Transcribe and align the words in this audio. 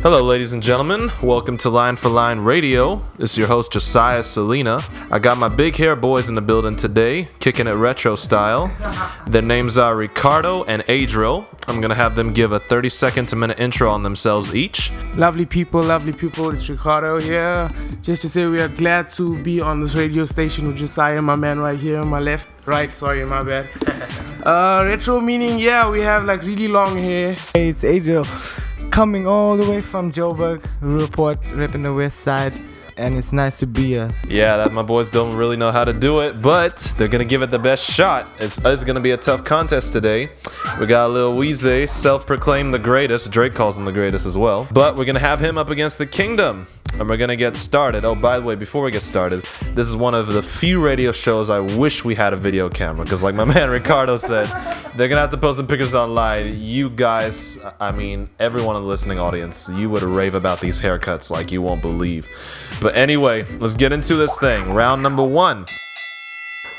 Hello, 0.00 0.22
ladies 0.22 0.52
and 0.52 0.62
gentlemen. 0.62 1.10
Welcome 1.20 1.56
to 1.58 1.70
Line 1.70 1.96
for 1.96 2.08
Line 2.08 2.38
Radio. 2.38 3.02
This 3.16 3.32
is 3.32 3.38
your 3.38 3.48
host, 3.48 3.72
Josiah 3.72 4.22
Selena. 4.22 4.80
I 5.10 5.18
got 5.18 5.38
my 5.38 5.48
big 5.48 5.74
hair 5.74 5.96
boys 5.96 6.28
in 6.28 6.36
the 6.36 6.40
building 6.40 6.76
today, 6.76 7.28
kicking 7.40 7.66
it 7.66 7.72
retro 7.72 8.14
style. 8.14 8.70
Their 9.26 9.42
names 9.42 9.76
are 9.76 9.96
Ricardo 9.96 10.62
and 10.64 10.84
Adriel. 10.86 11.48
I'm 11.66 11.80
going 11.80 11.88
to 11.88 11.96
have 11.96 12.14
them 12.14 12.32
give 12.32 12.52
a 12.52 12.60
30 12.60 12.88
second 12.88 13.26
to 13.30 13.36
minute 13.36 13.58
intro 13.58 13.90
on 13.90 14.04
themselves 14.04 14.54
each. 14.54 14.92
Lovely 15.16 15.44
people, 15.44 15.82
lovely 15.82 16.12
people. 16.12 16.48
It's 16.50 16.68
Ricardo 16.68 17.18
here. 17.18 17.68
Just 18.00 18.22
to 18.22 18.28
say, 18.28 18.46
we 18.46 18.60
are 18.60 18.68
glad 18.68 19.10
to 19.14 19.42
be 19.42 19.60
on 19.60 19.80
this 19.80 19.96
radio 19.96 20.24
station 20.26 20.68
with 20.68 20.76
Josiah, 20.76 21.20
my 21.20 21.34
man, 21.34 21.58
right 21.58 21.78
here 21.78 21.98
on 21.98 22.06
my 22.06 22.20
left. 22.20 22.46
Right, 22.66 22.94
sorry, 22.94 23.24
my 23.24 23.42
bad. 23.42 23.68
Uh, 24.38 24.82
retro 24.84 25.20
meaning, 25.20 25.58
yeah, 25.58 25.90
we 25.90 26.00
have 26.00 26.24
like 26.24 26.40
really 26.42 26.68
long 26.68 26.96
hair. 26.96 27.36
Hey, 27.52 27.68
it's 27.68 27.84
Adriel 27.84 28.24
coming 28.90 29.26
all 29.26 29.56
the 29.56 29.70
way 29.70 29.80
from 29.80 30.12
Joburg, 30.12 30.64
report, 30.80 31.40
repping 31.42 31.82
the 31.82 31.94
west 31.94 32.20
side. 32.20 32.54
And 32.96 33.16
it's 33.16 33.32
nice 33.32 33.56
to 33.60 33.66
be 33.66 33.90
here. 33.90 34.10
Yeah, 34.26 34.56
that 34.56 34.72
my 34.72 34.82
boys 34.82 35.08
don't 35.08 35.36
really 35.36 35.56
know 35.56 35.70
how 35.70 35.84
to 35.84 35.92
do 35.92 36.20
it, 36.22 36.42
but 36.42 36.78
they're 36.98 37.06
gonna 37.06 37.24
give 37.24 37.42
it 37.42 37.50
the 37.52 37.58
best 37.58 37.88
shot. 37.88 38.26
It's, 38.40 38.58
it's 38.64 38.82
gonna 38.82 38.98
be 38.98 39.12
a 39.12 39.16
tough 39.16 39.44
contest 39.44 39.92
today. 39.92 40.30
We 40.80 40.86
got 40.86 41.12
Lil 41.12 41.36
Weezy, 41.36 41.88
self-proclaimed 41.88 42.74
the 42.74 42.78
greatest. 42.80 43.30
Drake 43.30 43.54
calls 43.54 43.76
him 43.76 43.84
the 43.84 43.92
greatest 43.92 44.26
as 44.26 44.36
well. 44.36 44.66
But 44.72 44.96
we're 44.96 45.04
gonna 45.04 45.20
have 45.20 45.38
him 45.38 45.58
up 45.58 45.70
against 45.70 45.98
the 45.98 46.06
Kingdom 46.06 46.66
and 46.94 47.08
we're 47.08 47.16
gonna 47.16 47.36
get 47.36 47.54
started. 47.56 48.04
Oh, 48.04 48.14
by 48.14 48.38
the 48.38 48.44
way, 48.44 48.54
before 48.54 48.82
we 48.82 48.90
get 48.90 49.02
started, 49.02 49.46
this 49.74 49.88
is 49.88 49.96
one 49.96 50.14
of 50.14 50.28
the 50.28 50.42
few 50.42 50.82
radio 50.84 51.12
shows 51.12 51.50
I 51.50 51.60
wish 51.60 52.04
we 52.04 52.14
had 52.14 52.32
a 52.32 52.36
video 52.36 52.68
camera 52.68 53.04
because, 53.04 53.22
like 53.22 53.34
my 53.34 53.44
man 53.54 53.70
Ricardo 53.70 54.16
said, 54.16 54.46
they're 54.96 55.08
gonna 55.08 55.20
have 55.20 55.30
to 55.30 55.36
post 55.36 55.58
some 55.58 55.66
pictures 55.66 55.94
online. 55.94 56.60
You 56.60 56.90
guys, 56.90 57.58
I 57.80 57.92
mean, 57.92 58.28
everyone 58.40 58.76
in 58.76 58.82
the 58.82 58.88
listening 58.88 59.18
audience, 59.18 59.68
you 59.70 59.90
would 59.90 60.02
rave 60.02 60.34
about 60.34 60.60
these 60.60 60.80
haircuts 60.80 61.30
like 61.30 61.52
you 61.52 61.62
won't 61.62 61.82
believe. 61.82 62.28
But 62.80 62.96
anyway, 62.96 63.44
let's 63.58 63.74
get 63.74 63.92
into 63.92 64.16
this 64.16 64.38
thing. 64.38 64.72
Round 64.72 65.02
number 65.02 65.22
one. 65.22 65.66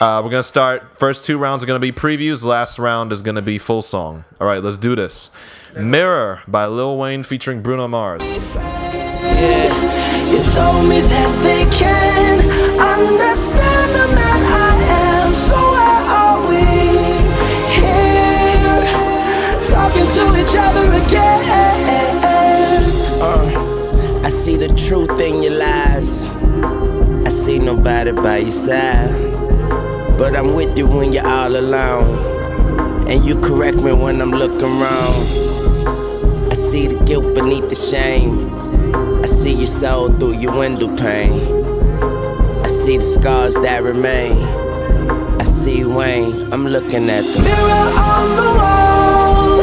Uh, 0.01 0.21
we're 0.23 0.29
gonna 0.29 0.43
start. 0.43 0.97
First 0.97 1.25
two 1.25 1.37
rounds 1.37 1.63
are 1.63 1.67
gonna 1.67 1.79
be 1.79 1.91
previews. 1.91 2.45
Last 2.45 2.79
round 2.79 3.11
is 3.11 3.21
gonna 3.21 3.41
be 3.41 3.57
full 3.57 3.81
song. 3.81 4.23
All 4.39 4.47
right, 4.47 4.63
let's 4.63 4.77
do 4.77 4.95
this. 4.95 5.29
Mirror 5.75 6.41
by 6.47 6.65
Lil 6.65 6.97
Wayne 6.97 7.21
featuring 7.21 7.61
Bruno 7.61 7.87
Mars. 7.87 8.37
Yeah. 8.55 9.88
Told 10.59 10.89
me 10.89 10.99
that 10.99 11.31
they 11.41 11.63
can 11.71 12.39
understand 12.75 13.95
the 13.95 14.07
man 14.13 14.41
I 14.67 14.71
am. 15.07 15.33
So 15.33 15.55
why 15.55 15.95
are 16.19 16.39
we 16.51 16.65
here 17.79 18.83
talking 19.71 20.07
to 20.15 20.23
each 20.41 20.55
other 20.59 20.91
again? 20.99 22.13
Uh, 23.23 24.21
I 24.25 24.29
see 24.29 24.57
the 24.57 24.67
truth 24.75 25.17
in 25.21 25.41
your 25.41 25.53
lies. 25.53 26.29
I 27.25 27.29
see 27.29 27.59
nobody 27.59 28.11
by 28.11 28.39
your 28.39 28.51
side. 28.51 29.15
But 30.17 30.35
I'm 30.35 30.53
with 30.53 30.77
you 30.77 30.87
when 30.87 31.13
you're 31.13 31.25
all 31.25 31.55
alone. 31.55 33.07
And 33.07 33.23
you 33.23 33.39
correct 33.39 33.77
me 33.81 33.93
when 33.93 34.21
I'm 34.21 34.31
looking 34.31 34.77
wrong. 34.81 35.15
I 36.51 36.55
see 36.55 36.87
the 36.87 37.01
guilt 37.05 37.33
beneath 37.33 37.69
the 37.69 37.75
shame 37.75 38.49
see 39.29 39.53
your 39.53 39.67
soul 39.67 40.09
through 40.17 40.33
your 40.33 40.57
window 40.57 40.87
pane. 40.97 41.33
I 42.65 42.67
see 42.67 42.97
the 42.97 43.03
scars 43.03 43.53
that 43.55 43.83
remain. 43.83 44.37
I 45.39 45.43
see 45.43 45.85
Wayne, 45.85 46.51
I'm 46.51 46.67
looking 46.67 47.09
at 47.09 47.23
the 47.23 47.39
mirror 47.43 47.87
on 48.09 48.27
the 48.39 48.49
wall. 48.59 49.61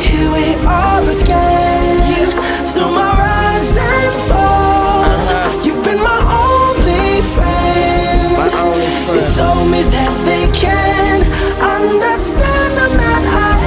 Here 0.00 0.30
we 0.32 0.54
are 0.64 1.02
again. 1.02 2.32
Through 2.72 2.92
my 2.92 3.12
rise 3.12 3.76
and 3.76 4.14
fall, 4.28 5.04
uh-huh. 5.04 5.62
you've 5.64 5.84
been 5.84 6.00
my 6.00 6.20
only 6.48 7.20
friend. 7.36 8.32
My 8.40 8.48
only 8.64 8.88
friend. 9.04 9.20
You 9.20 9.36
told 9.36 9.70
me 9.70 9.82
that 9.82 10.14
they 10.24 10.46
can 10.56 11.22
understand 11.60 12.70
the 12.80 12.88
man 12.96 13.22
I 13.26 13.57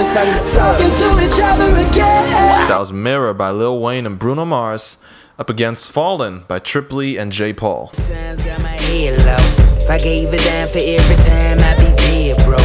Talking 0.00 0.90
to 0.92 1.20
each 1.22 1.38
other 1.42 1.76
again. 1.76 2.30
That 2.70 2.78
was 2.78 2.90
Mirror 2.90 3.34
by 3.34 3.50
Lil 3.50 3.82
Wayne 3.82 4.06
and 4.06 4.18
Bruno 4.18 4.46
Mars 4.46 5.04
up 5.38 5.50
against 5.50 5.92
Fallen 5.92 6.44
by 6.48 6.58
Trip 6.58 6.90
Lee 6.90 7.18
and 7.18 7.30
J. 7.30 7.52
Paul. 7.52 7.92
If 7.98 9.90
I 9.90 9.98
gave 9.98 10.32
a 10.32 10.38
damn 10.38 10.68
for 10.68 10.78
every 10.78 11.16
time 11.16 11.58
I 11.58 11.74
be 11.76 11.94
dead, 11.96 12.42
bro. 12.46 12.56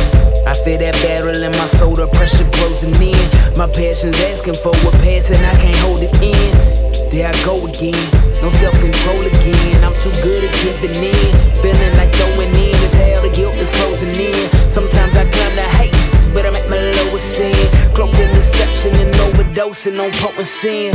I 0.48 0.54
feel 0.64 0.78
that 0.78 0.94
battle 1.04 1.44
in 1.44 1.52
my 1.52 1.66
soul, 1.66 1.98
the 1.98 2.08
pressure 2.08 2.50
closing 2.52 2.96
in. 2.96 3.58
My 3.58 3.68
passion's 3.68 4.18
asking 4.22 4.56
for 4.56 4.70
a 4.70 4.92
pass 5.04 5.30
and 5.30 5.46
I 5.46 5.56
can't 5.60 5.76
hold 5.80 6.04
it 6.04 6.16
in. 6.24 7.10
There 7.12 7.28
I 7.28 7.44
go 7.44 7.68
again, 7.68 8.00
no 8.42 8.48
self 8.48 8.80
control 8.80 9.26
again. 9.26 9.84
I'm 9.84 9.92
too 10.00 10.12
good 10.24 10.46
at 10.46 10.54
giving 10.64 11.04
in, 11.04 11.62
feeling 11.62 11.98
like 11.98 12.18
going 12.18 12.56
in. 12.56 12.80
The 12.80 12.88
tail, 12.94 13.22
the 13.24 13.30
guilt 13.30 13.56
is 13.56 13.68
closing 13.72 14.16
in. 14.16 14.70
Sometimes 14.70 15.18
I 15.18 15.30
come 15.30 15.56
to 15.56 15.64
hate 15.64 16.15
but 16.36 16.46
I'm 16.46 16.56
at 16.56 16.70
my 16.70 16.78
lowest 16.98 17.38
sin. 17.38 17.56
Cloaked 17.96 18.20
in 18.20 18.30
deception 18.36 18.94
and 18.98 19.16
overdosing 19.16 19.98
on 20.04 20.12
potent 20.20 20.46
sin. 20.46 20.92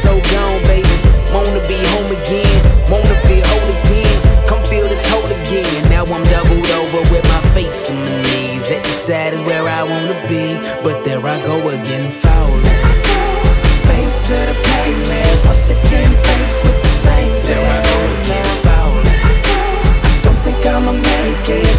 So 0.00 0.20
gone, 0.32 0.62
baby. 0.70 0.96
Wanna 1.34 1.60
be 1.66 1.78
home 1.92 2.10
again. 2.18 2.62
Wanna 2.88 3.16
feel 3.26 3.44
whole 3.50 3.70
again. 3.82 4.16
Come 4.46 4.62
feel 4.70 4.88
this 4.88 5.04
whole 5.10 5.26
again. 5.26 5.90
Now 5.90 6.04
I'm 6.06 6.24
doubled 6.30 6.70
over 6.80 7.02
with 7.10 7.24
my 7.34 7.42
face 7.52 7.90
on 7.90 7.96
my 7.96 8.22
knees. 8.22 8.70
At 8.70 8.84
the 8.84 8.92
side 8.92 9.34
is 9.34 9.42
where 9.42 9.66
I 9.66 9.82
wanna 9.82 10.16
be. 10.28 10.54
But 10.84 11.04
there 11.04 11.20
I 11.26 11.36
go 11.42 11.56
again, 11.68 12.06
falling. 12.22 12.64
Face 13.90 14.16
to 14.28 14.36
the 14.50 14.56
pavement. 14.68 15.44
Once 15.44 15.68
again, 15.68 16.12
face 16.26 16.56
with 16.64 16.78
the 16.86 16.92
same 17.04 17.32
There 17.48 17.66
I 17.76 17.80
go 17.90 17.98
again, 18.22 18.48
falling. 18.64 19.08
I 19.30 20.20
don't 20.22 20.40
think 20.44 20.64
I'ma 20.64 20.92
make 20.92 21.48
it. 21.48 21.75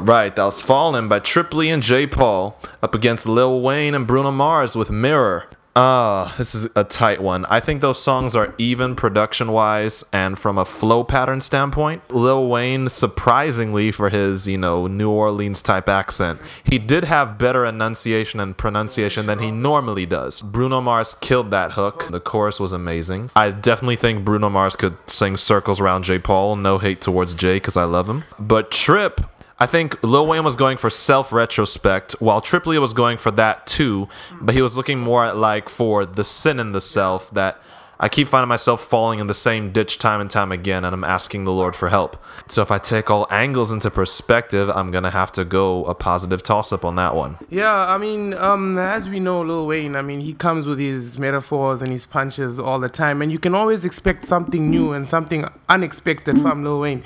Right, 0.00 0.34
that 0.34 0.44
was 0.44 0.62
Fallen 0.62 1.08
by 1.08 1.18
Trip 1.18 1.52
Lee 1.52 1.68
and 1.68 1.82
J. 1.82 2.06
Paul 2.06 2.58
up 2.82 2.94
against 2.94 3.28
Lil 3.28 3.60
Wayne 3.60 3.94
and 3.94 4.06
Bruno 4.06 4.30
Mars 4.30 4.74
with 4.76 4.88
Mirror. 4.88 5.44
Ah, 5.76 6.32
this 6.38 6.54
is 6.54 6.68
a 6.76 6.84
tight 6.84 7.20
one. 7.20 7.44
I 7.46 7.58
think 7.58 7.80
those 7.80 8.00
songs 8.00 8.36
are 8.36 8.54
even 8.58 8.94
production 8.94 9.50
wise 9.50 10.04
and 10.12 10.38
from 10.38 10.56
a 10.56 10.64
flow 10.64 11.02
pattern 11.02 11.40
standpoint. 11.40 12.02
Lil 12.14 12.48
Wayne, 12.48 12.88
surprisingly 12.88 13.90
for 13.90 14.08
his, 14.08 14.46
you 14.46 14.56
know, 14.56 14.86
New 14.86 15.10
Orleans 15.10 15.62
type 15.62 15.88
accent, 15.88 16.40
he 16.62 16.78
did 16.78 17.02
have 17.02 17.38
better 17.38 17.66
enunciation 17.66 18.38
and 18.38 18.56
pronunciation 18.56 19.26
than 19.26 19.40
he 19.40 19.50
normally 19.50 20.06
does. 20.06 20.44
Bruno 20.44 20.80
Mars 20.80 21.16
killed 21.16 21.50
that 21.50 21.72
hook. 21.72 22.06
The 22.08 22.20
chorus 22.20 22.60
was 22.60 22.72
amazing. 22.72 23.30
I 23.34 23.50
definitely 23.50 23.96
think 23.96 24.24
Bruno 24.24 24.50
Mars 24.50 24.76
could 24.76 24.96
sing 25.06 25.36
circles 25.36 25.80
around 25.80 26.04
J. 26.04 26.20
Paul. 26.20 26.54
No 26.54 26.78
hate 26.78 27.00
towards 27.00 27.34
Jay 27.34 27.56
because 27.56 27.76
I 27.76 27.84
love 27.84 28.08
him. 28.08 28.22
But 28.38 28.70
Trip, 28.70 29.20
I 29.58 29.66
think 29.66 30.02
Lil 30.02 30.26
Wayne 30.26 30.44
was 30.44 30.56
going 30.56 30.78
for 30.78 30.90
self 30.90 31.32
retrospect, 31.32 32.12
while 32.20 32.40
Trip 32.40 32.66
Lee 32.66 32.78
was 32.78 32.92
going 32.92 33.18
for 33.18 33.30
that 33.32 33.66
too, 33.66 34.08
but 34.40 34.54
he 34.54 34.62
was 34.62 34.76
looking 34.76 34.98
more 34.98 35.24
at 35.24 35.36
like 35.36 35.68
for 35.68 36.04
the 36.04 36.24
sin 36.24 36.58
in 36.58 36.72
the 36.72 36.80
self 36.80 37.30
that 37.30 37.60
I 38.00 38.08
keep 38.08 38.28
finding 38.28 38.48
myself 38.48 38.82
falling 38.82 39.18
in 39.18 39.26
the 39.26 39.34
same 39.34 39.72
ditch 39.72 39.98
time 39.98 40.20
and 40.20 40.30
time 40.30 40.52
again, 40.52 40.84
and 40.84 40.94
I'm 40.94 41.04
asking 41.04 41.44
the 41.44 41.52
Lord 41.52 41.76
for 41.76 41.88
help. 41.88 42.22
So 42.48 42.62
if 42.62 42.70
I 42.70 42.78
take 42.78 43.10
all 43.10 43.26
angles 43.30 43.70
into 43.70 43.90
perspective, 43.90 44.68
I'm 44.70 44.90
gonna 44.90 45.10
have 45.10 45.30
to 45.32 45.44
go 45.44 45.84
a 45.86 45.94
positive 45.94 46.42
toss 46.42 46.72
up 46.72 46.84
on 46.84 46.96
that 46.96 47.14
one. 47.14 47.36
Yeah, 47.50 47.72
I 47.72 47.98
mean, 47.98 48.34
um, 48.34 48.78
as 48.78 49.08
we 49.08 49.20
know, 49.20 49.42
Lil 49.42 49.66
Wayne, 49.66 49.96
I 49.96 50.02
mean, 50.02 50.20
he 50.20 50.32
comes 50.32 50.66
with 50.66 50.78
his 50.78 51.18
metaphors 51.18 51.82
and 51.82 51.90
his 51.92 52.04
punches 52.04 52.58
all 52.58 52.78
the 52.78 52.88
time, 52.88 53.22
and 53.22 53.30
you 53.30 53.38
can 53.38 53.54
always 53.54 53.84
expect 53.84 54.26
something 54.26 54.70
new 54.70 54.92
and 54.92 55.06
something 55.06 55.48
unexpected 55.68 56.40
from 56.40 56.64
Lil 56.64 56.80
Wayne. 56.80 57.02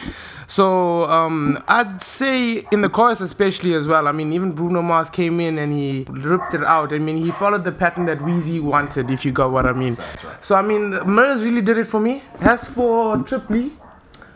So 0.46 1.04
um, 1.10 1.62
I'd 1.68 2.00
say 2.00 2.64
in 2.72 2.80
the 2.80 2.88
chorus, 2.88 3.20
especially 3.20 3.74
as 3.74 3.86
well. 3.86 4.08
I 4.08 4.12
mean, 4.12 4.32
even 4.32 4.52
Bruno 4.52 4.80
Mars 4.80 5.10
came 5.10 5.40
in 5.40 5.58
and 5.58 5.74
he 5.74 6.06
ripped 6.08 6.54
it 6.54 6.64
out. 6.64 6.92
I 6.92 6.98
mean, 6.98 7.18
he 7.18 7.30
followed 7.30 7.64
the 7.64 7.72
pattern 7.72 8.06
that 8.06 8.20
Weezy 8.20 8.60
wanted, 8.60 9.10
if 9.10 9.26
you 9.26 9.32
got 9.32 9.50
what 9.50 9.66
I 9.66 9.74
mean. 9.74 9.94
So 10.40 10.54
I 10.54 10.62
mean, 10.62 10.77
Mirrors 10.78 11.44
really 11.44 11.62
did 11.62 11.78
it 11.78 11.86
for 11.86 12.00
me. 12.00 12.22
As 12.40 12.64
for 12.64 13.19
Trip 13.19 13.48
Lee, 13.50 13.72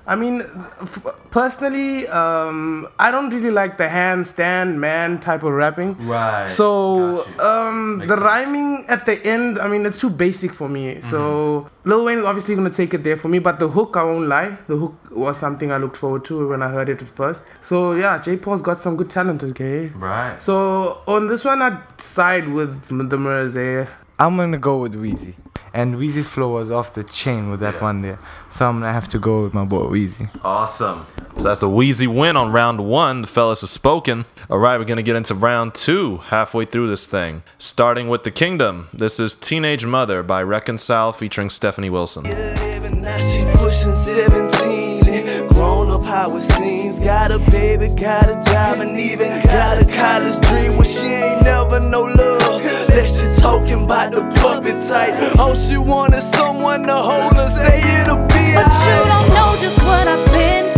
I 0.04 0.16
mean, 0.16 0.42
f- 0.80 1.06
personally, 1.30 2.08
um, 2.08 2.88
I 2.98 3.12
don't 3.12 3.30
really 3.32 3.52
like 3.52 3.78
the 3.78 3.84
handstand 3.86 4.76
man 4.76 5.20
type 5.20 5.44
of 5.44 5.52
rapping. 5.52 5.96
Right. 6.06 6.48
So 6.50 7.24
um, 7.38 7.98
the 7.98 8.08
sense. 8.08 8.20
rhyming 8.20 8.84
at 8.88 9.06
the 9.06 9.24
end, 9.24 9.60
I 9.60 9.68
mean, 9.68 9.86
it's 9.86 10.00
too 10.00 10.10
basic 10.10 10.52
for 10.54 10.68
me. 10.68 10.96
Mm-hmm. 10.96 11.08
So 11.08 11.70
Lil 11.84 12.04
Wayne 12.04 12.18
is 12.18 12.24
obviously 12.24 12.56
gonna 12.56 12.70
take 12.70 12.94
it 12.94 13.04
there 13.04 13.16
for 13.16 13.28
me, 13.28 13.38
but 13.38 13.60
the 13.60 13.68
hook, 13.68 13.96
I 13.96 14.02
won't 14.02 14.26
lie, 14.26 14.56
the 14.66 14.76
hook 14.76 14.96
was 15.12 15.38
something 15.38 15.70
I 15.70 15.76
looked 15.76 15.96
forward 15.96 16.24
to 16.26 16.48
when 16.48 16.62
I 16.62 16.68
heard 16.68 16.88
it 16.88 17.00
at 17.00 17.08
first. 17.08 17.44
So 17.60 17.92
yeah, 17.92 18.20
J. 18.20 18.38
Paul's 18.38 18.60
got 18.62 18.80
some 18.80 18.96
good 18.96 19.08
talent, 19.10 19.44
okay. 19.44 19.86
Right. 19.88 20.42
So 20.42 21.02
on 21.06 21.28
this 21.28 21.44
one, 21.44 21.62
I'd 21.62 22.00
side 22.00 22.48
with 22.48 22.88
the 22.88 23.18
Mirrors. 23.18 23.56
Eh? 23.56 23.86
I'm 24.18 24.36
gonna 24.36 24.58
go 24.58 24.78
with 24.78 24.94
Weezy. 24.94 25.34
And 25.74 25.96
Weezy's 25.96 26.28
flow 26.28 26.54
was 26.54 26.70
off 26.70 26.92
the 26.92 27.04
chain 27.04 27.50
with 27.50 27.60
that 27.60 27.80
one 27.80 28.02
there. 28.02 28.18
So 28.50 28.66
I'm 28.66 28.80
gonna 28.80 28.92
have 28.92 29.08
to 29.08 29.18
go 29.18 29.42
with 29.44 29.54
my 29.54 29.64
boy 29.64 29.84
Weezy. 29.84 30.28
Awesome. 30.44 31.06
So 31.38 31.44
that's 31.44 31.62
a 31.62 31.66
Weezy 31.66 32.06
win 32.06 32.36
on 32.36 32.52
round 32.52 32.84
one. 32.86 33.22
The 33.22 33.26
fellas 33.26 33.62
have 33.62 33.70
spoken. 33.70 34.26
All 34.50 34.58
right, 34.58 34.78
we're 34.78 34.84
going 34.84 34.98
to 34.98 35.02
get 35.02 35.16
into 35.16 35.34
round 35.34 35.74
two 35.74 36.18
halfway 36.18 36.66
through 36.66 36.88
this 36.88 37.06
thing. 37.06 37.42
Starting 37.56 38.10
with 38.10 38.24
The 38.24 38.30
Kingdom. 38.30 38.88
This 38.92 39.18
is 39.18 39.34
Teenage 39.34 39.86
Mother 39.86 40.22
by 40.22 40.42
Reconcile 40.42 41.12
featuring 41.12 41.48
Stephanie 41.48 41.88
Wilson. 41.88 42.24
Now 42.24 43.18
she 43.18 43.44
pushing 43.56 43.94
17 43.94 45.48
grown 45.48 45.90
up 45.90 46.04
how 46.04 46.36
it 46.36 46.40
seems. 46.40 46.98
Got 46.98 47.30
a 47.30 47.38
baby, 47.38 47.88
got 47.88 48.28
a 48.28 48.34
job, 48.50 48.80
and 48.80 48.96
even 48.98 49.28
got 49.44 49.78
a 49.78 49.84
college 49.84 50.40
dream. 50.48 50.72
Well, 50.72 50.82
she 50.82 51.06
ain't 51.06 51.42
never 51.42 51.80
no 51.80 52.02
love. 52.02 52.31
She 53.12 53.26
talking 53.42 53.84
about 53.84 54.10
the 54.10 54.22
puppet 54.40 54.88
type. 54.88 55.38
All 55.38 55.54
she 55.54 55.76
want 55.76 56.14
is 56.14 56.24
someone 56.30 56.84
to 56.84 56.94
hold 56.94 57.36
her, 57.36 57.48
say 57.50 58.00
it'll 58.00 58.16
be 58.28 58.54
But 58.56 58.72
you 58.86 58.96
don't 59.12 59.28
know 59.36 59.54
just 59.60 59.78
what 59.82 60.08
I've 60.08 60.32
been 60.32 60.71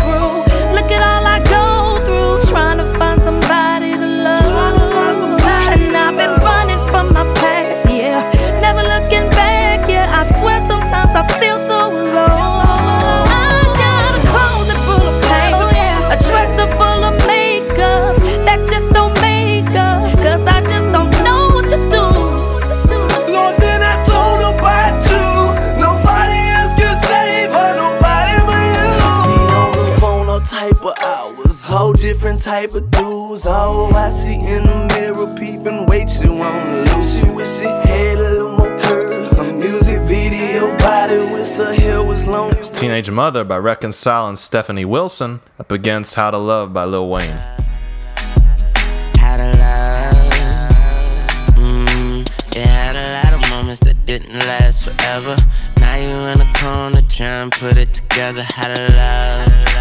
type 32.45 32.75
of 32.75 32.91
dudes. 32.91 33.47
Oh, 33.47 33.91
I 33.95 34.11
see 34.11 34.35
in 34.35 34.65
the 34.65 34.87
mirror 34.93 35.35
peeping, 35.35 35.87
wait, 35.87 36.11
she 36.11 36.29
wanna 36.29 36.85
lose. 36.85 37.19
She 37.19 37.25
wish 37.31 37.49
she 37.49 37.65
had 37.65 38.19
a 38.19 38.21
little 38.21 38.51
more 38.51 38.79
curves. 38.81 39.33
A 39.33 39.51
music 39.55 39.99
video 40.01 40.77
body, 40.77 41.17
wish 41.33 41.57
her 41.57 41.73
hair 41.73 42.05
was 42.05 42.27
long. 42.27 42.51
It's 42.51 42.69
Teenage 42.69 43.11
Mother 43.11 43.45
by 43.45 43.57
Reconcile 43.57 44.29
and 44.29 44.39
Stephanie 44.39 44.85
Wilson 44.85 45.41
up 45.59 45.73
against 45.73 46.17
How 46.17 46.31
to 46.33 46.37
Love 46.37 46.75
by 46.75 46.85
Lil 46.85 47.09
Wayne. 47.09 47.39
Had 49.17 49.41
a 49.41 49.51
love. 49.65 50.77
Mm, 51.57 52.55
yeah, 52.55 52.67
had 52.67 52.97
a 52.97 53.07
lot 53.25 53.43
of 53.43 53.51
moments 53.53 53.81
that 53.81 54.05
didn't 54.05 54.35
last 54.35 54.85
forever. 54.85 55.35
Now 55.79 55.97
you 55.97 56.11
in 56.11 56.43
a 56.43 56.53
corner 56.59 57.01
trying 57.09 57.51
to 57.51 57.59
put 57.59 57.79
it 57.79 57.95
together. 57.95 58.43
Had 58.43 58.79
a 58.79 58.93
love. 58.93 59.74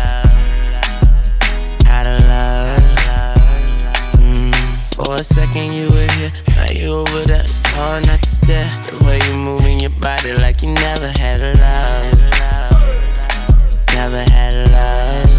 For 4.94 5.16
a 5.16 5.24
second 5.24 5.74
you 5.74 5.90
were 5.90 6.12
here, 6.13 6.31
now 6.50 6.69
you 6.72 6.94
over 6.94 7.22
there. 7.25 7.42
It's 7.42 7.66
hard 7.74 8.06
not 8.06 8.22
to 8.22 8.30
stare. 8.30 8.69
The 8.92 9.04
way 9.06 9.19
you 9.28 9.34
moving 9.34 9.80
your 9.80 9.90
body 9.90 10.34
like 10.34 10.62
you 10.62 10.69
never 10.69 11.07
had 11.07 11.42
a 11.42 11.54
love. 11.57 12.19
Never 13.95 14.24
had 14.31 14.54
a 14.54 14.66
love. 14.69 15.30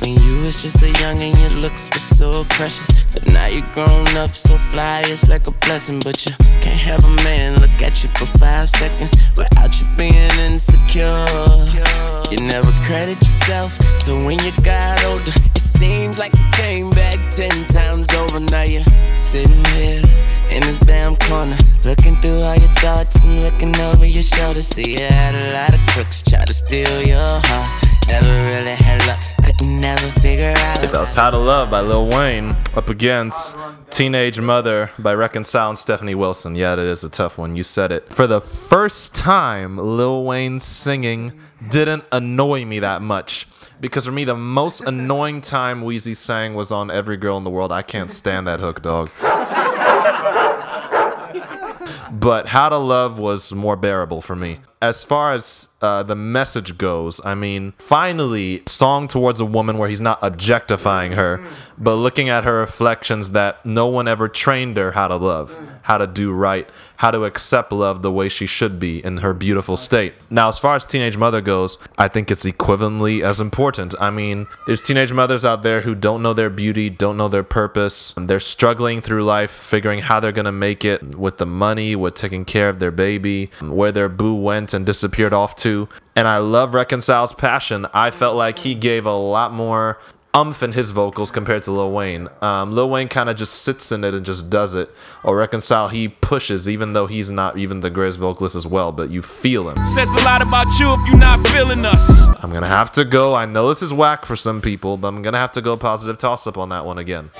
When 0.00 0.16
you 0.20 0.42
was 0.42 0.60
just 0.62 0.82
a 0.82 0.90
young 1.00 1.22
and 1.22 1.38
your 1.38 1.62
looks 1.62 1.88
were 1.92 2.00
so 2.00 2.44
precious. 2.50 2.90
But 3.14 3.26
now 3.26 3.46
you 3.46 3.62
grown 3.72 4.08
up 4.16 4.34
so 4.34 4.56
fly, 4.56 5.02
it's 5.06 5.28
like 5.28 5.46
a 5.46 5.52
blessing. 5.64 6.00
But 6.00 6.26
you 6.26 6.32
can't 6.60 6.80
have 6.80 7.04
a 7.04 7.14
man 7.24 7.58
look 7.60 7.82
at 7.82 8.02
you 8.02 8.10
for 8.10 8.26
five 8.38 8.68
seconds 8.68 9.14
without 9.36 9.80
you 9.80 9.86
being 9.96 10.36
insecure. 10.50 11.26
You 12.30 12.38
never 12.46 12.72
credit 12.84 13.18
yourself, 13.18 13.72
so 14.00 14.16
when 14.24 14.38
you 14.40 14.52
got 14.62 15.02
older, 15.04 15.32
seems 15.78 16.18
like 16.18 16.32
you 16.34 16.48
came 16.52 16.90
back 16.90 17.18
ten 17.30 17.66
times 17.68 18.12
over. 18.14 18.40
Now 18.40 18.62
you're 18.62 18.84
sitting 19.16 19.64
here 19.76 20.02
in 20.50 20.60
this 20.62 20.78
damn 20.80 21.16
corner, 21.16 21.56
looking 21.84 22.16
through 22.16 22.40
all 22.40 22.56
your 22.56 22.74
thoughts 22.84 23.24
and 23.24 23.42
looking 23.42 23.74
over 23.76 24.04
your 24.04 24.22
shoulder. 24.22 24.62
See, 24.62 24.92
you 24.98 25.06
had 25.06 25.34
a 25.34 25.52
lot 25.52 25.74
of 25.74 25.80
crooks 25.88 26.22
try 26.22 26.44
to 26.44 26.52
steal 26.52 27.02
your 27.02 27.40
heart. 27.44 27.88
Never 28.08 28.26
really 28.26 28.76
had 28.76 29.06
luck, 29.06 29.18
couldn't 29.44 29.80
never 29.80 30.06
figure 30.20 30.52
out. 30.56 30.80
That 30.82 30.92
was 30.92 31.14
How 31.14 31.30
to 31.30 31.38
Love 31.38 31.70
by 31.70 31.80
Lil 31.80 32.08
Wayne 32.08 32.54
up 32.76 32.88
against 32.88 33.56
Teenage 33.92 34.40
Mother 34.40 34.90
by 34.98 35.12
Reconcile 35.12 35.68
and 35.68 35.76
Stephanie 35.76 36.14
Wilson. 36.14 36.56
Yeah, 36.56 36.76
that 36.76 36.86
is 36.86 37.04
a 37.04 37.10
tough 37.10 37.36
one. 37.36 37.56
You 37.56 37.62
said 37.62 37.92
it. 37.92 38.10
For 38.10 38.26
the 38.26 38.40
first 38.40 39.14
time, 39.14 39.76
Lil 39.76 40.24
Wayne's 40.24 40.64
singing 40.64 41.38
didn't 41.68 42.04
annoy 42.10 42.64
me 42.64 42.78
that 42.78 43.02
much. 43.02 43.46
Because 43.82 44.06
for 44.06 44.12
me, 44.12 44.24
the 44.24 44.34
most 44.34 44.80
annoying 44.86 45.42
time 45.42 45.82
Weezy 45.82 46.16
sang 46.16 46.54
was 46.54 46.72
on 46.72 46.90
Every 46.90 47.18
Girl 47.18 47.36
in 47.36 47.44
the 47.44 47.50
World. 47.50 47.70
I 47.70 47.82
can't 47.82 48.10
stand 48.10 48.46
that 48.46 48.60
hook, 48.60 48.80
dog. 48.80 49.10
but 52.18 52.46
How 52.46 52.70
to 52.70 52.78
Love 52.78 53.18
was 53.18 53.52
more 53.52 53.76
bearable 53.76 54.22
for 54.22 54.34
me. 54.34 54.60
As 54.80 55.04
far 55.04 55.34
as 55.34 55.68
uh, 55.82 56.02
the 56.04 56.14
message 56.14 56.78
goes, 56.78 57.20
I 57.24 57.34
mean, 57.34 57.72
finally, 57.78 58.62
song 58.66 59.08
towards 59.08 59.40
a 59.40 59.44
woman 59.44 59.78
where 59.78 59.88
he's 59.88 60.00
not 60.00 60.20
objectifying 60.22 61.12
her, 61.12 61.44
but 61.76 61.96
looking 61.96 62.28
at 62.28 62.44
her 62.44 62.60
reflections 62.60 63.32
that 63.32 63.66
no 63.66 63.88
one 63.88 64.06
ever 64.06 64.28
trained 64.28 64.76
her 64.76 64.92
how 64.92 65.08
to 65.08 65.16
love, 65.16 65.58
how 65.82 65.98
to 65.98 66.06
do 66.06 66.32
right, 66.32 66.68
how 66.96 67.10
to 67.10 67.24
accept 67.24 67.72
love 67.72 68.02
the 68.02 68.12
way 68.12 68.28
she 68.28 68.46
should 68.46 68.78
be 68.78 69.04
in 69.04 69.16
her 69.16 69.34
beautiful 69.34 69.76
state. 69.76 70.14
Now, 70.30 70.46
as 70.46 70.58
far 70.60 70.76
as 70.76 70.86
Teenage 70.86 71.16
Mother 71.16 71.40
goes, 71.40 71.78
I 71.98 72.06
think 72.06 72.30
it's 72.30 72.44
equivalently 72.44 73.24
as 73.24 73.40
important. 73.40 73.92
I 73.98 74.10
mean, 74.10 74.46
there's 74.66 74.82
teenage 74.82 75.12
mothers 75.12 75.44
out 75.44 75.64
there 75.64 75.80
who 75.80 75.96
don't 75.96 76.22
know 76.22 76.32
their 76.32 76.50
beauty, 76.50 76.90
don't 76.90 77.16
know 77.16 77.26
their 77.28 77.42
purpose. 77.42 78.14
They're 78.16 78.38
struggling 78.38 79.00
through 79.00 79.24
life, 79.24 79.50
figuring 79.50 79.98
how 79.98 80.20
they're 80.20 80.30
going 80.30 80.44
to 80.44 80.52
make 80.52 80.84
it 80.84 81.16
with 81.16 81.38
the 81.38 81.46
money, 81.46 81.96
with 81.96 82.14
taking 82.14 82.44
care 82.44 82.68
of 82.68 82.78
their 82.78 82.92
baby, 82.92 83.50
where 83.60 83.90
their 83.90 84.08
boo 84.08 84.36
went 84.36 84.72
and 84.72 84.86
disappeared 84.86 85.32
off 85.32 85.56
to. 85.56 85.71
And 86.16 86.28
I 86.28 86.38
love 86.38 86.74
Reconcile's 86.74 87.32
passion. 87.32 87.86
I 87.94 88.10
felt 88.10 88.36
like 88.36 88.58
he 88.58 88.74
gave 88.74 89.06
a 89.06 89.16
lot 89.16 89.52
more 89.52 89.98
umph 90.34 90.62
in 90.62 90.72
his 90.72 90.90
vocals 90.90 91.30
compared 91.30 91.62
to 91.62 91.70
Lil 91.72 91.92
Wayne. 91.92 92.28
Um, 92.40 92.72
Lil 92.72 92.88
Wayne 92.88 93.08
kind 93.08 93.28
of 93.28 93.36
just 93.36 93.62
sits 93.62 93.92
in 93.92 94.02
it 94.04 94.14
and 94.14 94.24
just 94.24 94.48
does 94.48 94.74
it. 94.74 94.90
Or 95.24 95.36
Reconcile, 95.36 95.88
he 95.88 96.08
pushes, 96.08 96.68
even 96.68 96.94
though 96.94 97.06
he's 97.06 97.30
not 97.30 97.58
even 97.58 97.80
the 97.80 97.90
greatest 97.90 98.18
vocalist 98.18 98.56
as 98.56 98.66
well, 98.66 98.92
but 98.92 99.10
you 99.10 99.22
feel 99.22 99.68
him. 99.68 99.76
Says 99.94 100.08
a 100.14 100.24
lot 100.24 100.40
about 100.42 100.66
you 100.78 100.92
if 100.94 101.00
you're 101.06 101.18
not 101.18 101.46
feeling 101.48 101.84
us. 101.84 102.22
I'm 102.42 102.50
gonna 102.50 102.66
have 102.66 102.90
to 102.92 103.04
go. 103.04 103.34
I 103.34 103.46
know 103.46 103.68
this 103.68 103.82
is 103.82 103.92
whack 103.92 104.24
for 104.24 104.36
some 104.36 104.60
people, 104.60 104.96
but 104.96 105.08
I'm 105.08 105.22
gonna 105.22 105.38
have 105.38 105.52
to 105.52 105.60
go 105.60 105.76
positive 105.76 106.18
toss 106.18 106.46
up 106.46 106.56
on 106.56 106.70
that 106.70 106.84
one 106.86 106.98
again. 106.98 107.30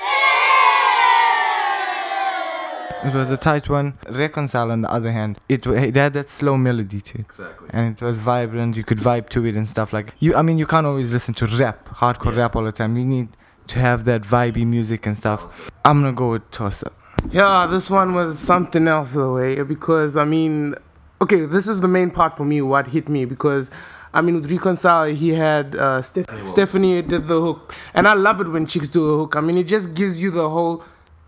It 3.05 3.13
was 3.13 3.31
a 3.31 3.37
tight 3.37 3.69
one. 3.69 3.97
Reconcile, 4.09 4.71
on 4.71 4.81
the 4.81 4.91
other 4.91 5.11
hand, 5.11 5.37
it, 5.49 5.67
wa- 5.67 5.73
it 5.73 5.95
had 5.95 6.13
that 6.13 6.29
slow 6.29 6.55
melody 6.57 7.01
too. 7.01 7.19
Exactly. 7.19 7.67
And 7.71 7.93
it 7.99 8.01
was 8.03 8.19
vibrant. 8.21 8.77
You 8.77 8.83
could 8.83 8.97
vibe 8.99 9.29
to 9.29 9.45
it 9.45 9.55
and 9.55 9.67
stuff 9.67 9.91
like 9.93 10.13
you. 10.19 10.35
I 10.35 10.41
mean, 10.41 10.57
you 10.57 10.65
can't 10.65 10.85
always 10.87 11.11
listen 11.11 11.33
to 11.35 11.45
rap, 11.45 11.87
hardcore 11.89 12.35
rap 12.35 12.55
all 12.55 12.63
the 12.63 12.71
time. 12.71 12.95
You 12.95 13.03
need 13.05 13.29
to 13.67 13.79
have 13.79 14.05
that 14.05 14.21
vibey 14.21 14.65
music 14.65 15.05
and 15.05 15.17
stuff. 15.17 15.69
I'm 15.83 16.01
gonna 16.01 16.13
go 16.13 16.31
with 16.31 16.49
toss 16.51 16.83
up. 16.83 16.93
Yeah, 17.31 17.67
this 17.69 17.89
one 17.89 18.13
was 18.13 18.39
something 18.39 18.87
else 18.87 19.13
the 19.13 19.29
way 19.31 19.61
because 19.63 20.15
I 20.17 20.23
mean, 20.25 20.75
okay, 21.21 21.45
this 21.45 21.67
is 21.67 21.81
the 21.81 21.87
main 21.87 22.09
part 22.11 22.35
for 22.37 22.45
me. 22.45 22.61
What 22.61 22.87
hit 22.87 23.09
me 23.09 23.25
because. 23.25 23.69
I 24.15 24.21
mean, 24.21 24.35
with 24.39 24.51
Reconcile, 24.51 25.07
he 25.15 25.29
had 25.29 25.75
uh, 25.75 25.99
Steph- 26.03 26.47
Stephanie 26.47 27.01
did 27.01 27.25
the 27.25 27.41
hook, 27.41 27.73
and 27.95 28.07
I 28.07 28.13
love 28.13 28.39
it 28.41 28.47
when 28.47 28.67
chicks 28.67 28.87
do 28.87 29.03
a 29.09 29.17
hook. 29.17 29.35
I 29.35 29.41
mean, 29.41 29.57
it 29.57 29.63
just 29.63 29.95
gives 29.95 30.21
you 30.21 30.29
the 30.29 30.47
whole 30.51 30.83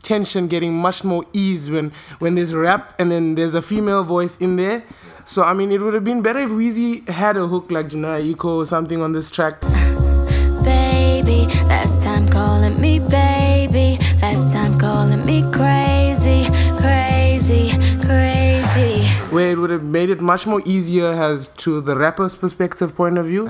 tension 0.05 0.47
getting 0.47 0.73
much 0.87 1.03
more 1.03 1.25
ease 1.33 1.69
when 1.69 1.91
when 2.19 2.35
there's 2.35 2.53
rap 2.53 2.93
and 2.99 3.11
then 3.11 3.35
there's 3.35 3.55
a 3.55 3.61
female 3.61 4.03
voice 4.03 4.37
in 4.37 4.55
there. 4.55 4.83
So 5.25 5.43
I 5.43 5.53
mean, 5.53 5.71
it 5.71 5.81
would 5.81 5.95
have 5.95 6.03
been 6.03 6.21
better 6.21 6.39
if 6.39 6.49
Weezy 6.51 7.07
had 7.09 7.35
a 7.35 7.47
hook 7.47 7.71
like 7.71 7.87
Jhené 7.89 8.21
Aiko 8.33 8.57
or 8.61 8.65
something 8.65 9.01
on 9.01 9.11
this 9.11 9.31
track. 9.31 9.59
baby. 10.63 11.47
Last 11.65 12.01
time 12.01 12.27
calling 12.29 12.79
me 12.79 12.99
baby. 12.99 13.97
Last 14.21 14.53
time 14.53 14.77
calling 14.77 15.25
me 15.25 15.41
crazy, 15.51 16.45
crazy, 16.77 17.71
crazy. 18.05 19.03
where 19.33 19.51
it 19.51 19.57
would 19.57 19.69
have 19.71 19.83
made 19.83 20.09
it 20.09 20.21
much 20.21 20.45
more 20.45 20.61
easier 20.65 21.09
as 21.11 21.47
to 21.63 21.81
the 21.81 21.95
rapper's 21.95 22.35
perspective 22.35 22.95
point 22.95 23.17
of 23.17 23.25
view 23.25 23.43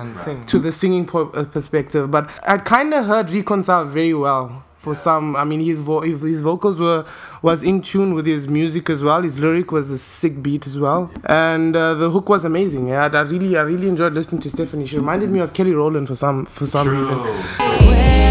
to 0.48 0.58
the 0.60 0.72
singing 0.72 1.06
po- 1.06 1.30
uh, 1.32 1.44
perspective 1.44 2.10
but 2.10 2.30
i 2.48 2.58
kind 2.58 2.94
of 2.94 3.06
heard 3.06 3.30
reconcile 3.30 3.86
very 3.86 4.14
well 4.14 4.64
for 4.86 4.94
some 4.94 5.36
i 5.36 5.44
mean 5.44 5.60
his, 5.60 5.80
vo- 5.80 6.02
his 6.02 6.22
his 6.22 6.42
vocals 6.42 6.78
were 6.80 7.04
was 7.42 7.64
in 7.64 7.82
tune 7.82 8.14
with 8.14 8.28
his 8.34 8.48
music 8.48 8.90
as 8.96 9.02
well 9.08 9.24
his 9.30 9.40
lyric 9.40 9.72
was 9.72 9.90
a 9.90 9.98
sick 9.98 10.42
beat 10.46 10.68
as 10.68 10.78
well. 10.86 11.12
And 11.26 11.76
uh, 11.76 11.96
the 11.96 12.10
hook 12.10 12.30
was 12.30 12.46
amazing. 12.46 12.88
Yeah 12.94 13.10
i 13.22 13.22
really 13.34 13.52
i 13.58 13.64
really 13.72 13.90
enjoyed 13.94 14.14
listening 14.14 14.42
to 14.46 14.50
stephanie. 14.50 14.86
She 14.86 14.98
reminded 14.98 15.30
me 15.32 15.40
of 15.40 15.54
kelly 15.58 15.74
rowland 15.82 16.08
for 16.08 16.16
some 16.16 16.46
for 16.46 16.68
some 16.76 16.88
reason. 16.98 17.18
Where 17.90 18.26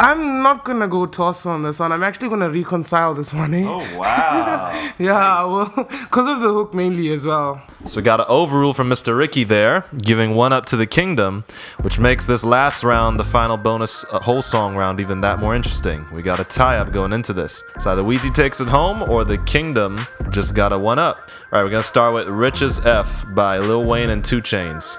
I'm 0.00 0.42
not 0.42 0.64
gonna 0.64 0.86
go 0.86 1.06
toss 1.06 1.44
on 1.44 1.64
this 1.64 1.80
one. 1.80 1.90
I'm 1.90 2.04
actually 2.04 2.28
gonna 2.28 2.48
reconcile 2.48 3.14
this 3.14 3.34
one. 3.34 3.52
Eh? 3.52 3.64
Oh 3.66 3.98
wow! 3.98 4.74
Yeah, 4.98 5.44
well, 5.44 5.72
because 5.88 6.26
of 6.26 6.40
the 6.40 6.48
hook 6.48 6.74
mainly 6.74 7.08
as 7.10 7.24
well. 7.24 7.62
So 7.84 7.98
we 7.98 8.02
got 8.02 8.18
an 8.18 8.26
overrule 8.28 8.74
from 8.74 8.88
Mr. 8.88 9.16
Ricky 9.16 9.44
there, 9.44 9.84
giving 10.02 10.34
one 10.34 10.52
up 10.52 10.66
to 10.66 10.76
the 10.76 10.86
Kingdom, 10.86 11.44
which 11.82 12.00
makes 12.00 12.26
this 12.26 12.42
last 12.42 12.82
round, 12.82 13.18
the 13.20 13.24
final 13.24 13.56
bonus 13.56 14.04
uh, 14.12 14.18
whole 14.18 14.42
song 14.42 14.74
round, 14.74 14.98
even 14.98 15.20
that 15.20 15.38
more 15.38 15.54
interesting. 15.54 16.04
We 16.12 16.22
got 16.22 16.40
a 16.40 16.44
tie 16.44 16.78
up 16.78 16.92
going 16.92 17.12
into 17.12 17.32
this. 17.32 17.62
So 17.78 17.92
either 17.92 18.02
Weezy 18.02 18.34
takes 18.34 18.60
it 18.60 18.66
home 18.68 19.04
or 19.04 19.24
the 19.24 19.38
Kingdom 19.38 20.00
just 20.30 20.54
got 20.54 20.72
a 20.72 20.78
one 20.78 20.98
up. 20.98 21.30
All 21.52 21.58
right, 21.58 21.62
we're 21.62 21.70
gonna 21.70 21.82
start 21.82 22.14
with 22.14 22.26
Rich 22.28 22.62
as 22.62 22.84
F 22.84 23.24
by 23.34 23.58
Lil 23.58 23.84
Wayne 23.84 24.10
and 24.10 24.24
2 24.24 24.42
Chainz. 24.42 24.98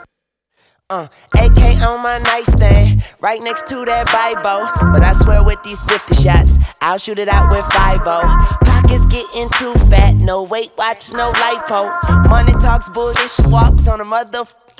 Uh, 0.91 1.07
AK 1.35 1.85
on 1.85 2.01
my 2.01 2.19
nightstand, 2.23 3.03
right 3.21 3.39
next 3.43 3.67
to 3.67 3.75
that 3.85 4.07
Bible. 4.09 4.65
But 4.91 5.03
I 5.03 5.11
swear 5.13 5.43
with 5.43 5.61
these 5.61 5.79
50 5.85 6.15
shots, 6.15 6.57
I'll 6.81 6.97
shoot 6.97 7.19
it 7.19 7.29
out 7.29 7.51
with 7.51 7.63
5 7.73 8.03
Pockets 8.65 9.05
getting 9.05 9.47
too 9.59 9.75
fat, 9.85 10.15
no 10.15 10.41
weight 10.41 10.71
watch, 10.79 11.11
no 11.13 11.31
lipo. 11.31 11.93
Money 12.27 12.53
talks 12.53 12.89
bullshit, 12.89 13.29
walks 13.51 13.87
on 13.87 14.01
a 14.01 14.03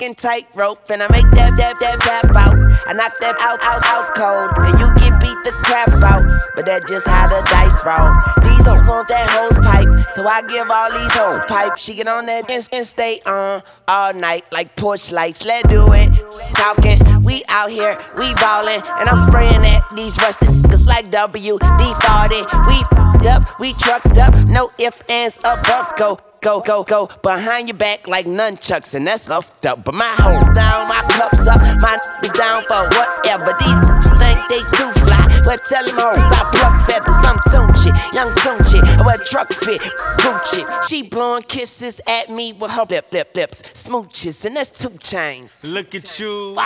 motherfucking 0.00 0.16
tightrope. 0.16 0.90
And 0.90 1.02
I 1.02 1.08
make 1.10 1.30
that, 1.32 1.56
that, 1.56 1.78
that 1.80 1.98
tap 2.00 2.36
out. 2.36 2.54
I 2.86 2.92
knock 2.92 3.18
that 3.20 3.36
out, 3.40 3.60
out, 3.62 3.82
out 3.86 4.14
cold. 4.14 4.66
And 4.66 4.80
you 4.80 4.86
get 4.96 5.20
beat 5.20 5.36
the 5.44 5.52
crap 5.64 5.88
out. 6.02 6.22
But 6.54 6.66
that 6.66 6.86
just 6.86 7.06
how 7.06 7.26
the 7.26 7.40
dice 7.50 7.84
roll. 7.84 8.14
These 8.44 8.66
hoes 8.66 8.88
want 8.88 9.08
that 9.08 9.28
hose 9.30 9.58
pipe, 9.58 9.88
so 10.12 10.26
I 10.26 10.42
give 10.42 10.70
all 10.70 10.90
these 10.90 11.14
hoes 11.14 11.44
pipe. 11.46 11.76
She 11.78 11.94
get 11.94 12.08
on 12.08 12.26
that 12.26 12.50
and, 12.50 12.68
and 12.72 12.86
stay 12.86 13.20
on 13.26 13.62
all 13.88 14.12
night 14.14 14.44
like 14.52 14.76
porch 14.76 15.12
lights. 15.12 15.44
Let's 15.44 15.68
do 15.68 15.92
it. 15.92 16.10
Talking, 16.54 17.22
we 17.22 17.42
out 17.48 17.70
here, 17.70 17.98
we 18.16 18.34
ballin', 18.34 18.82
and 18.98 19.08
I'm 19.08 19.28
spraying 19.28 19.64
at 19.64 19.84
these 19.94 20.18
rusted 20.18 20.48
niggas 20.48 20.86
like 20.86 21.10
WD 21.10 21.58
40. 21.58 22.68
We 22.68 23.28
up, 23.28 23.60
we 23.60 23.74
trucked 23.74 24.18
up, 24.18 24.34
no 24.46 24.70
ifs, 24.78 25.02
ands, 25.08 25.38
above. 25.38 25.92
Go, 25.96 26.18
go, 26.40 26.60
go, 26.60 26.84
go 26.84 27.08
behind 27.22 27.68
your 27.68 27.76
back 27.76 28.06
like 28.06 28.26
nunchucks, 28.26 28.94
and 28.94 29.06
that's 29.06 29.26
fucked 29.26 29.66
up. 29.66 29.84
But 29.84 29.94
my 29.94 30.14
hoes 30.18 30.54
down, 30.54 30.88
my 30.88 31.00
cups 31.16 31.46
up, 31.46 31.60
my 31.80 31.98
niggas 32.20 32.32
down 32.32 32.62
for 32.62 32.82
whatever. 32.96 33.56
These 33.60 34.10
think 34.18 34.40
they 34.48 34.62
too 34.76 34.90
fly, 35.00 35.40
but 35.44 35.60
tell 35.68 35.84
them 35.84 35.96
hoes 35.96 36.18
I 36.18 36.42
pluck 36.52 36.80
feathers. 36.82 37.16
I'm 37.22 37.36
Tunechi, 37.50 37.92
young 38.14 38.30
Tunechi, 38.40 38.80
I 38.98 39.06
wear 39.06 39.18
truck 39.18 39.52
fit, 39.52 39.80
Gucci. 39.80 40.88
She 40.88 41.02
blowing 41.02 41.42
kisses 41.42 42.00
at 42.08 42.30
me 42.30 42.52
with 42.52 42.70
her 42.72 42.86
lip, 42.88 43.08
lip, 43.12 43.30
lips, 43.34 43.62
smooches, 43.62 44.44
and 44.44 44.56
that's 44.56 44.70
two 44.70 44.96
chains. 44.98 45.62
Look 45.64 45.94
at 45.94 46.18
you. 46.18 46.56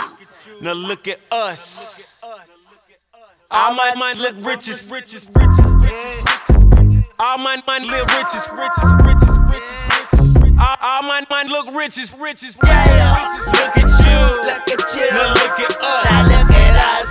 Now 0.61 0.73
look 0.73 1.07
at 1.07 1.19
us. 1.31 2.21
All 3.51 3.73
my 3.75 3.93
mind 3.95 4.19
look 4.19 4.35
riches, 4.45 4.89
riches, 4.89 5.29
riches, 5.35 5.71
riches. 5.71 6.25
All 7.17 7.37
my 7.37 7.61
mind 7.65 7.85
live 7.87 8.07
riches, 8.07 8.49
riches, 8.51 8.91
riches, 9.05 9.44
riches. 9.55 10.37
All, 10.59 10.77
all 10.81 11.03
my 11.03 11.23
mind 11.29 11.49
look 11.49 11.67
riches, 11.75 12.13
riches, 12.19 12.55
riches. 12.57 12.91
Look 13.51 13.77
at 13.77 13.91
you. 14.03 14.19
Look 14.43 14.67
at 14.69 14.81
you. 14.95 15.07
Now 15.11 15.33
look 15.33 15.59
at 15.59 15.71
us. 15.79 16.03
Now 16.05 16.21
look 16.31 16.51
at 16.51 16.75
us. 16.75 17.07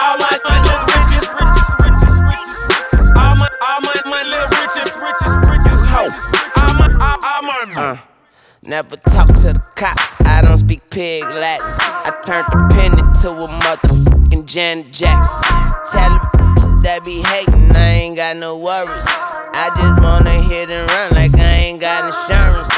All 0.00 0.16
my 0.18 0.34
mind 0.48 0.64
look 0.64 0.82
riches, 0.92 1.24
riches, 1.36 1.68
riches, 1.80 2.14
riches. 2.28 2.60
All 3.16 3.36
my, 3.36 3.48
all 3.68 3.80
my 3.80 3.96
mind 4.06 4.28
live 4.28 4.50
riches, 4.50 4.90
riches, 4.96 5.34
riches, 5.48 5.80
riches. 5.92 6.32
All 6.56 6.72
my, 6.78 6.88
all, 7.00 7.18
all 7.22 7.42
my 7.42 7.64
mind. 7.66 7.98
Uh. 7.98 8.02
Never 8.66 8.96
talk 8.96 9.28
to 9.28 9.52
the 9.52 9.62
cops, 9.76 10.16
I 10.20 10.40
don't 10.40 10.56
speak 10.56 10.88
pig 10.88 11.22
Latin. 11.22 11.66
I 11.84 12.16
turned 12.24 12.46
the 12.48 12.74
pen 12.74 12.98
into 12.98 13.28
a 13.28 13.46
motherfucking 13.60 14.46
Janet 14.46 14.90
Jackson. 14.90 15.44
Tell 15.92 16.08
them 16.08 16.18
bitches 16.32 16.82
that 16.82 17.04
be 17.04 17.20
hating, 17.28 17.76
I 17.76 18.08
ain't 18.08 18.16
got 18.16 18.38
no 18.38 18.56
worries. 18.56 19.04
I 19.52 19.68
just 19.76 20.00
wanna 20.00 20.32
hit 20.48 20.70
and 20.70 20.90
run 20.90 21.12
like 21.12 21.33
ain't 21.64 21.80
got 21.80 22.04
insurance. 22.04 22.68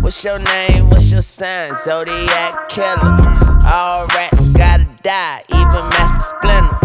What's 0.00 0.22
your 0.22 0.38
name? 0.38 0.90
What's 0.90 1.10
your 1.10 1.22
sign? 1.22 1.74
Zodiac 1.74 2.68
killer. 2.68 3.14
All 3.66 4.06
rats 4.14 4.54
gotta 4.54 4.86
die, 5.02 5.42
even 5.50 5.82
Master 5.90 6.22
Splinter. 6.22 6.78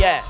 Yeah. 0.00 0.20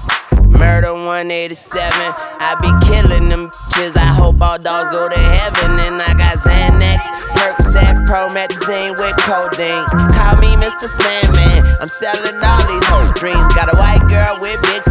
Murder 0.51 0.95
187. 0.95 1.87
I 1.87 2.59
be 2.59 2.71
killing 2.91 3.29
them 3.31 3.47
bitches. 3.55 3.95
I 3.97 4.11
hope 4.19 4.43
all 4.43 4.59
dogs 4.59 4.91
go 4.91 5.09
to 5.09 5.19
heaven. 5.19 5.79
And 5.87 6.03
I 6.03 6.11
got 6.19 6.43
Xanax, 6.43 7.03
Percocet, 7.39 7.95
Promethazine 8.11 8.99
with 8.99 9.15
codeine. 9.23 9.87
Call 10.11 10.35
me 10.43 10.59
Mr. 10.59 10.91
Sandman. 10.91 11.71
I'm 11.81 11.89
selling 11.89 12.39
all 12.43 12.63
these 12.67 12.87
whole 12.91 13.11
dreams. 13.15 13.47
Got 13.55 13.71
a 13.71 13.77
white 13.79 14.03
girl 14.11 14.43
with 14.43 14.59
big 14.63 14.83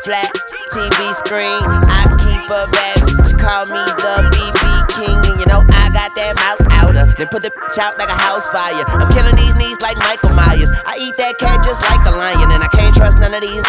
flat 0.00 0.32
TV 0.72 1.12
screen. 1.12 1.60
I 1.88 2.08
keep 2.24 2.40
a 2.48 2.62
bitch. 2.72 3.19
Call 3.40 3.64
me 3.72 3.82
the 3.96 4.14
BB 4.28 4.62
King. 4.94 5.16
And 5.16 5.36
you 5.40 5.46
know 5.48 5.64
I 5.72 5.88
got 5.90 6.12
that 6.14 6.32
mouth 6.36 6.60
outer. 6.70 7.06
Then 7.16 7.28
put 7.28 7.42
the 7.42 7.50
bitch 7.50 7.78
out 7.80 7.96
like 7.98 8.08
a 8.08 8.18
house 8.20 8.46
fire. 8.52 8.84
I'm 8.86 9.08
killing 9.12 9.36
these 9.36 9.56
knees 9.56 9.80
like 9.80 9.96
Michael 9.98 10.36
Myers. 10.36 10.70
I 10.84 11.00
eat 11.00 11.16
that 11.16 11.38
cat 11.38 11.64
just 11.64 11.82
like 11.88 12.04
a 12.06 12.12
lion. 12.12 12.52
And 12.52 12.62
I 12.62 12.68
can't 12.68 12.94
trust 12.94 13.18
none 13.18 13.32
of 13.32 13.40
these. 13.40 13.64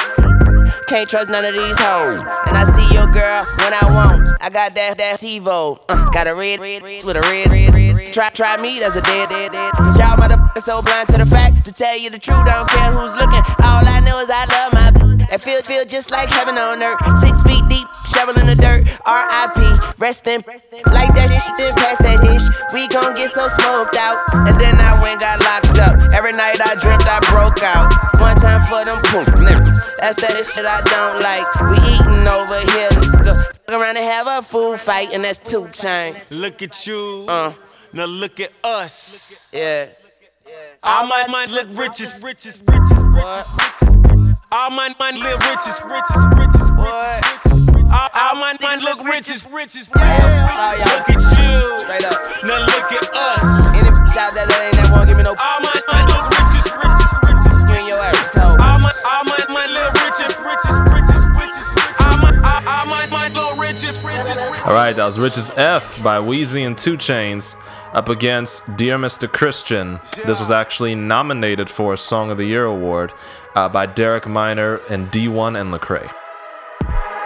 Can't 0.87 1.09
trust 1.09 1.29
none 1.29 1.45
of 1.45 1.53
these 1.55 1.77
hoes. 1.79 2.19
And 2.47 2.55
I 2.57 2.63
see 2.67 2.83
your 2.93 3.07
girl 3.07 3.41
when 3.63 3.71
I 3.71 3.83
want. 3.95 4.27
I 4.41 4.49
got 4.49 4.75
that 4.75 4.97
that 4.97 5.19
TiVo. 5.19 5.79
Uh, 5.87 6.09
got 6.11 6.27
a 6.27 6.35
red, 6.35 6.59
red, 6.59 6.83
red 6.83 7.03
with 7.03 7.15
a 7.15 7.21
red, 7.21 7.47
red, 7.49 7.73
red. 7.73 8.13
Try, 8.13 8.29
try 8.29 8.57
me, 8.57 8.79
that's 8.79 8.95
a 8.95 9.01
dead, 9.01 9.29
dead, 9.29 9.51
dead. 9.51 9.71
Since 9.81 9.97
y'all 9.97 10.17
motherfuckers 10.17 10.61
so 10.61 10.81
blind 10.81 11.07
to 11.09 11.17
the 11.17 11.25
fact, 11.25 11.65
to 11.65 11.71
tell 11.71 11.97
you 11.97 12.09
the 12.09 12.19
truth, 12.19 12.43
I 12.43 12.59
don't 12.59 12.69
care 12.69 12.91
who's 12.91 13.15
looking. 13.15 13.43
All 13.63 13.87
I 13.87 14.01
know 14.03 14.19
is 14.19 14.29
I 14.29 14.45
love 14.51 14.73
my. 14.73 15.10
That 15.31 15.39
feel, 15.39 15.61
feel 15.63 15.85
just 15.87 16.11
like 16.11 16.27
heaven 16.27 16.59
on 16.59 16.83
earth. 16.83 16.99
Six 17.23 17.39
feet 17.47 17.63
deep, 17.71 17.87
shovel 18.11 18.35
in 18.35 18.43
the 18.51 18.59
dirt. 18.59 18.83
R.I.P. 19.07 19.63
Rest 19.95 20.27
in 20.27 20.43
like 20.91 21.07
that 21.15 21.31
shit, 21.31 21.55
then 21.55 21.71
pass 21.79 21.95
that 22.03 22.19
ish. 22.27 22.43
We 22.75 22.91
gon' 22.91 23.15
get 23.15 23.31
so 23.31 23.47
smoked 23.47 23.95
out. 23.95 24.19
And 24.43 24.59
then 24.59 24.75
I 24.75 24.99
went 24.99 25.23
got 25.23 25.39
locked 25.39 25.79
up. 25.79 25.95
Every 26.11 26.35
night 26.35 26.59
I 26.59 26.75
dreamt 26.75 27.07
I 27.07 27.23
broke 27.31 27.63
out. 27.63 27.87
One 28.19 28.35
time 28.43 28.59
for 28.67 28.83
them 28.83 28.99
poop 29.07 29.31
niggas. 29.39 29.79
That's 30.03 30.19
that 30.19 30.43
shit 30.43 30.67
I 30.67 30.79
don't 30.91 31.23
like. 31.23 31.47
We 31.71 31.79
eating 31.79 32.27
over 32.27 32.59
here. 32.75 32.91
Fuck 32.91 33.79
around 33.79 33.95
and 33.95 34.03
have 34.03 34.27
a 34.27 34.41
food 34.43 34.79
fight, 34.83 35.15
and 35.15 35.23
that's 35.23 35.39
two 35.39 35.69
chain. 35.71 36.15
Look 36.29 36.61
at 36.61 36.75
you. 36.85 37.23
Uh, 37.29 37.53
Now 37.93 38.03
look 38.03 38.41
at 38.41 38.51
us. 38.65 39.47
yeah. 39.53 39.87
I 40.83 41.05
might, 41.07 41.29
mind 41.31 41.51
look 41.51 41.67
riches, 41.79 42.19
riches, 42.21 42.59
riches, 42.67 42.99
riches, 42.99 43.03
riches, 43.15 43.57
riches. 43.79 44.00
All 44.53 44.69
my 44.69 44.93
mind 44.99 45.15
live 45.17 45.39
riches, 45.47 45.79
riches, 45.87 46.23
riches, 46.35 46.67
riches, 46.75 47.71
riches. 47.71 47.87
All, 47.87 48.09
all 48.11 48.35
my 48.35 48.51
mind 48.59 48.83
look 48.83 48.99
riches, 49.07 49.47
riches, 49.47 49.87
riches, 49.87 49.87
riches. 49.87 50.83
Look 50.91 51.07
at 51.07 51.23
you. 51.39 51.55
Straight 51.79 52.03
up. 52.03 52.19
Now 52.43 52.59
look 52.67 52.91
at 52.91 53.07
us. 53.15 53.43
Any 53.79 53.87
bitch 53.95 54.19
out 54.19 54.35
that 54.35 54.51
ain't 54.51 54.75
that 54.75 54.91
won't 54.91 55.07
give 55.07 55.15
me 55.15 55.23
no. 55.23 55.31
All 55.39 55.59
my 55.63 55.71
mind 55.87 56.03
look 56.03 56.27
riches, 56.35 56.67
riches, 56.67 57.11
riches. 57.23 57.55
You 57.63 57.79
and 57.79 57.87
your 57.87 58.03
ass, 58.11 58.35
hoe. 58.35 58.59
All 58.59 58.75
my, 58.83 58.91
all 59.07 59.23
my 59.23 59.39
mind 59.55 59.71
live 59.71 59.95
riches, 60.03 60.35
riches, 60.43 60.77
riches, 60.99 61.23
riches. 61.31 61.67
All 62.03 62.19
my, 62.19 62.35
all, 62.43 62.59
all 62.67 62.85
my 62.91 63.07
mind 63.07 63.31
look 63.31 63.55
riches, 63.55 64.03
riches, 64.03 64.35
riches. 64.35 64.67
All 64.67 64.75
right, 64.75 64.91
that 64.91 65.05
was 65.07 65.15
Rich 65.17 65.37
as 65.37 65.55
F 65.55 66.03
by 66.03 66.19
Weezy 66.19 66.67
and 66.67 66.77
2 66.77 66.99
Chainz 66.99 67.55
up 67.93 68.09
against 68.09 68.77
Dear 68.77 68.97
Mr. 68.97 69.31
Christian. 69.31 69.99
This 70.25 70.39
was 70.39 70.51
actually 70.51 70.95
nominated 70.95 71.69
for 71.69 71.93
a 71.93 71.97
Song 71.97 72.31
of 72.31 72.37
the 72.37 72.45
Year 72.45 72.65
award 72.65 73.13
uh, 73.55 73.67
by 73.69 73.85
Derek 73.85 74.27
Minor 74.27 74.79
and 74.89 75.11
D1 75.11 75.59
and 75.59 75.73
Lecrae. 75.73 76.09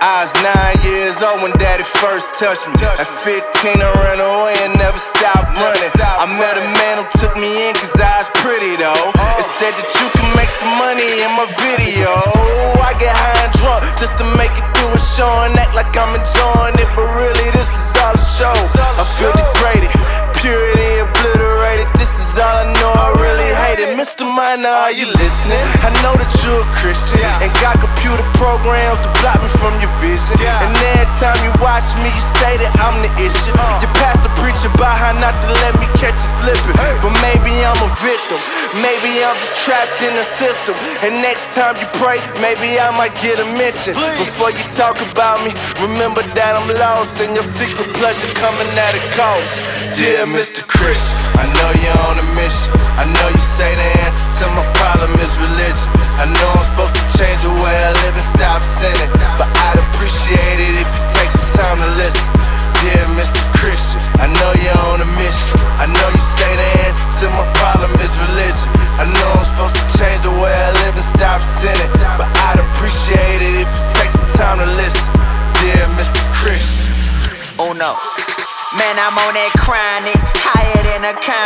I 0.05 0.22
was 0.22 0.34
nine 0.45 0.77
years 0.86 1.17
old 1.25 1.41
when 1.41 1.50
daddy 1.57 1.81
first 1.81 2.38
touched 2.38 2.67
me. 2.69 2.77
At 2.77 3.10
15, 3.25 3.81
I 3.81 3.89
ran 4.05 4.22
away 4.22 4.53
and 4.62 4.77
never 4.77 5.01
stopped 5.01 5.50
running. 5.57 5.89
I 5.98 6.29
met 6.29 6.62
a 6.62 6.65
man 6.77 7.01
who 7.01 7.05
took 7.17 7.34
me 7.34 7.69
in 7.69 7.74
cause 7.74 7.98
I 7.98 8.22
was 8.22 8.29
pretty 8.38 8.77
though. 8.77 9.10
It 9.41 9.48
said 9.57 9.74
that 9.74 9.89
you 9.98 10.07
can 10.13 10.29
make 10.38 10.51
some 10.53 10.69
money 10.77 11.25
in 11.25 11.31
my 11.34 11.50
video. 11.57 12.12
I 12.86 12.93
get 13.01 13.17
high 13.17 13.50
and 13.50 13.53
drunk 13.57 13.81
just 13.98 14.13
to 14.22 14.25
make 14.38 14.53
it 14.53 14.67
through 14.77 14.93
a 14.93 15.01
show 15.01 15.31
and 15.48 15.57
act 15.57 15.74
like 15.74 15.89
I'm 15.98 16.13
enjoying 16.13 16.77
it, 16.77 16.89
but 16.93 17.07
really 17.17 17.50
this 17.57 17.65
is 17.74 17.98
all 17.98 18.13
a 18.13 18.22
show. 18.22 18.53
I 18.53 19.03
feel 19.17 19.34
degraded, 19.34 19.89
purity 20.46 21.00
obliterated. 21.00 21.88
This 21.98 22.14
is 22.20 22.25
all 22.38 22.58
I 22.60 22.68
know, 22.82 22.92
I 22.92 23.10
really 23.15 23.51
hate 23.56 23.80
it. 23.80 23.96
Mr. 23.96 24.27
Minor, 24.27 24.68
are 24.68 24.92
you 24.92 25.08
listening? 25.08 25.62
I 25.80 25.92
know 26.04 26.15
that 26.20 26.27
you're 26.44 26.60
a 26.60 26.70
Christian 26.75 27.22
and 27.39 27.50
got 27.63 27.80
computer 27.80 28.25
programs 28.36 29.00
to 29.08 29.10
block 29.24 29.39
me 29.39 29.50
from 29.62 29.80
your 29.80 29.92
vision. 30.04 30.36
And 30.44 30.72
every 30.96 31.08
time 31.15 31.38
you 31.48 31.51
watch 31.63 31.88
me, 32.04 32.12
you 32.12 32.24
say 32.42 32.60
that 32.60 32.75
I'm 32.84 33.00
the 33.00 33.12
issue. 33.15 33.56
Uh. 33.56 33.80
Your 33.80 33.94
pastor 33.96 34.27
preach 34.36 34.60
about 34.68 35.00
how 35.00 35.15
not 35.15 35.38
to 35.44 35.48
let 35.63 35.80
me 35.80 35.88
catch 35.96 36.20
you 36.20 36.32
slipping. 36.44 36.75
But 37.00 37.15
maybe 37.24 37.63
I'm 37.63 37.80
a 37.80 37.92
victim. 38.04 38.39
Maybe 38.84 39.24
I'm 39.24 39.38
just 39.39 39.56
trapped 39.63 40.04
in 40.04 40.12
the 40.20 40.27
system. 40.27 40.75
And 41.00 41.24
next 41.24 41.56
time 41.56 41.80
you 41.80 41.88
pray, 41.96 42.20
maybe 42.44 42.75
I 42.82 42.92
might 42.92 43.15
get 43.24 43.39
a 43.39 43.48
mention. 43.56 43.96
Before 44.20 44.51
you 44.51 44.63
talk 44.68 45.00
about 45.13 45.39
me, 45.46 45.56
remember 45.80 46.20
that 46.36 46.51
I'm 46.60 46.68
lost 46.68 47.24
and 47.24 47.32
your 47.32 47.48
secret 47.48 47.88
pleasure 47.96 48.27
coming 48.36 48.68
at 48.75 48.92
a 48.92 49.04
cost. 49.15 49.63
Dear 49.96 50.27
Mr. 50.27 50.68
Christian, 50.68 51.15
I 51.39 51.48
know 51.56 51.72
you're 51.80 52.01
on 52.12 52.20
a 52.20 52.25
mission. 52.34 52.74
I 52.98 53.05
know 53.05 53.27
you 53.29 53.44
say 53.44 53.75
the 53.75 53.89
answer 54.05 54.27
to 54.41 54.46
my 54.55 54.65
problem 54.79 55.13
is 55.22 55.32
religion. 55.38 55.89
I 56.17 56.25
know 56.25 56.50
I'm 56.55 56.65
supposed 56.65 56.96
to 56.98 57.05
change 57.13 57.39
the 57.46 57.53
way 57.62 57.75
I 57.75 57.91
live 58.05 58.15
and 58.15 58.25
stop 58.25 58.62
sinning. 58.65 59.12
But 59.38 59.50
I'd 59.67 59.77
appreciate 59.91 60.60
it 60.63 60.74
if 60.79 60.88
you 60.88 61.01
take 61.13 61.32
some 61.32 61.50
time 61.53 61.77
to 61.84 61.89
listen. 62.00 62.32
Dear 62.84 63.05
Mr. 63.17 63.39
Christian, 63.58 64.01
I 64.22 64.27
know 64.27 64.51
you're 64.62 64.82
on 64.91 65.01
a 65.01 65.10
mission. 65.17 65.55
I 65.79 65.88
know 65.88 66.08
you 66.12 66.22
say 66.22 66.51
the 66.55 66.70
answer 66.86 67.25
to 67.25 67.25
my 67.34 67.46
problem 67.58 67.91
is 68.03 68.13
religion. 68.20 68.70
I 69.00 69.08
know 69.10 69.29
I'm 69.36 69.46
supposed 69.46 69.75
to 69.79 69.86
change 69.98 70.22
the 70.22 70.34
way 70.34 70.53
I 70.53 70.70
live 70.86 70.96
and 70.96 71.08
stop 71.08 71.41
sinning. 71.41 71.91
But 72.20 72.29
I'd 72.46 72.60
appreciate 72.62 73.41
it 73.41 73.65
if 73.65 73.70
you 73.70 73.84
take 73.98 74.12
some 74.12 74.29
time 74.29 74.60
to 74.60 74.70
listen. 74.77 75.10
Dear 75.62 75.88
Mr. 75.98 76.22
Christian. 76.36 76.86
Oh 77.58 77.72
no. 77.72 77.96
Man, 78.75 79.00
I'm 79.00 79.15
on 79.15 79.32
that 79.39 79.55
chronic, 79.55 80.20
higher 80.36 80.84
than 80.84 81.08
a 81.08 81.15
comet. 81.24 81.45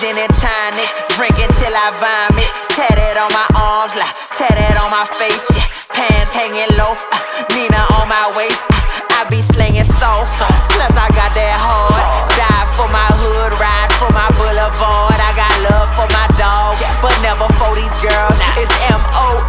Gin 0.00 0.16
and 0.16 0.32
tonic, 0.32 0.88
drinking 1.12 1.52
till 1.60 1.76
I 1.76 1.92
vomit. 2.00 2.48
Tatted 2.72 3.20
on 3.20 3.28
my 3.36 3.44
arms, 3.52 3.92
like 3.92 4.08
tatted 4.32 4.80
on 4.80 4.88
my 4.88 5.04
face. 5.20 5.44
Yeah, 5.52 5.68
pants 5.92 6.32
hanging 6.32 6.72
low, 6.80 6.96
uh, 6.96 7.20
Nina 7.52 7.84
on 8.00 8.08
my 8.08 8.32
waist. 8.32 8.56
Uh, 8.72 9.20
I 9.20 9.28
be 9.28 9.44
slinging 9.44 9.84
sauce, 9.84 10.40
plus 10.72 10.94
I 10.96 11.04
got 11.12 11.36
that 11.36 11.56
hard. 11.60 12.00
Die 12.32 12.66
for 12.80 12.88
my 12.88 13.12
hood, 13.12 13.52
ride 13.60 13.92
for 14.00 14.08
my 14.16 14.24
boulevard. 14.40 15.20
I 15.20 15.36
got 15.36 15.52
love 15.68 15.92
for 15.92 16.08
my 16.16 16.24
dogs, 16.40 16.80
but 17.04 17.12
never 17.20 17.44
for 17.60 17.76
these 17.76 17.92
girls. 18.00 18.40
It's 18.56 18.72
M 18.88 19.04
O 19.12 19.44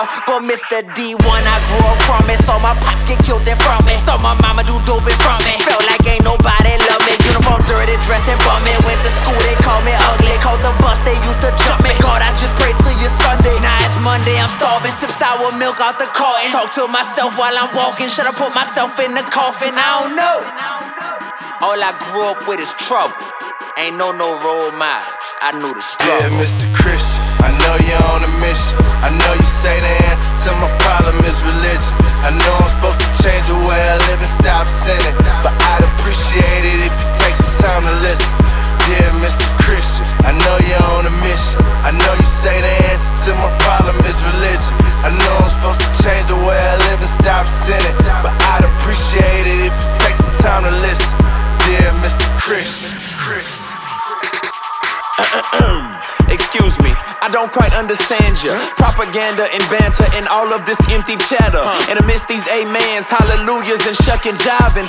world. 0.00 0.08
But 0.26 0.40
Mr. 0.48 0.80
D1, 0.96 1.20
I 1.20 1.56
grew 1.68 1.84
up 1.84 2.00
from 2.08 2.24
it, 2.30 2.40
so 2.44 2.56
my 2.58 2.74
pops 2.80 3.04
get 3.04 3.20
killed 3.24 3.46
in 3.46 3.56
from 3.60 3.84
it. 3.88 4.00
So 4.00 4.16
my 4.18 4.34
mama 4.40 4.64
do 4.64 4.76
dope 4.88 5.04
in 5.04 5.16
from 5.20 5.40
it. 5.44 5.60
Felt 5.62 5.84
like 5.84 6.00
ain't 6.08 6.24
nobody 6.24 6.76
love 6.88 7.02
me. 7.04 7.14
Uniform 7.28 7.60
dirty, 7.68 7.96
dressing 8.08 8.38
bumming. 8.46 8.78
Went 8.84 9.00
to 9.04 9.12
school, 9.20 9.36
they 9.44 9.56
called 9.60 9.84
me 9.84 9.92
ugly. 9.92 10.32
Called 10.40 10.62
the 10.64 10.72
bus, 10.80 10.96
they 11.04 11.16
used 11.20 11.40
to 11.44 11.50
jump 11.66 11.84
me. 11.84 11.92
God, 12.00 12.22
I 12.24 12.32
just 12.40 12.54
pray 12.56 12.72
till 12.80 12.96
you 12.96 13.08
Sunday. 13.08 13.56
Now 13.60 13.76
it's 13.84 13.96
Monday, 14.00 14.36
I'm 14.40 14.50
starving. 14.56 14.92
Sip 14.92 15.12
sour 15.12 15.52
milk 15.56 15.80
out 15.80 15.98
the 15.98 16.08
carton. 16.16 16.50
Talk 16.50 16.72
to 16.80 16.88
myself 16.88 17.36
while 17.36 17.56
I'm 17.56 17.72
walking. 17.76 18.08
Should 18.08 18.26
I 18.26 18.32
put 18.32 18.54
myself 18.54 18.98
in 19.00 19.14
the 19.14 19.24
coffin? 19.28 19.74
I 19.74 19.88
don't 20.00 20.14
know. 20.16 20.36
All 21.60 21.76
I 21.76 21.92
grew 22.08 22.24
up 22.24 22.48
with 22.48 22.60
is 22.60 22.72
trouble. 22.80 23.39
Ain't 23.80 23.96
no 23.96 24.12
no 24.12 24.36
role 24.44 24.68
models. 24.76 25.28
I 25.40 25.56
knew 25.56 25.72
the 25.72 25.80
Dear 25.80 26.28
struggle. 26.28 26.36
Mr. 26.36 26.68
Christian, 26.76 27.16
I 27.40 27.48
know 27.64 27.80
you're 27.88 28.06
on 28.12 28.20
a 28.28 28.32
mission. 28.36 28.76
I 29.00 29.08
know 29.08 29.32
you 29.32 29.48
say 29.48 29.72
the 29.80 29.88
answer 30.04 30.28
to 30.44 30.48
my 30.60 30.68
problem 30.84 31.16
is 31.24 31.40
religion. 31.40 31.96
I 32.20 32.28
know 32.28 32.60
I'm 32.60 32.68
supposed 32.76 33.00
to 33.00 33.08
change 33.24 33.40
the 33.48 33.56
way 33.56 33.80
I 33.80 33.96
live 34.12 34.20
and 34.20 34.28
stop 34.28 34.68
sinning. 34.68 35.16
But 35.40 35.56
I'd 35.72 35.88
appreciate 35.96 36.64
it 36.68 36.84
if 36.84 36.92
you 36.92 37.08
take 37.24 37.32
some 37.40 37.56
time 37.56 37.88
to 37.88 37.96
listen. 38.04 38.36
Dear 38.84 39.16
Mr. 39.24 39.48
Christian, 39.64 40.04
I 40.28 40.36
know 40.36 40.60
you're 40.60 40.88
on 41.00 41.08
a 41.08 41.14
mission. 41.24 41.56
I 41.80 41.96
know 41.96 42.12
you 42.20 42.28
say 42.28 42.60
the 42.60 42.74
answer 42.92 43.32
to 43.32 43.40
my 43.40 43.48
problem 43.64 43.96
is 44.04 44.20
religion. 44.28 44.76
I 45.00 45.08
know 45.08 45.34
I'm 45.40 45.48
supposed 45.56 45.80
to 45.80 45.90
change 46.04 46.28
the 46.28 46.36
way 46.36 46.60
I 46.60 46.76
live 46.92 47.00
and 47.00 47.08
stop 47.08 47.48
sinning. 47.48 47.96
But 48.20 48.36
I'd 48.44 48.60
appreciate 48.76 49.48
it 49.48 49.72
if 49.72 49.72
you 49.72 49.88
take 50.04 50.20
some 50.20 50.36
time 50.36 50.68
to 50.68 50.74
listen. 50.84 51.16
Dear 51.64 51.96
Mr. 52.04 52.28
Christian. 52.36 52.99
Don't 57.50 57.62
quite 57.62 57.76
understand 57.76 58.42
you. 58.42 58.52
Propaganda 58.76 59.48
and 59.52 59.62
banter 59.70 60.06
and 60.14 60.28
all 60.28 60.52
of 60.52 60.66
this 60.66 60.78
empty 60.90 61.16
chatter. 61.16 61.62
And 61.90 61.98
amidst 61.98 62.28
these 62.28 62.46
amens, 62.48 63.08
hallelujahs, 63.08 63.86
and 63.86 63.96
shucking 63.96 64.34
jiving, 64.34 64.88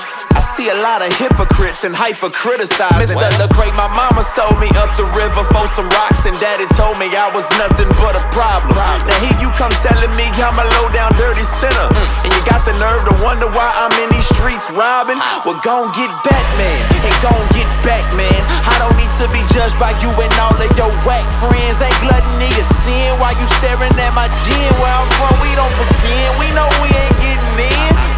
see 0.57 0.67
a 0.67 0.79
lot 0.83 0.99
of 0.99 1.11
hypocrites 1.15 1.87
and 1.87 1.95
hyper 1.95 2.27
criticizing. 2.27 3.15
Mr. 3.15 3.27
Lecrae, 3.39 3.71
my 3.71 3.87
mama 3.95 4.23
sold 4.35 4.59
me 4.59 4.67
up 4.75 4.91
the 4.99 5.07
river 5.15 5.43
for 5.47 5.63
some 5.71 5.87
rocks, 5.95 6.27
and 6.27 6.35
daddy 6.43 6.67
told 6.75 6.99
me 6.99 7.07
I 7.15 7.31
was 7.31 7.47
nothing 7.55 7.87
but 7.95 8.19
a 8.19 8.23
problem. 8.35 8.75
Now 8.75 9.19
here 9.23 9.37
you 9.39 9.49
come 9.55 9.71
telling 9.79 10.11
me 10.19 10.27
I'm 10.43 10.59
a 10.59 10.67
low 10.75 10.91
down 10.91 11.15
dirty 11.15 11.47
sinner. 11.59 11.87
Mm. 11.95 12.27
And 12.27 12.29
you 12.35 12.41
got 12.43 12.67
the 12.67 12.75
nerve 12.75 13.07
to 13.07 13.15
wonder 13.23 13.47
why 13.47 13.71
I'm 13.71 13.95
in 14.03 14.11
these 14.11 14.27
streets 14.35 14.67
robbing. 14.75 15.19
Well, 15.47 15.59
gon' 15.63 15.95
get 15.95 16.11
back, 16.27 16.45
man, 16.59 16.81
and 16.99 17.15
gon' 17.23 17.47
get 17.55 17.69
back, 17.87 18.03
man. 18.11 18.39
I 18.67 18.75
don't 18.75 18.95
need 18.99 19.11
to 19.23 19.31
be 19.31 19.39
judged 19.55 19.79
by 19.79 19.95
you 20.03 20.11
and 20.11 20.31
all 20.35 20.55
of 20.55 20.71
your 20.75 20.91
whack 21.07 21.23
friends. 21.39 21.79
Ain't 21.79 21.95
gluttony 22.03 22.51
a 22.59 22.65
sin 22.65 23.15
Why 23.23 23.31
you 23.39 23.47
staring 23.61 23.95
at 23.95 24.11
my 24.11 24.27
gin. 24.43 24.69
Where 24.83 24.91
I'm 24.91 25.07
from, 25.15 25.33
we 25.39 25.55
don't 25.55 25.73
pretend. 25.79 26.35
We 26.43 26.51
know 26.51 26.67
we 26.83 26.91
ain't. 26.91 27.20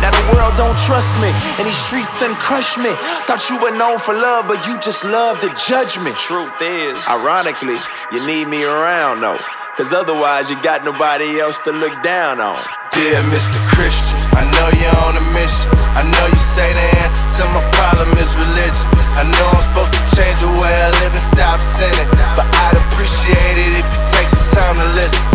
Now 0.03 0.11
the 0.11 0.35
world 0.35 0.59
don't 0.59 0.75
trust 0.83 1.15
me, 1.23 1.31
and 1.55 1.63
these 1.63 1.79
streets 1.79 2.11
done 2.19 2.35
crush 2.35 2.75
me. 2.75 2.91
Thought 3.23 3.47
you 3.47 3.55
were 3.55 3.71
known 3.71 4.03
for 4.03 4.11
love, 4.11 4.51
but 4.51 4.67
you 4.67 4.75
just 4.83 5.07
love 5.07 5.39
the 5.39 5.47
judgment. 5.55 6.19
Truth 6.19 6.51
is, 6.59 6.99
ironically, 7.07 7.79
you 8.11 8.19
need 8.27 8.51
me 8.51 8.67
around 8.67 9.23
though. 9.23 9.39
Cause 9.79 9.95
otherwise, 9.95 10.51
you 10.51 10.59
got 10.59 10.83
nobody 10.83 11.39
else 11.39 11.63
to 11.63 11.71
look 11.71 11.95
down 12.03 12.43
on. 12.43 12.59
Dear 12.91 13.23
Mr. 13.31 13.63
Christian, 13.71 14.19
I 14.35 14.43
know 14.51 14.67
you're 14.75 14.99
on 15.07 15.15
a 15.15 15.25
mission. 15.31 15.71
I 15.95 16.03
know 16.03 16.25
you 16.27 16.37
say 16.37 16.75
the 16.75 16.87
answer 16.99 17.39
to 17.39 17.49
my 17.55 17.63
problem 17.71 18.11
is 18.19 18.35
religion. 18.35 18.85
I 19.15 19.23
know 19.23 19.47
I'm 19.55 19.63
supposed 19.63 19.95
to 19.95 20.03
change 20.19 20.35
the 20.43 20.51
way 20.59 20.67
I 20.67 20.91
live 20.99 21.15
and 21.15 21.23
stop 21.23 21.63
sinning. 21.63 22.11
But 22.35 22.43
I'd 22.59 22.75
appreciate 22.91 23.55
it 23.55 23.71
if 23.79 23.87
you 23.87 23.99
take 24.11 24.27
some 24.27 24.45
time 24.51 24.83
to 24.83 24.87
listen. 24.99 25.31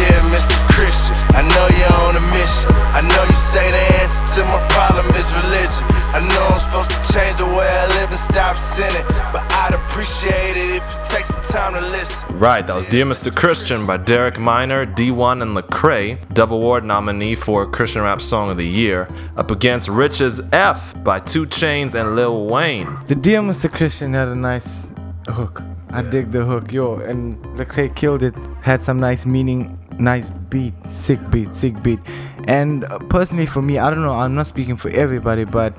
Dear 0.00 0.20
Mr. 0.32 0.56
Christian, 0.72 1.14
I 1.36 1.42
know 1.42 1.66
you're 1.76 2.00
on 2.08 2.16
a 2.16 2.24
mission. 2.32 2.72
I 2.96 3.02
know 3.02 3.22
you 3.24 3.36
say 3.36 3.70
the 3.70 3.84
answer 4.00 4.40
to 4.40 4.44
my 4.46 4.56
problem 4.68 5.04
is 5.14 5.28
religion. 5.34 5.84
I 6.16 6.20
know 6.26 6.46
I'm 6.48 6.58
supposed 6.58 6.90
to 6.90 7.12
change 7.12 7.36
the 7.36 7.44
way 7.44 7.68
I 7.68 7.86
live 7.98 8.08
and 8.08 8.18
stop 8.18 8.56
sinning. 8.56 9.04
But 9.30 9.42
I'd 9.52 9.74
appreciate 9.74 10.56
it 10.56 10.76
if 10.76 10.82
you 10.82 11.00
take 11.04 11.26
some 11.26 11.42
time 11.42 11.74
to 11.74 11.82
listen. 11.82 12.38
Right, 12.38 12.66
that 12.66 12.74
was 12.74 12.86
Dear 12.86 13.04
Mr. 13.04 13.34
Christian 13.34 13.84
by 13.84 13.98
Derek 13.98 14.38
Minor, 14.38 14.86
D1, 14.86 15.42
and 15.42 15.54
Lecrae, 15.54 16.16
Dove 16.32 16.52
Award 16.52 16.82
nominee 16.82 17.34
for 17.34 17.70
Christian 17.70 18.00
Rap 18.00 18.22
Song 18.22 18.48
of 18.48 18.56
the 18.56 18.66
Year, 18.66 19.06
up 19.36 19.50
against 19.50 19.90
Rich 19.90 20.22
as 20.22 20.48
F 20.54 20.94
by 21.04 21.20
2 21.20 21.44
Chainz 21.44 21.94
and 21.94 22.16
Lil 22.16 22.46
Wayne. 22.46 22.88
The 23.06 23.16
Dear 23.16 23.42
Mr. 23.42 23.70
Christian 23.70 24.14
had 24.14 24.28
a 24.28 24.34
nice 24.34 24.86
hook. 25.28 25.62
I 25.92 26.02
dig 26.02 26.30
the 26.30 26.44
hook, 26.44 26.72
yo, 26.72 26.96
and 26.96 27.36
Lecrae 27.56 27.94
killed 27.94 28.22
it. 28.22 28.34
Had 28.62 28.82
some 28.82 29.00
nice 29.00 29.26
meaning, 29.26 29.78
nice 29.98 30.30
beat, 30.30 30.74
sick 30.88 31.18
beat, 31.30 31.54
sick 31.54 31.82
beat. 31.82 31.98
And 32.44 32.84
uh, 32.84 32.98
personally, 32.98 33.46
for 33.46 33.60
me, 33.60 33.78
I 33.78 33.90
don't 33.90 34.02
know. 34.02 34.12
I'm 34.12 34.34
not 34.34 34.46
speaking 34.46 34.76
for 34.76 34.88
everybody, 34.90 35.44
but 35.44 35.74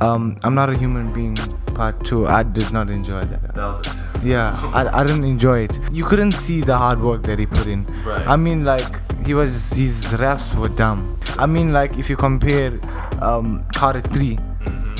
um, 0.00 0.36
I'm 0.42 0.54
not 0.54 0.70
a 0.70 0.78
human 0.78 1.12
being. 1.12 1.36
Part 1.74 2.04
two, 2.04 2.24
I 2.26 2.44
did 2.44 2.70
not 2.72 2.88
enjoy 2.88 3.24
that. 3.24 3.54
That 3.54 3.66
was 3.66 3.80
it. 3.80 4.24
Yeah, 4.24 4.58
I, 4.72 5.00
I 5.00 5.04
didn't 5.04 5.24
enjoy 5.24 5.60
it. 5.60 5.78
You 5.90 6.04
couldn't 6.04 6.32
see 6.32 6.60
the 6.60 6.76
hard 6.78 7.00
work 7.00 7.24
that 7.24 7.40
he 7.40 7.46
put 7.46 7.66
in. 7.66 7.84
Right. 8.04 8.26
I 8.28 8.36
mean, 8.36 8.64
like 8.64 9.00
he 9.26 9.34
was 9.34 9.70
his 9.70 10.14
raps 10.20 10.54
were 10.54 10.68
dumb. 10.68 11.18
I 11.36 11.46
mean, 11.46 11.72
like 11.72 11.98
if 11.98 12.08
you 12.08 12.16
compare 12.16 12.78
um, 13.20 13.64
Carter 13.74 14.02
3 14.02 14.38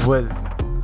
with 0.05 0.33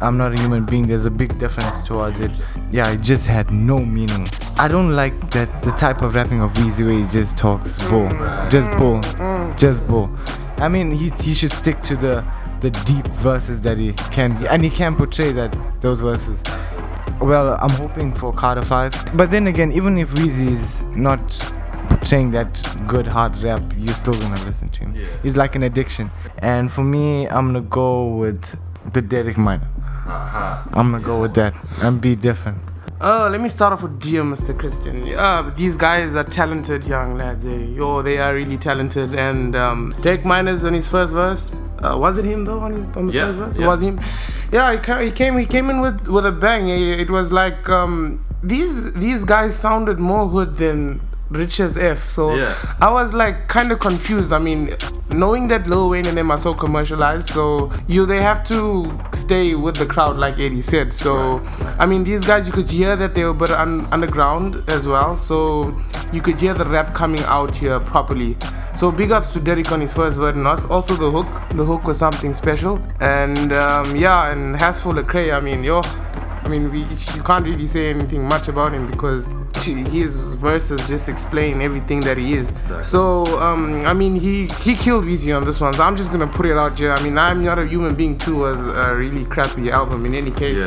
I'm 0.00 0.16
not 0.16 0.32
a 0.32 0.40
human 0.40 0.64
being, 0.64 0.86
there's 0.86 1.04
a 1.04 1.10
big 1.10 1.38
difference 1.38 1.82
towards 1.82 2.20
it. 2.20 2.30
Yeah, 2.70 2.90
it 2.90 3.00
just 3.00 3.26
had 3.26 3.50
no 3.50 3.78
meaning. 3.78 4.26
I 4.58 4.68
don't 4.68 4.94
like 4.96 5.30
that 5.32 5.62
the 5.62 5.72
type 5.72 6.02
of 6.02 6.14
rapping 6.14 6.40
of 6.40 6.52
Weezy 6.52 6.84
where 6.86 6.98
he 6.98 7.04
just 7.10 7.36
talks 7.36 7.78
bull, 7.88 8.08
just 8.48 8.70
bull, 8.78 9.00
just 9.56 9.86
bull. 9.86 10.10
I 10.58 10.68
mean, 10.68 10.90
he 10.90 11.10
he 11.10 11.34
should 11.34 11.52
stick 11.52 11.82
to 11.82 11.96
the 11.96 12.24
the 12.60 12.70
deep 12.70 13.06
verses 13.08 13.60
that 13.62 13.78
he 13.78 13.92
can, 14.12 14.32
and 14.46 14.62
he 14.62 14.70
can 14.70 14.96
portray 14.96 15.32
that 15.32 15.56
those 15.80 16.00
verses. 16.00 16.42
Well, 17.20 17.58
I'm 17.60 17.70
hoping 17.70 18.14
for 18.14 18.32
Carter 18.32 18.62
5. 18.62 19.16
But 19.16 19.30
then 19.30 19.46
again, 19.46 19.72
even 19.72 19.98
if 19.98 20.10
Weezy 20.10 20.48
is 20.48 20.84
not 20.84 21.20
saying 22.02 22.30
that 22.30 22.62
good 22.86 23.06
hard 23.06 23.36
rap, 23.38 23.62
you're 23.76 23.94
still 23.94 24.14
gonna 24.14 24.42
listen 24.44 24.68
to 24.70 24.80
him. 24.80 24.94
It's 25.22 25.36
like 25.36 25.54
an 25.54 25.62
addiction. 25.62 26.10
And 26.38 26.72
for 26.72 26.82
me, 26.82 27.28
I'm 27.28 27.46
gonna 27.48 27.60
go 27.60 28.06
with 28.06 28.58
the 28.92 29.02
Derek 29.02 29.36
Minor. 29.36 29.68
I'm 30.14 30.90
gonna 30.92 31.00
go 31.00 31.20
with 31.20 31.34
that 31.34 31.54
and 31.82 32.00
be 32.00 32.16
different. 32.16 32.58
Oh, 33.02 33.28
let 33.30 33.40
me 33.40 33.48
start 33.48 33.72
off 33.72 33.82
with 33.82 33.98
Dear 33.98 34.22
Mr. 34.22 34.56
Christian. 34.58 35.06
Yeah, 35.06 35.50
these 35.56 35.74
guys 35.76 36.14
are 36.14 36.24
talented 36.24 36.84
young 36.84 37.16
lads. 37.16 37.46
eh. 37.46 37.48
Yo, 37.78 38.02
they 38.02 38.18
are 38.18 38.34
really 38.34 38.58
talented. 38.58 39.14
And 39.14 39.56
um, 39.56 39.94
Derek 40.02 40.24
Minor's 40.26 40.64
on 40.66 40.74
his 40.74 40.86
first 40.86 41.14
verse. 41.14 41.58
Uh, 41.82 41.96
was 41.96 42.18
it 42.18 42.26
him 42.26 42.44
though 42.44 42.60
on, 42.60 42.72
his, 42.74 42.96
on 42.96 43.06
the 43.06 43.12
Yeah, 43.14 43.26
first 43.26 43.38
verse? 43.38 43.58
yeah. 43.58 43.66
Was 43.66 43.80
him? 43.80 44.00
Yeah, 44.52 45.00
he 45.02 45.10
came 45.12 45.38
he 45.38 45.46
came 45.46 45.70
in 45.70 45.80
with 45.80 46.08
with 46.08 46.26
a 46.26 46.32
bang. 46.32 46.68
Eh, 46.70 47.00
It 47.00 47.08
was 47.10 47.32
like 47.32 47.70
um, 47.70 48.22
these 48.42 48.92
these 48.92 49.24
guys 49.24 49.56
sounded 49.56 49.98
more 49.98 50.28
hood 50.28 50.56
than 50.58 51.00
Rich 51.30 51.60
as 51.60 51.76
F. 51.78 52.08
So 52.08 52.34
Yeah. 52.34 52.54
I 52.80 52.90
was 52.90 53.14
like 53.14 53.46
kind 53.48 53.70
of 53.72 53.78
confused. 53.80 54.32
I 54.32 54.38
mean, 54.38 54.74
knowing 55.10 55.46
that 55.48 55.66
Lil 55.68 55.88
Wayne 55.90 56.06
and 56.06 56.16
them 56.18 56.30
are 56.30 56.38
so 56.38 56.54
commercialized, 56.54 57.28
so 57.28 57.70
you 57.86 58.04
they 58.04 58.20
have 58.22 58.42
to 58.48 58.92
stay 59.12 59.54
with 59.54 59.76
the 59.76 59.86
crowd, 59.86 60.16
like 60.16 60.38
Eddie 60.40 60.60
said. 60.62 60.92
So 60.92 61.40
I 61.78 61.86
mean, 61.86 62.02
these 62.04 62.24
guys 62.24 62.46
you 62.48 62.52
could 62.52 62.68
hear 62.70 62.96
that 62.96 63.14
they 63.14 63.24
were 63.24 63.32
but 63.34 63.50
un- 63.52 63.86
underground 63.92 64.64
as 64.68 64.86
well. 64.88 65.16
So 65.16 65.74
you 66.12 66.20
could 66.20 66.40
hear 66.40 66.52
the 66.54 66.64
rap 66.64 66.94
coming 66.94 67.22
out 67.24 67.56
here 67.56 67.78
properly. 67.78 68.36
So 68.74 68.90
big 68.90 69.10
ups 69.12 69.32
to 69.34 69.40
Derek 69.40 69.70
on 69.72 69.80
his 69.80 69.92
first 69.92 70.18
word 70.18 70.34
and 70.36 70.46
us. 70.46 70.64
Also 70.66 70.94
the 70.96 71.10
hook. 71.10 71.26
The 71.56 71.64
hook 71.64 71.84
was 71.84 71.98
something 71.98 72.32
special. 72.34 72.80
And 73.00 73.52
um, 73.52 73.94
yeah, 73.94 74.30
and 74.32 74.56
Hasful 74.56 74.94
Lecrae. 74.94 75.32
I 75.32 75.40
mean, 75.40 75.62
yo. 75.62 75.82
I 76.50 76.52
mean, 76.58 76.72
we, 76.72 76.80
you 77.14 77.22
can't 77.22 77.44
really 77.44 77.68
say 77.68 77.90
anything 77.90 78.24
much 78.24 78.48
about 78.48 78.72
him 78.72 78.90
because 78.90 79.28
his 79.64 80.34
verses 80.34 80.84
just 80.88 81.08
explain 81.08 81.60
everything 81.60 82.00
that 82.00 82.18
he 82.18 82.32
is. 82.32 82.52
So, 82.82 83.38
um, 83.40 83.82
I 83.86 83.92
mean, 83.92 84.16
he 84.16 84.48
he 84.48 84.74
killed 84.74 85.04
Weezy 85.04 85.36
on 85.36 85.44
this 85.44 85.60
one. 85.60 85.74
So 85.74 85.84
I'm 85.84 85.94
just 85.94 86.10
gonna 86.10 86.26
put 86.26 86.46
it 86.46 86.56
out 86.56 86.76
here. 86.76 86.92
I 86.92 87.00
mean, 87.02 87.16
I'm 87.18 87.44
not 87.44 87.60
a 87.60 87.66
human 87.66 87.94
being 87.94 88.18
too 88.18 88.38
was 88.38 88.60
a 88.60 88.96
really 88.96 89.24
crappy 89.26 89.70
album 89.70 90.04
in 90.06 90.14
any 90.14 90.32
case. 90.32 90.58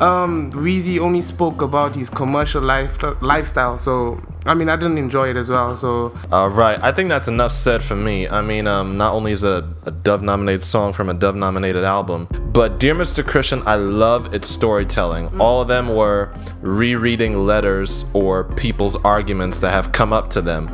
Um, 0.00 0.50
Weezy 0.52 0.98
only 0.98 1.22
spoke 1.22 1.62
about 1.62 1.94
his 1.94 2.10
commercial 2.10 2.62
life 2.62 2.98
lifestyle. 3.22 3.78
So, 3.78 4.20
I 4.46 4.54
mean, 4.54 4.68
I 4.68 4.76
didn't 4.76 4.98
enjoy 4.98 5.30
it 5.30 5.36
as 5.36 5.48
well. 5.48 5.74
So, 5.74 6.16
All 6.30 6.50
right, 6.50 6.78
I 6.82 6.92
think 6.92 7.08
that's 7.08 7.28
enough 7.28 7.52
said 7.52 7.82
for 7.82 7.96
me. 7.96 8.28
I 8.28 8.42
mean, 8.42 8.66
um, 8.66 8.96
not 8.96 9.14
only 9.14 9.32
is 9.32 9.42
it 9.42 9.50
a, 9.52 9.66
a 9.86 9.90
Dove-nominated 9.90 10.62
song 10.62 10.92
from 10.92 11.08
a 11.08 11.14
Dove-nominated 11.14 11.82
album, 11.82 12.28
but 12.52 12.78
Dear 12.78 12.94
Mr. 12.94 13.26
Christian, 13.26 13.62
I 13.66 13.76
love 13.76 14.34
its 14.34 14.46
storytelling. 14.46 15.40
All 15.40 15.62
of 15.62 15.68
them 15.68 15.88
were 15.94 16.34
rereading 16.60 17.46
letters 17.46 18.04
or 18.12 18.44
people's 18.44 18.96
arguments 18.96 19.58
that 19.58 19.70
have 19.70 19.92
come 19.92 20.12
up 20.12 20.28
to 20.30 20.42
them. 20.42 20.68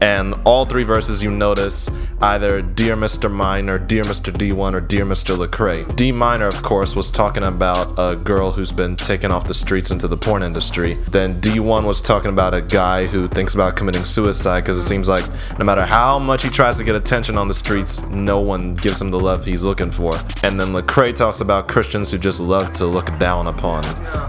And 0.00 0.34
all 0.44 0.64
three 0.64 0.84
verses 0.84 1.22
you 1.22 1.30
notice 1.30 1.88
either 2.20 2.62
Dear 2.62 2.96
Mr. 2.96 3.30
Minor, 3.30 3.78
Dear 3.78 4.04
Mr. 4.04 4.32
D1, 4.32 4.74
or 4.74 4.80
Dear 4.80 5.04
Mr. 5.04 5.36
Lecrae. 5.36 5.94
D 5.96 6.12
Minor, 6.12 6.46
of 6.46 6.62
course, 6.62 6.94
was 6.94 7.10
talking 7.10 7.44
about 7.44 7.94
a 7.98 8.16
girl 8.16 8.52
who's 8.52 8.72
been 8.72 8.96
taken 8.96 9.30
off 9.30 9.46
the 9.46 9.54
streets 9.54 9.90
into 9.90 10.08
the 10.08 10.16
porn 10.16 10.42
industry. 10.42 10.94
Then 11.08 11.40
D1 11.40 11.84
was 11.84 12.00
talking 12.00 12.30
about 12.30 12.54
a 12.54 12.60
guy 12.60 13.06
who 13.06 13.28
thinks 13.28 13.54
about 13.54 13.76
committing 13.76 14.04
suicide 14.04 14.60
because 14.60 14.78
it 14.78 14.84
seems 14.84 15.08
like 15.08 15.26
no 15.58 15.64
matter 15.64 15.84
how 15.84 16.18
much 16.18 16.42
he 16.42 16.50
tries 16.50 16.78
to 16.78 16.84
get 16.84 16.94
attention 16.94 17.36
on 17.36 17.48
the 17.48 17.54
streets, 17.54 18.02
no 18.08 18.40
one 18.40 18.74
gives 18.74 19.00
him 19.00 19.10
the 19.10 19.20
love 19.20 19.44
he's 19.44 19.64
looking 19.64 19.90
for. 19.90 20.14
And 20.42 20.60
then 20.60 20.72
Lecrae 20.72 21.14
talks 21.14 21.40
about 21.40 21.68
Christians 21.68 22.10
who 22.10 22.18
just 22.18 22.40
love 22.40 22.72
to 22.74 22.86
look 22.86 23.06
down 23.18 23.46
upon 23.46 23.84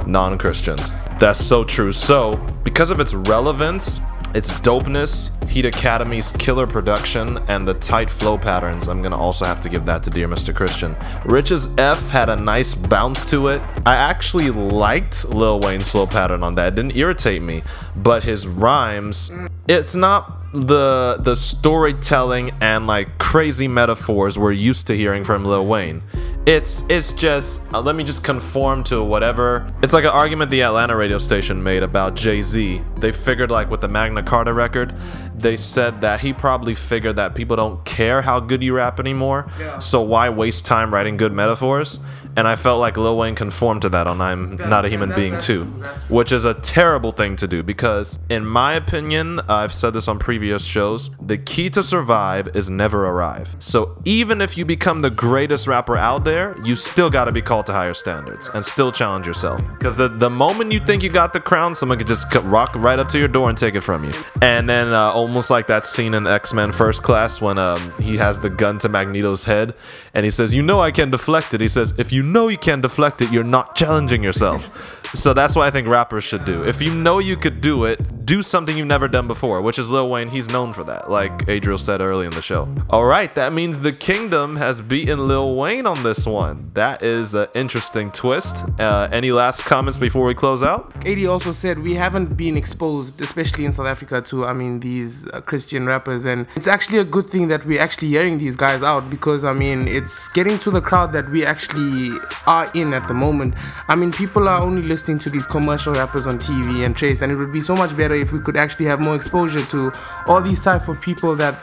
non 0.09 0.37
Christians. 0.37 0.91
That's 1.19 1.43
so 1.43 1.63
true. 1.63 1.91
So, 1.91 2.35
because 2.63 2.91
of 2.91 2.99
its 2.99 3.13
relevance, 3.13 3.99
its 4.33 4.51
dopeness, 4.61 5.31
Heat 5.49 5.65
Academy's 5.65 6.31
killer 6.33 6.67
production, 6.67 7.37
and 7.47 7.67
the 7.67 7.73
tight 7.75 8.09
flow 8.09 8.37
patterns, 8.37 8.87
I'm 8.87 9.01
gonna 9.01 9.17
also 9.17 9.45
have 9.45 9.59
to 9.61 9.69
give 9.69 9.85
that 9.85 10.03
to 10.03 10.09
Dear 10.09 10.27
Mr. 10.27 10.53
Christian. 10.53 10.95
Rich 11.25 11.51
as 11.51 11.67
F 11.77 12.09
had 12.09 12.29
a 12.29 12.35
nice 12.35 12.75
bounce 12.75 13.29
to 13.31 13.47
it. 13.47 13.61
I 13.85 13.95
actually 13.95 14.51
liked 14.51 15.27
Lil 15.29 15.59
Wayne's 15.59 15.89
flow 15.89 16.05
pattern 16.05 16.43
on 16.43 16.55
that. 16.55 16.73
It 16.73 16.75
didn't 16.75 16.95
irritate 16.95 17.41
me, 17.41 17.63
but 17.95 18.23
his 18.23 18.45
rhymes, 18.45 19.31
it's 19.67 19.95
not 19.95 20.35
the 20.53 21.17
the 21.19 21.35
storytelling 21.35 22.51
and 22.59 22.87
like 22.87 23.19
crazy 23.19 23.67
metaphors 23.67 24.37
we're 24.37 24.51
used 24.51 24.87
to 24.87 24.97
hearing 24.97 25.23
from 25.23 25.45
Lil 25.45 25.65
Wayne. 25.65 26.01
It's 26.49 26.83
it's 26.89 27.13
just 27.13 27.61
uh, 27.75 27.79
let 27.79 27.95
me 27.95 28.03
just 28.03 28.23
conform 28.23 28.83
to 28.85 29.03
whatever. 29.03 29.71
It's 29.83 29.93
like 29.93 30.03
an 30.03 30.09
argument 30.09 30.49
the 30.49 30.63
Atlanta 30.63 30.95
radio 30.95 31.19
station 31.19 31.61
made 31.61 31.83
about 31.83 32.15
Jay 32.15 32.41
Z. 32.41 32.81
They 32.97 33.11
figured 33.11 33.51
like 33.51 33.69
with 33.69 33.81
the 33.81 33.87
Magna 33.87 34.23
Carta 34.23 34.51
record, 34.51 34.95
they 35.35 35.55
said 35.55 36.01
that 36.01 36.21
he 36.21 36.33
probably 36.33 36.73
figured 36.73 37.17
that 37.17 37.35
people 37.35 37.55
don't 37.55 37.85
care 37.85 38.23
how 38.23 38.39
good 38.39 38.63
you 38.63 38.73
rap 38.73 38.99
anymore. 38.99 39.47
So 39.79 40.01
why 40.01 40.29
waste 40.29 40.65
time 40.65 40.91
writing 40.91 41.17
good 41.17 41.33
metaphors? 41.33 41.99
And 42.39 42.47
I 42.47 42.55
felt 42.55 42.79
like 42.79 42.95
Lil 42.95 43.17
Wayne 43.17 43.35
conformed 43.35 43.81
to 43.81 43.89
that 43.89 44.07
on 44.07 44.21
I'm 44.21 44.55
Not 44.55 44.85
a 44.85 44.89
Human 44.89 45.13
Being 45.13 45.37
too, 45.37 45.65
which 46.07 46.31
is 46.31 46.45
a 46.45 46.53
terrible 46.53 47.11
thing 47.11 47.35
to 47.35 47.49
do 47.49 47.63
because, 47.63 48.17
in 48.29 48.45
my 48.45 48.75
opinion, 48.75 49.41
I've 49.49 49.73
said 49.73 49.91
this 49.91 50.07
on 50.07 50.19
previous 50.19 50.63
shows, 50.63 51.09
the 51.21 51.37
key 51.37 51.69
to 51.71 51.83
survive 51.83 52.55
is 52.55 52.69
never 52.69 53.05
arrive. 53.09 53.57
So 53.59 54.01
even 54.05 54.39
if 54.39 54.57
you 54.57 54.63
become 54.63 55.01
the 55.01 55.09
greatest 55.09 55.67
rapper 55.67 55.97
out 55.97 56.23
there, 56.23 56.55
you 56.63 56.77
still 56.77 57.09
got 57.09 57.25
to 57.25 57.33
be 57.33 57.41
called 57.41 57.65
to 57.65 57.73
higher 57.73 57.93
standards 57.93 58.55
and 58.55 58.63
still 58.63 58.93
challenge 58.93 59.27
yourself. 59.27 59.61
Because 59.77 59.97
the, 59.97 60.07
the 60.07 60.29
moment 60.29 60.71
you 60.71 60.79
think 60.79 61.03
you 61.03 61.09
got 61.09 61.33
the 61.33 61.41
crown, 61.41 61.75
someone 61.75 61.97
could 61.97 62.07
just 62.07 62.33
rock 62.35 62.73
right 62.73 62.99
up 62.99 63.09
to 63.09 63.19
your 63.19 63.27
door 63.27 63.49
and 63.49 63.57
take 63.57 63.75
it 63.75 63.81
from 63.81 64.01
you. 64.05 64.13
And 64.41 64.69
then 64.69 64.93
uh, 64.93 65.11
almost 65.11 65.49
like 65.49 65.67
that 65.67 65.85
scene 65.85 66.13
in 66.13 66.25
X 66.25 66.53
Men 66.53 66.71
First 66.71 67.03
Class 67.03 67.41
when 67.41 67.57
um, 67.57 67.91
he 67.99 68.15
has 68.15 68.39
the 68.39 68.49
gun 68.49 68.79
to 68.79 68.87
Magneto's 68.87 69.43
head 69.43 69.75
and 70.13 70.23
he 70.23 70.31
says, 70.31 70.55
You 70.55 70.61
know 70.61 70.79
I 70.79 70.91
can 70.91 71.11
deflect 71.11 71.53
it. 71.53 71.59
He 71.59 71.67
says, 71.67 71.93
If 71.99 72.13
you 72.13 72.28
know 72.31 72.47
you 72.47 72.57
can't 72.57 72.81
deflect 72.81 73.21
it, 73.21 73.31
you're 73.31 73.43
not 73.43 73.75
challenging 73.75 74.23
yourself. 74.23 74.69
So 75.13 75.33
that's 75.33 75.55
what 75.55 75.65
I 75.65 75.71
think 75.71 75.87
rappers 75.87 76.23
should 76.23 76.45
do. 76.45 76.61
If 76.61 76.81
you 76.81 76.93
know 76.93 77.17
you 77.19 77.35
could 77.35 77.61
do 77.61 77.85
it, 77.85 78.25
do 78.25 78.43
something 78.43 78.77
you've 78.77 78.85
never 78.85 79.07
done 79.07 79.27
before, 79.27 79.59
which 79.59 79.79
is 79.79 79.89
Lil 79.89 80.07
Wayne. 80.07 80.27
He's 80.27 80.49
known 80.49 80.71
for 80.71 80.83
that, 80.83 81.09
like 81.09 81.49
Adriel 81.49 81.79
said 81.79 81.99
early 81.99 82.27
in 82.27 82.31
the 82.33 82.43
show. 82.43 82.67
All 82.91 83.05
right, 83.05 83.33
that 83.33 83.53
means 83.53 83.79
the 83.79 83.91
Kingdom 83.91 84.55
has 84.57 84.81
beaten 84.81 85.27
Lil 85.27 85.55
Wayne 85.55 85.87
on 85.87 86.03
this 86.03 86.27
one. 86.27 86.69
That 86.75 87.01
is 87.01 87.33
an 87.33 87.47
interesting 87.55 88.11
twist. 88.11 88.63
Uh, 88.79 89.09
any 89.11 89.31
last 89.31 89.65
comments 89.65 89.97
before 89.97 90.25
we 90.25 90.35
close 90.35 90.61
out? 90.61 90.93
AD 91.07 91.25
also 91.25 91.53
said 91.53 91.79
we 91.79 91.95
haven't 91.95 92.37
been 92.37 92.55
exposed, 92.55 93.19
especially 93.19 93.65
in 93.65 93.73
South 93.73 93.87
Africa, 93.87 94.21
to 94.21 94.45
I 94.45 94.53
mean 94.53 94.79
these 94.79 95.27
uh, 95.29 95.41
Christian 95.41 95.87
rappers, 95.87 96.23
and 96.25 96.45
it's 96.55 96.67
actually 96.67 96.99
a 96.99 97.03
good 97.03 97.25
thing 97.25 97.47
that 97.47 97.65
we're 97.65 97.81
actually 97.81 98.09
hearing 98.09 98.37
these 98.37 98.55
guys 98.55 98.83
out 98.83 99.09
because 99.09 99.43
I 99.43 99.53
mean 99.53 99.87
it's 99.87 100.31
getting 100.33 100.59
to 100.59 100.69
the 100.69 100.81
crowd 100.81 101.13
that 101.13 101.31
we 101.31 101.43
actually 101.43 102.11
are 102.45 102.69
in 102.75 102.93
at 102.93 103.07
the 103.07 103.15
moment. 103.15 103.55
I 103.87 103.95
mean 103.95 104.11
people 104.11 104.47
are 104.47 104.61
only 104.61 104.83
listening 104.83 104.98
to 105.03 105.29
these 105.29 105.45
commercial 105.45 105.93
rappers 105.93 106.27
on 106.27 106.37
TV 106.37 106.85
and 106.85 106.95
Trace, 106.95 107.21
and 107.21 107.31
it 107.31 107.35
would 107.35 107.51
be 107.51 107.61
so 107.61 107.75
much 107.75 107.95
better 107.95 108.15
if 108.15 108.31
we 108.31 108.39
could 108.39 108.57
actually 108.57 108.85
have 108.85 108.99
more 108.99 109.15
exposure 109.15 109.65
to 109.67 109.91
all 110.27 110.41
these 110.41 110.63
type 110.63 110.87
of 110.87 111.01
people 111.01 111.35
that. 111.35 111.55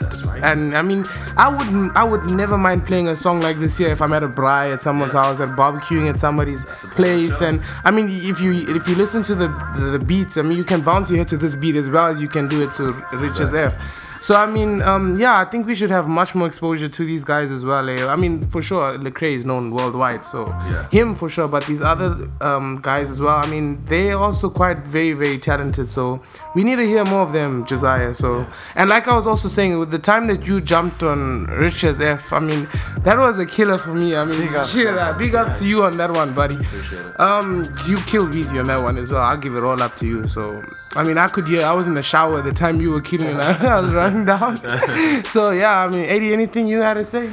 And 0.43 0.75
I 0.75 0.81
mean 0.81 1.05
I 1.37 1.55
wouldn't, 1.55 1.95
I 1.95 2.03
would 2.03 2.29
never 2.31 2.57
mind 2.57 2.85
playing 2.85 3.07
a 3.09 3.15
song 3.15 3.41
like 3.41 3.57
this 3.57 3.77
here 3.77 3.89
if 3.89 4.01
I'm 4.01 4.13
at 4.13 4.23
a 4.23 4.29
braai 4.29 4.73
at 4.73 4.81
someone's 4.81 5.13
house, 5.13 5.39
at 5.39 5.49
barbecuing 5.49 6.09
at 6.09 6.19
somebody's 6.19 6.65
place, 6.95 7.41
and 7.41 7.61
I 7.83 7.91
mean 7.91 8.09
if 8.09 8.41
you 8.41 8.53
if 8.53 8.87
you 8.87 8.95
listen 8.95 9.23
to 9.23 9.35
the, 9.35 9.47
the 9.77 9.97
the 9.97 10.05
beats, 10.05 10.37
I 10.37 10.41
mean 10.41 10.57
you 10.57 10.63
can 10.63 10.81
bounce 10.81 11.09
your 11.09 11.17
head 11.19 11.27
to 11.29 11.37
this 11.37 11.55
beat 11.55 11.75
as 11.75 11.89
well 11.89 12.07
as 12.07 12.21
you 12.21 12.27
can 12.27 12.47
do 12.47 12.63
it 12.63 12.73
to 12.73 12.93
Rich 13.13 13.39
as 13.39 13.53
F. 13.53 13.77
So 14.21 14.35
I 14.35 14.45
mean, 14.45 14.81
um, 14.81 15.17
yeah, 15.19 15.39
I 15.39 15.45
think 15.45 15.67
we 15.67 15.75
should 15.75 15.89
have 15.91 16.07
much 16.07 16.35
more 16.35 16.47
exposure 16.47 16.87
to 16.87 17.05
these 17.05 17.23
guys 17.23 17.49
as 17.51 17.63
well. 17.63 17.87
eh. 17.87 18.05
I 18.07 18.15
mean, 18.15 18.47
for 18.49 18.61
sure, 18.61 18.97
Lecrae 18.97 19.33
is 19.35 19.45
known 19.45 19.71
worldwide, 19.71 20.25
so 20.25 20.51
him 20.91 21.15
for 21.15 21.29
sure. 21.29 21.47
But 21.47 21.65
these 21.65 21.81
other 21.81 22.27
um, 22.41 22.79
guys 22.81 23.09
as 23.09 23.19
well. 23.19 23.37
I 23.37 23.47
mean, 23.49 23.83
they're 23.85 24.17
also 24.17 24.49
quite 24.49 24.79
very, 24.79 25.13
very 25.13 25.37
talented. 25.37 25.89
So 25.89 26.21
we 26.55 26.63
need 26.63 26.77
to 26.77 26.85
hear 26.85 27.05
more 27.05 27.21
of 27.21 27.31
them, 27.31 27.65
Josiah. 27.65 28.13
So 28.13 28.45
and 28.75 28.89
like 28.89 29.07
I 29.07 29.15
was 29.15 29.27
also 29.27 29.47
saying, 29.47 29.79
with 29.79 29.91
the 29.91 29.99
time 29.99 30.27
that 30.27 30.45
you 30.47 30.61
jumped 30.61 31.03
on 31.03 31.45
Rich 31.45 31.83
as 31.83 32.01
F, 32.01 32.33
I 32.33 32.39
mean, 32.39 32.67
that 33.03 33.17
was 33.17 33.39
a 33.39 33.45
killer 33.45 33.77
for 33.77 33.93
me. 33.93 34.15
I 34.15 34.25
mean, 34.25 34.39
big 34.41 34.55
ups, 34.55 34.73
big 35.17 35.35
ups 35.35 35.59
to 35.59 35.67
you 35.67 35.83
on 35.83 35.95
that 35.97 36.11
one, 36.11 36.33
buddy. 36.33 36.57
Um, 37.19 37.63
you 37.87 37.97
killed 38.01 38.31
Weezy 38.31 38.59
on 38.59 38.67
that 38.67 38.81
one 38.81 38.97
as 38.97 39.09
well. 39.09 39.21
I'll 39.23 39.37
give 39.37 39.55
it 39.55 39.63
all 39.63 39.81
up 39.81 39.95
to 39.97 40.05
you. 40.05 40.27
So 40.27 40.59
I 40.95 41.03
mean, 41.03 41.17
I 41.17 41.27
could 41.27 41.45
hear. 41.45 41.63
I 41.65 41.73
was 41.73 41.87
in 41.87 41.93
the 41.93 42.03
shower 42.03 42.39
at 42.39 42.45
the 42.45 42.53
time 42.53 42.81
you 42.81 42.91
were 42.91 43.01
kidding, 43.01 43.27
it. 43.27 43.35
I 43.37 43.81
was 43.81 43.91
running 43.91 44.25
down. 44.25 44.57
so 45.25 45.51
yeah, 45.51 45.83
I 45.83 45.87
mean, 45.87 46.05
Eddie, 46.05 46.33
anything 46.33 46.67
you 46.67 46.81
had 46.81 46.95
to 46.95 47.03
say? 47.03 47.29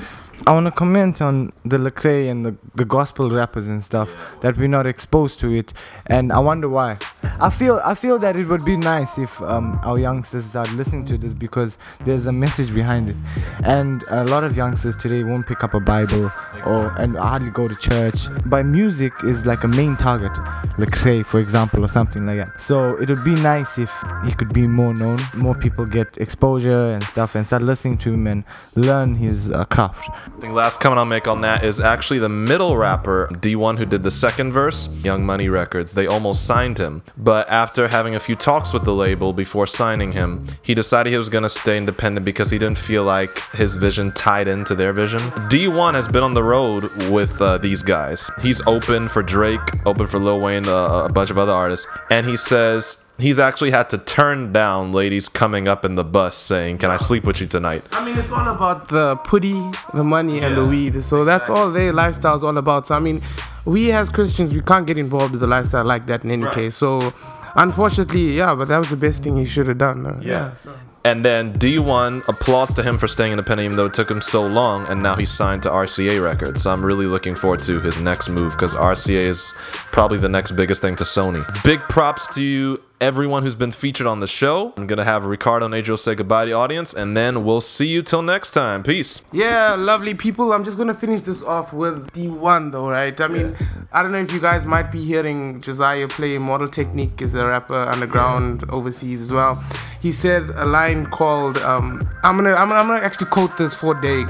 I 0.47 0.53
want 0.53 0.67
to 0.67 0.73
comment 0.73 1.23
on 1.23 1.53
the 1.65 1.79
Lecrae 1.79 2.31
and 2.31 2.45
the, 2.45 2.55
the 2.75 2.85
gospel 2.85 3.31
rappers 3.31 3.69
and 3.69 3.83
stuff 3.83 4.15
that 4.41 4.57
we're 4.59 4.69
not 4.69 4.87
exposed 4.87 5.39
to 5.41 5.55
it, 5.55 5.73
and 6.07 6.33
I 6.33 6.39
wonder 6.41 6.69
why. 6.69 6.99
I 7.41 7.49
feel 7.49 7.81
I 7.85 7.95
feel 7.95 8.19
that 8.19 8.37
it 8.37 8.47
would 8.49 8.65
be 8.65 8.77
nice 8.77 9.17
if 9.17 9.41
um, 9.43 9.81
our 9.85 9.99
youngsters 9.99 10.45
start 10.45 10.71
listening 10.73 11.07
to 11.07 11.17
this 11.17 11.33
because 11.33 11.79
there's 12.01 12.27
a 12.27 12.33
message 12.33 12.75
behind 12.75 13.11
it, 13.11 13.17
and 13.65 14.03
a 14.11 14.25
lot 14.25 14.45
of 14.45 14.57
youngsters 14.57 14.97
today 14.97 15.25
won't 15.25 15.47
pick 15.47 15.65
up 15.65 15.73
a 15.73 15.81
Bible 15.81 16.31
or 16.67 16.93
and 17.01 17.17
hardly 17.17 17.51
go 17.51 17.67
to 17.67 17.77
church. 17.77 18.27
But 18.47 18.67
music 18.67 19.13
is 19.25 19.47
like 19.47 19.65
a 19.65 19.69
main 19.69 19.97
target, 19.97 20.33
Lecrae, 20.77 21.25
for 21.25 21.39
example, 21.39 21.85
or 21.85 21.89
something 21.89 22.25
like 22.25 22.37
that. 22.37 22.61
So 22.61 22.97
it 22.99 23.09
would 23.09 23.25
be 23.25 23.35
nice 23.43 23.79
if 23.79 23.93
he 24.25 24.33
could 24.33 24.53
be 24.53 24.67
more 24.67 24.95
known, 24.95 25.19
more 25.35 25.55
people 25.55 25.87
get 25.87 26.19
exposure 26.19 26.77
and 26.95 27.03
stuff, 27.05 27.35
and 27.35 27.47
start 27.47 27.63
listening 27.63 27.99
to 27.99 28.15
him 28.15 28.27
and 28.27 28.45
learn 28.77 29.15
his 29.15 29.51
uh, 29.51 29.65
craft. 29.67 30.09
The 30.41 30.53
last 30.53 30.81
comment 30.81 30.99
I'll 30.99 31.05
make 31.05 31.29
on 31.29 31.41
that 31.43 31.65
is 31.65 31.81
actually 31.81 32.19
the 32.19 32.29
middle 32.29 32.77
rapper, 32.77 33.29
D1, 33.33 33.79
who 33.79 33.87
did 33.87 34.03
the 34.03 34.11
second 34.11 34.53
verse, 34.53 34.89
Young 35.05 35.25
Money 35.25 35.49
Records. 35.49 35.95
They 35.95 36.07
almost 36.07 36.45
signed 36.47 36.79
him. 36.79 37.03
But 37.17 37.49
after 37.49 37.89
having 37.89 38.15
a 38.15 38.21
few 38.21 38.37
talks 38.37 38.73
with 38.73 38.85
the 38.85 38.95
label 38.95 39.33
before 39.33 39.67
signing 39.67 40.13
him, 40.13 40.45
he 40.63 40.75
decided 40.75 41.11
he 41.11 41.17
was 41.17 41.29
going 41.29 41.43
to 41.43 41.49
stay 41.49 41.79
independent 41.79 42.25
because 42.25 42.51
he 42.51 42.59
didn't 42.59 42.79
feel 42.79 43.05
like 43.05 43.31
his 43.53 43.75
vision 43.75 44.13
tied 44.13 44.49
into 44.49 44.75
their 44.75 44.93
vision. 44.93 45.21
D1 45.51 45.95
has 45.95 46.09
been 46.09 46.23
on 46.23 46.35
the 46.35 46.43
road 46.43 46.83
with 47.11 47.41
uh, 47.41 47.59
these 47.59 47.83
guys. 47.83 48.31
He's 48.41 48.67
open 48.67 49.09
for 49.09 49.23
Drake, 49.23 49.61
open 49.87 50.07
for 50.07 50.19
Lil 50.19 50.41
Wayne, 50.41 50.64
uh, 50.69 51.07
a 51.09 51.13
bunch 51.13 51.31
of 51.31 51.39
other 51.39 51.53
artists. 51.53 51.87
And 52.11 52.27
he 52.27 52.37
says 52.37 53.05
he's 53.19 53.39
actually 53.39 53.71
had 53.71 53.89
to 53.91 53.99
turn 53.99 54.53
down 54.53 54.93
ladies 54.93 55.29
coming 55.29 55.69
up 55.69 55.85
in 55.85 55.95
the 55.95 56.05
bus 56.05 56.37
saying, 56.37 56.79
Can 56.79 56.91
I 56.91 56.97
sleep 56.97 57.25
with 57.25 57.41
you 57.41 57.47
tonight? 57.47 57.89
I 57.93 58.05
mean, 58.05 58.19
it's 58.19 58.31
all 58.31 58.49
about 58.49 58.89
the 58.89 59.17
putty, 59.17 59.61
the 59.95 60.05
money, 60.05 60.41
and 60.41 60.57
the 60.57 60.65
weed. 60.65 61.03
So 61.03 61.25
that's 61.25 61.49
all 61.51 61.71
their 61.71 61.93
lifestyle's 61.93 62.43
all 62.43 62.59
about. 62.59 62.87
So 62.89 62.95
I 62.95 63.01
mean, 63.01 63.19
we 63.65 63.93
as 63.93 64.09
Christians, 64.09 64.53
we 64.53 64.63
can't 64.63 64.87
get 64.87 64.99
involved 64.99 65.33
with 65.33 65.43
a 65.43 65.47
lifestyle 65.47 65.85
like 65.85 66.07
that 66.07 66.25
in 66.25 66.31
any 66.31 66.51
case. 66.51 66.77
So 66.77 67.13
unfortunately, 67.55 68.37
yeah, 68.37 68.55
but 68.55 68.69
that 68.69 68.79
was 68.79 68.91
the 68.91 68.97
best 68.97 69.23
thing 69.23 69.37
he 69.37 69.45
should 69.45 69.69
have 69.69 69.79
done. 69.79 70.07
uh, 70.07 70.21
yeah. 70.23 70.55
so. 70.55 70.75
And 71.05 71.23
then 71.23 71.53
D1 71.55 72.27
applause 72.29 72.73
to 72.75 72.83
him 72.83 72.97
for 72.97 73.07
staying 73.07 73.33
independent 73.33 73.67
even 73.67 73.77
though 73.77 73.87
it 73.87 73.95
took 73.95 74.11
him 74.11 74.23
so 74.23 74.47
long, 74.47 74.87
and 74.87 75.03
now 75.03 75.17
he's 75.17 75.31
signed 75.31 75.63
to 75.65 75.69
RCA 75.71 76.25
Records. 76.25 76.63
So 76.63 76.71
I'm 76.71 76.85
really 76.85 77.07
looking 77.07 77.35
forward 77.35 77.61
to 77.61 77.79
his 77.79 78.01
next 78.01 78.31
move 78.31 78.53
because 78.53 78.75
RCA 78.75 79.27
is 79.27 79.53
probably 79.93 80.19
the 80.19 80.31
next 80.31 80.53
biggest 80.53 80.81
thing 80.81 80.97
to 80.97 81.05
Sony. 81.05 81.43
Big 81.63 81.81
props 81.91 82.27
to 82.35 82.43
you, 82.43 82.81
everyone 83.01 83.43
who's 83.43 83.55
been 83.55 83.71
featured 83.71 84.07
on 84.07 84.21
the 84.21 84.27
show. 84.27 84.73
I'm 84.77 84.87
gonna 84.87 85.05
have 85.05 85.25
Ricardo 85.27 85.67
and 85.67 85.75
Adriel 85.75 85.97
say 85.97 86.15
goodbye 86.15 86.45
to 86.45 86.51
the 86.51 86.57
audience, 86.57 86.95
and 86.95 87.17
then 87.17 87.45
we'll 87.45 87.61
see 87.61 87.87
you 87.87 88.03
till 88.03 88.23
next 88.23 88.53
time. 88.53 88.83
Peace. 88.83 89.23
Yeah, 89.33 89.75
lovely 89.75 90.15
people. 90.15 90.53
I'm 90.53 90.65
just 90.65 90.79
gonna 90.79 90.95
finish 90.95 91.23
this 91.23 91.43
off 91.43 91.73
with 91.73 92.13
D1 92.13 92.73
though, 92.73 92.89
right? 92.89 93.19
I 93.21 93.29
mean, 93.29 93.57
I 93.93 94.03
don't 94.03 94.13
know 94.13 94.19
if 94.19 94.33
you 94.33 94.41
guys 94.41 94.65
might 94.65 94.91
be 94.91 95.05
hearing 95.05 95.61
Josiah 95.61 96.09
play 96.09 96.39
Model 96.39 96.69
Technique 96.69 97.21
is 97.21 97.35
a 97.35 97.45
rapper 97.45 97.75
underground 97.75 98.65
overseas 98.71 99.21
as 99.21 99.33
well. 99.33 99.63
He 100.01 100.13
said 100.13 100.51
a 100.51 100.67
line 100.67 101.07
called 101.07 101.57
um, 101.59 102.09
I'm 102.23 102.37
gonna 102.37 102.55
I'm 102.55 102.69
gonna, 102.69 102.81
I'm 102.81 102.87
gonna 102.87 103.05
actually 103.05 103.29
quote 103.31 103.57
this 103.57 103.75
for 103.75 103.95
Dake. 103.95 104.29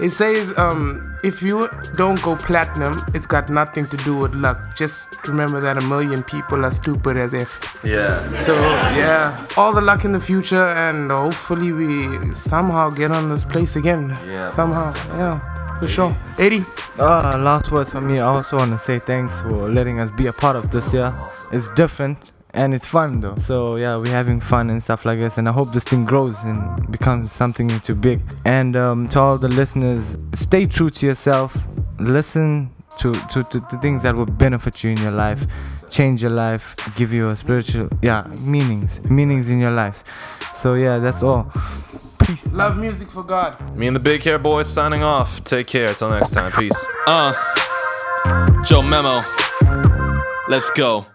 It 0.00 0.10
says 0.10 0.52
um, 0.56 1.09
if 1.22 1.42
you 1.42 1.68
don't 1.94 2.20
go 2.22 2.36
platinum, 2.36 3.02
it's 3.14 3.26
got 3.26 3.48
nothing 3.48 3.84
to 3.86 3.96
do 3.98 4.16
with 4.16 4.34
luck. 4.34 4.76
Just 4.76 5.26
remember 5.28 5.60
that 5.60 5.76
a 5.76 5.82
million 5.82 6.22
people 6.22 6.64
are 6.64 6.70
stupid 6.70 7.16
as 7.16 7.34
if. 7.34 7.80
Yeah. 7.84 8.40
So 8.40 8.54
yeah, 8.54 9.34
all 9.56 9.72
the 9.72 9.80
luck 9.80 10.04
in 10.04 10.12
the 10.12 10.20
future, 10.20 10.68
and 10.70 11.10
hopefully 11.10 11.72
we 11.72 12.34
somehow 12.34 12.90
get 12.90 13.10
on 13.10 13.28
this 13.28 13.44
place 13.44 13.76
again. 13.76 14.10
Yeah. 14.26 14.46
Somehow, 14.46 14.92
yeah, 15.16 15.78
for 15.78 15.88
sure. 15.88 16.16
80. 16.38 16.60
Uh, 16.98 17.38
last 17.38 17.70
words 17.70 17.92
from 17.92 18.06
me. 18.06 18.18
I 18.18 18.26
also 18.26 18.56
want 18.58 18.72
to 18.72 18.78
say 18.78 18.98
thanks 18.98 19.40
for 19.40 19.68
letting 19.68 20.00
us 20.00 20.10
be 20.12 20.26
a 20.26 20.32
part 20.32 20.56
of 20.56 20.70
this 20.70 20.92
year. 20.92 21.14
It's 21.52 21.68
different 21.70 22.32
and 22.54 22.74
it's 22.74 22.86
fun 22.86 23.20
though. 23.20 23.36
So 23.36 23.76
yeah, 23.76 23.96
we're 23.96 24.12
having 24.12 24.40
fun 24.40 24.70
and 24.70 24.82
stuff 24.82 25.04
like 25.04 25.18
this. 25.18 25.38
And 25.38 25.48
I 25.48 25.52
hope 25.52 25.72
this 25.72 25.84
thing 25.84 26.04
grows 26.04 26.36
and 26.42 26.90
becomes 26.90 27.32
something 27.32 27.68
too 27.80 27.94
big. 27.94 28.22
And 28.44 28.76
um, 28.76 29.08
to 29.08 29.20
all 29.20 29.38
the 29.38 29.48
listeners, 29.48 30.16
stay 30.34 30.66
true 30.66 30.90
to 30.90 31.06
yourself. 31.06 31.56
Listen 31.98 32.70
to, 32.98 33.12
to, 33.12 33.44
to 33.44 33.60
the 33.70 33.78
things 33.80 34.02
that 34.02 34.14
will 34.14 34.26
benefit 34.26 34.82
you 34.82 34.90
in 34.90 34.98
your 34.98 35.12
life, 35.12 35.44
change 35.90 36.22
your 36.22 36.32
life, 36.32 36.76
give 36.96 37.12
you 37.12 37.30
a 37.30 37.36
spiritual 37.36 37.88
yeah 38.02 38.26
meanings, 38.46 39.00
meanings 39.04 39.50
in 39.50 39.60
your 39.60 39.70
life. 39.70 40.02
So 40.54 40.74
yeah, 40.74 40.98
that's 40.98 41.22
all. 41.22 41.50
Peace. 42.24 42.52
Love 42.52 42.76
music 42.76 43.10
for 43.10 43.22
God. 43.22 43.76
Me 43.76 43.86
and 43.86 43.96
the 43.96 44.00
Big 44.00 44.22
Hair 44.22 44.38
Boys 44.38 44.68
signing 44.68 45.02
off. 45.02 45.42
Take 45.44 45.66
care. 45.66 45.94
Till 45.94 46.10
next 46.10 46.30
time. 46.32 46.52
Peace. 46.52 46.86
Uh, 47.06 47.32
Joe 48.64 48.82
Memo. 48.82 49.14
Let's 50.48 50.70
go. 50.70 51.06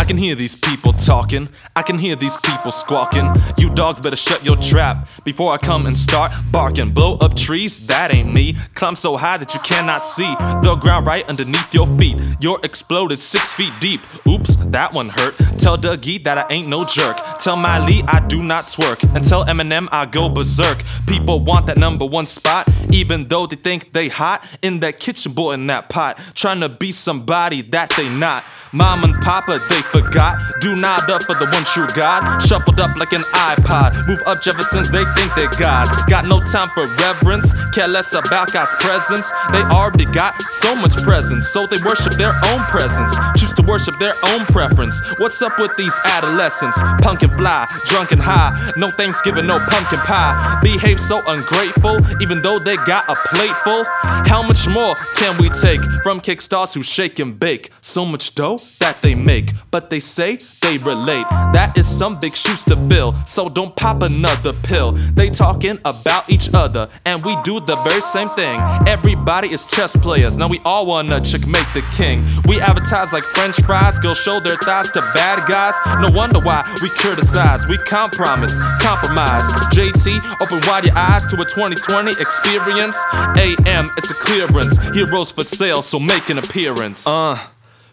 I 0.00 0.04
can 0.04 0.16
hear 0.16 0.34
these 0.34 0.58
people 0.58 0.94
talking. 0.94 1.50
I 1.76 1.82
can 1.82 1.98
hear 1.98 2.16
these 2.16 2.40
people 2.40 2.72
squawking. 2.72 3.34
You 3.58 3.68
dogs 3.68 4.00
better 4.00 4.16
shut 4.16 4.42
your 4.42 4.56
trap 4.56 5.06
before 5.24 5.52
I 5.52 5.58
come 5.58 5.84
and 5.84 5.94
start 5.94 6.32
barking. 6.50 6.92
Blow 6.92 7.18
up 7.18 7.36
trees, 7.36 7.86
that 7.88 8.10
ain't 8.10 8.32
me. 8.32 8.56
Climb 8.74 8.96
so 8.96 9.18
high 9.18 9.36
that 9.36 9.52
you 9.52 9.60
cannot 9.62 9.98
see 9.98 10.34
the 10.62 10.74
ground 10.80 11.06
right 11.06 11.28
underneath 11.28 11.74
your 11.74 11.86
feet. 11.98 12.16
You're 12.40 12.58
exploded 12.62 13.18
six 13.18 13.54
feet 13.54 13.74
deep. 13.78 14.00
Oops, 14.26 14.56
that 14.70 14.94
one 14.94 15.08
hurt. 15.10 15.36
Tell 15.58 15.76
Dougie 15.76 16.24
that 16.24 16.38
I 16.38 16.46
ain't 16.50 16.68
no 16.68 16.86
jerk. 16.86 17.18
Tell 17.38 17.56
Miley 17.56 18.02
I 18.08 18.26
do 18.26 18.42
not 18.42 18.62
twerk. 18.62 19.02
And 19.14 19.22
tell 19.22 19.44
Eminem 19.44 19.86
I 19.92 20.06
go 20.06 20.30
berserk. 20.30 20.82
People 21.06 21.40
want 21.40 21.66
that 21.66 21.76
number 21.76 22.06
one 22.06 22.24
spot, 22.24 22.66
even 22.90 23.28
though 23.28 23.46
they 23.46 23.56
think 23.56 23.92
they 23.92 24.08
hot 24.08 24.42
in 24.62 24.80
that 24.80 24.98
kitchen 24.98 25.32
boy 25.34 25.52
in 25.52 25.66
that 25.66 25.90
pot, 25.90 26.18
trying 26.34 26.60
to 26.60 26.70
be 26.70 26.90
somebody 26.90 27.60
that 27.60 27.90
they 27.90 28.08
not. 28.08 28.44
Mom 28.72 29.02
and 29.02 29.14
Papa, 29.16 29.58
they 29.68 29.82
forgot. 29.82 30.38
Do 30.60 30.76
nada 30.76 31.18
for 31.26 31.34
the 31.34 31.48
one 31.50 31.64
true 31.64 31.90
God. 31.96 32.38
Shuffled 32.38 32.78
up 32.78 32.94
like 32.94 33.12
an 33.12 33.22
iPod. 33.34 34.06
Move 34.06 34.22
up 34.26 34.40
Jeffersons, 34.42 34.88
they 34.90 35.02
think 35.18 35.34
they're 35.34 35.50
God. 35.58 35.88
Got 36.06 36.26
no 36.26 36.38
time 36.38 36.68
for 36.68 36.86
reverence. 37.02 37.50
Care 37.74 37.88
less 37.88 38.14
about 38.14 38.52
God's 38.52 38.70
presence. 38.78 39.32
They 39.50 39.62
already 39.74 40.04
got 40.04 40.40
so 40.40 40.76
much 40.76 40.94
presence, 41.02 41.48
so 41.48 41.66
they 41.66 41.82
worship 41.84 42.14
their 42.14 42.30
own 42.54 42.62
presence. 42.70 43.16
Choose 43.36 43.52
to 43.54 43.62
worship 43.62 43.98
their 43.98 44.14
own 44.30 44.46
preference. 44.46 44.94
What's 45.18 45.42
up 45.42 45.58
with 45.58 45.74
these 45.74 45.94
adolescents? 46.06 46.80
Pumpkin 47.02 47.30
fly, 47.30 47.66
drunk 47.88 48.12
and 48.12 48.22
high. 48.22 48.54
No 48.76 48.92
Thanksgiving, 48.92 49.46
no 49.46 49.58
pumpkin 49.68 49.98
pie. 50.06 50.60
Behave 50.62 51.00
so 51.00 51.18
ungrateful, 51.26 51.98
even 52.22 52.40
though 52.42 52.60
they 52.60 52.76
got 52.76 53.08
a 53.08 53.16
plate 53.34 53.56
full. 53.66 53.82
How 54.30 54.42
much 54.42 54.68
more 54.68 54.94
can 55.18 55.36
we 55.38 55.48
take 55.48 55.82
from 56.04 56.20
kickstars 56.20 56.74
who 56.74 56.84
shake 56.84 57.18
and 57.18 57.38
bake? 57.38 57.70
So 57.80 58.06
much 58.06 58.36
dough 58.36 58.59
that 58.78 59.00
they 59.02 59.14
make, 59.14 59.52
but 59.70 59.90
they 59.90 60.00
say 60.00 60.36
they 60.62 60.78
relate. 60.78 61.26
That 61.52 61.76
is 61.76 61.86
some 61.86 62.18
big 62.18 62.34
shoes 62.34 62.64
to 62.64 62.76
fill, 62.88 63.14
so 63.26 63.48
don't 63.48 63.74
pop 63.76 64.02
another 64.02 64.52
pill. 64.52 64.92
They 64.92 65.30
talking 65.30 65.78
about 65.84 66.28
each 66.28 66.52
other, 66.52 66.88
and 67.04 67.24
we 67.24 67.36
do 67.44 67.60
the 67.60 67.76
very 67.84 68.00
same 68.02 68.28
thing. 68.28 68.60
Everybody 68.86 69.48
is 69.48 69.70
chess 69.70 69.96
players, 69.96 70.36
now 70.36 70.48
we 70.48 70.60
all 70.64 70.86
wanna 70.86 71.20
checkmate 71.20 71.70
the 71.74 71.84
king. 71.96 72.24
We 72.46 72.60
advertise 72.60 73.12
like 73.12 73.22
French 73.22 73.56
fries, 73.62 73.98
girls 73.98 74.18
show 74.18 74.40
their 74.40 74.56
thighs 74.56 74.90
to 74.92 75.00
bad 75.14 75.48
guys. 75.48 75.74
No 76.00 76.08
wonder 76.16 76.40
why 76.40 76.62
we 76.82 76.88
criticize, 76.98 77.66
we 77.68 77.78
compromise, 77.78 78.52
compromise. 78.82 79.46
JT, 79.72 80.18
open 80.42 80.60
wide 80.68 80.84
your 80.84 80.96
eyes 80.96 81.26
to 81.28 81.36
a 81.40 81.44
2020 81.44 82.10
experience. 82.12 82.96
AM, 83.36 83.90
it's 83.96 84.10
a 84.10 84.24
clearance. 84.24 84.78
Heroes 84.94 85.30
for 85.30 85.44
sale, 85.44 85.82
so 85.82 85.98
make 85.98 86.28
an 86.30 86.38
appearance. 86.38 87.06
Uh. 87.06 87.38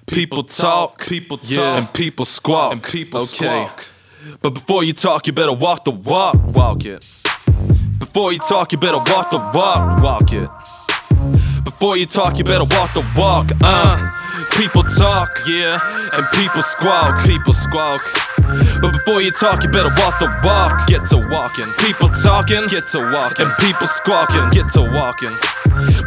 People 0.08 0.43
talk, 0.43 1.06
people 1.06 1.38
talk, 1.38 1.78
and 1.78 1.93
people 1.93 2.24
squawk, 2.26 2.72
and 2.72 2.82
people 2.82 3.20
squawk. 3.20 3.86
But 4.41 4.52
before 4.52 4.84
you 4.84 4.93
talk, 4.93 5.28
you 5.28 5.34
better 5.34 5.52
walk 5.54 5.84
the 5.84 5.91
walk, 5.91 6.36
walk 6.56 6.86
it. 6.86 7.06
Before 8.00 8.32
you 8.32 8.39
talk, 8.39 8.72
you 8.72 8.78
better 8.78 8.98
walk 9.12 9.30
the 9.32 9.38
walk, 9.54 10.02
walk 10.02 10.32
it. 10.32 10.50
Before 11.65 11.98
you 11.98 12.06
talk, 12.06 12.38
you 12.38 12.46
better 12.46 12.63
walk 12.76 12.93
the 12.93 13.06
walk. 13.17 13.52
Uh, 13.62 13.98
people 14.58 14.84
talk, 14.84 15.30
yeah, 15.46 15.78
and 15.84 16.24
people 16.36 16.62
squawk, 16.62 17.26
people 17.26 17.54
squawk. 17.54 18.00
But 18.81 18.91
before 18.91 19.21
you 19.21 19.31
talk, 19.31 19.63
you 19.63 19.69
better 19.69 19.93
walk 19.99 20.19
the 20.19 20.29
walk. 20.43 20.88
Get 20.88 21.05
to 21.07 21.17
walking. 21.29 21.65
People 21.86 22.10
talking, 22.10 22.67
get 22.67 22.88
to 22.88 22.99
walking. 22.99 23.45
And 23.45 23.51
people 23.60 23.88
squawking, 23.88 24.49
get 24.51 24.69
to 24.73 24.81
walking. 24.81 25.33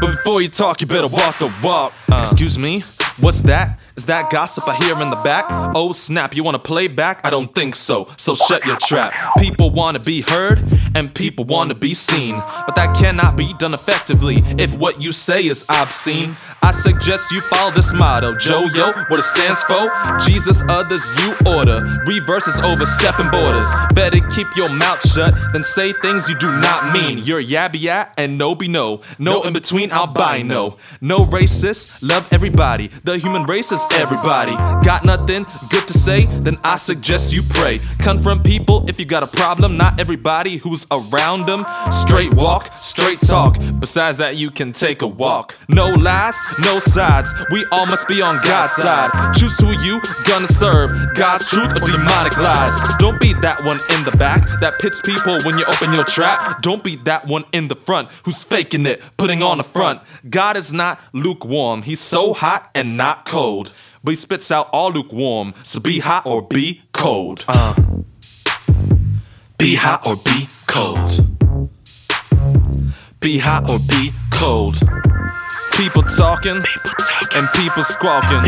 But 0.00 0.12
before 0.12 0.42
you 0.42 0.48
talk, 0.48 0.81
you 0.81 0.87
better 0.87 1.09
walk 1.12 1.38
the 1.38 1.53
walk. 1.62 1.92
Uh. 2.11 2.20
Excuse 2.20 2.59
me, 2.59 2.79
what's 3.18 3.42
that? 3.42 3.79
Is 3.96 4.07
that 4.07 4.31
gossip 4.31 4.66
I 4.66 4.74
hear 4.76 4.94
in 4.94 5.11
the 5.11 5.20
back? 5.24 5.44
Oh 5.76 5.92
snap, 5.92 6.35
you 6.35 6.42
wanna 6.42 6.59
play 6.59 6.88
back? 6.88 7.20
I 7.22 7.29
don't 7.29 7.55
think 7.55 7.76
so, 7.76 8.09
so 8.16 8.35
shut 8.35 8.64
your 8.64 8.76
trap. 8.76 9.12
People 9.38 9.70
wanna 9.70 9.98
be 10.00 10.22
heard, 10.22 10.62
and 10.94 11.14
people 11.14 11.44
wanna 11.44 11.74
be 11.74 11.92
seen. 11.94 12.37
But 12.66 12.76
that 12.76 12.96
cannot 12.96 13.37
be 13.37 13.53
done 13.59 13.74
effectively 13.74 14.42
if 14.59 14.74
what 14.74 15.03
you 15.03 15.12
say 15.12 15.44
is 15.44 15.68
obscene. 15.68 16.37
I 16.62 16.72
suggest 16.72 17.31
you 17.33 17.40
follow 17.40 17.72
this 17.72 17.92
motto 17.92 18.37
Joe 18.37 18.66
Yo, 18.74 18.92
what 18.92 19.18
it 19.18 19.22
stands 19.22 19.62
for 19.64 19.90
Jesus, 20.26 20.62
others, 20.68 21.05
you 21.22 21.35
order. 21.46 22.03
Reverses 22.31 22.61
overstepping 22.61 23.29
borders. 23.29 23.69
Better 23.93 24.21
keep 24.31 24.47
your 24.55 24.69
mouth 24.79 25.05
shut 25.05 25.35
than 25.53 25.64
say 25.64 25.93
things 25.95 26.29
you 26.29 26.38
do 26.38 26.47
not 26.61 26.93
mean. 26.93 27.19
You're 27.19 27.43
yabby 27.43 27.81
yap 27.81 28.14
and 28.16 28.38
no 28.38 28.55
be 28.55 28.69
no. 28.69 29.01
No 29.19 29.43
in 29.43 29.53
between 29.53 29.90
I'll 29.90 30.07
buy 30.07 30.43
No 30.43 30.77
No 31.01 31.27
racist, 31.27 32.09
love 32.09 32.33
everybody. 32.33 32.87
The 33.03 33.19
human 33.19 33.47
race 33.47 33.73
is 33.73 33.85
everybody. 33.95 34.53
Got 34.87 35.05
nothing 35.05 35.45
good 35.73 35.88
to 35.88 35.93
say? 35.93 36.27
Then 36.27 36.57
I 36.62 36.77
suggest 36.77 37.33
you 37.33 37.43
pray. 37.53 37.81
Confront 37.99 38.45
people 38.45 38.88
if 38.88 39.01
you 39.01 39.07
got 39.07 39.25
a 39.25 39.37
problem. 39.37 39.77
Not 39.77 39.99
everybody 39.99 40.59
who's 40.59 40.87
around 40.93 41.47
them. 41.47 41.66
Straight 41.90 42.33
walk, 42.35 42.79
straight 42.79 43.21
talk. 43.23 43.59
Besides 43.81 44.19
that, 44.19 44.37
you 44.37 44.53
can 44.53 44.71
take 44.71 45.03
a 45.03 45.09
walk. 45.09 45.59
No 45.69 45.88
lies, 45.95 46.61
no 46.64 46.79
sides. 46.79 47.35
We 47.51 47.66
all 47.73 47.87
must 47.87 48.07
be 48.07 48.23
on 48.23 48.37
God's 48.45 48.75
side. 48.75 49.35
Choose 49.35 49.59
who 49.59 49.73
you 49.83 50.01
gonna 50.29 50.47
serve. 50.47 51.12
God's 51.14 51.51
truth 51.51 51.73
or 51.83 51.87
lies. 52.29 52.81
Don't 52.99 53.19
be 53.21 53.33
that 53.35 53.65
one 53.65 53.79
in 53.97 54.05
the 54.05 54.15
back 54.17 54.61
that 54.61 54.79
pits 54.79 55.01
people 55.01 55.39
when 55.45 55.57
you 55.59 55.65
open 55.69 55.93
your 55.93 56.05
trap. 56.05 56.63
Don't 56.63 56.85
be 56.85 56.97
that 56.97 57.27
one 57.27 57.45
in 57.53 57.69
the 57.69 57.75
front 57.75 58.11
who's 58.25 58.45
faking 58.45 58.87
it, 58.87 59.03
putting 59.17 59.43
on 59.43 59.59
a 59.61 59.63
front. 59.63 60.01
God 60.29 60.57
is 60.57 60.73
not 60.73 61.01
lukewarm. 61.13 61.83
He's 61.83 62.01
so 62.01 62.33
hot 62.35 62.71
and 62.75 62.97
not 62.97 63.25
cold. 63.25 63.73
But 64.05 64.13
he 64.13 64.15
spits 64.17 64.51
out 64.51 64.69
all 64.73 64.93
lukewarm. 64.93 65.55
So 65.63 65.81
be 65.81 65.99
hot 66.01 66.27
or 66.27 66.43
be 66.43 66.83
cold. 66.93 67.45
Uh. 67.49 67.75
Be 69.59 69.75
hot 69.75 70.07
or 70.07 70.15
be 70.25 70.49
cold. 70.69 71.27
Be 73.21 73.39
hot 73.39 73.71
or 73.71 73.79
be 73.89 74.13
cold. 74.33 74.79
People 75.77 76.03
talking, 76.03 76.63
people 76.63 76.91
talking. 76.99 77.39
and 77.39 77.47
people 77.57 77.83
squawking. 77.83 78.43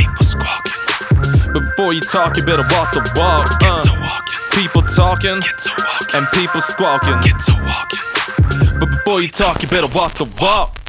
But 1.53 1.61
before 1.61 1.93
you 1.93 2.01
talk, 2.01 2.37
you 2.37 2.43
better 2.45 2.63
walk 2.73 2.93
the 2.93 3.03
walk. 3.17 3.49
Uh. 3.63 3.79
People 4.57 4.83
talking, 4.83 5.41
Get 5.41 5.59
to 5.59 5.71
walking. 5.77 6.09
and 6.15 6.27
people 6.35 6.61
squawking. 6.61 7.21
But 8.81 8.87
before 8.91 9.21
you 9.23 9.29
talk, 9.29 9.63
you 9.63 9.69
better 9.69 9.89
walk 9.89 10.15
the 10.15 10.25
walk. 10.41 10.82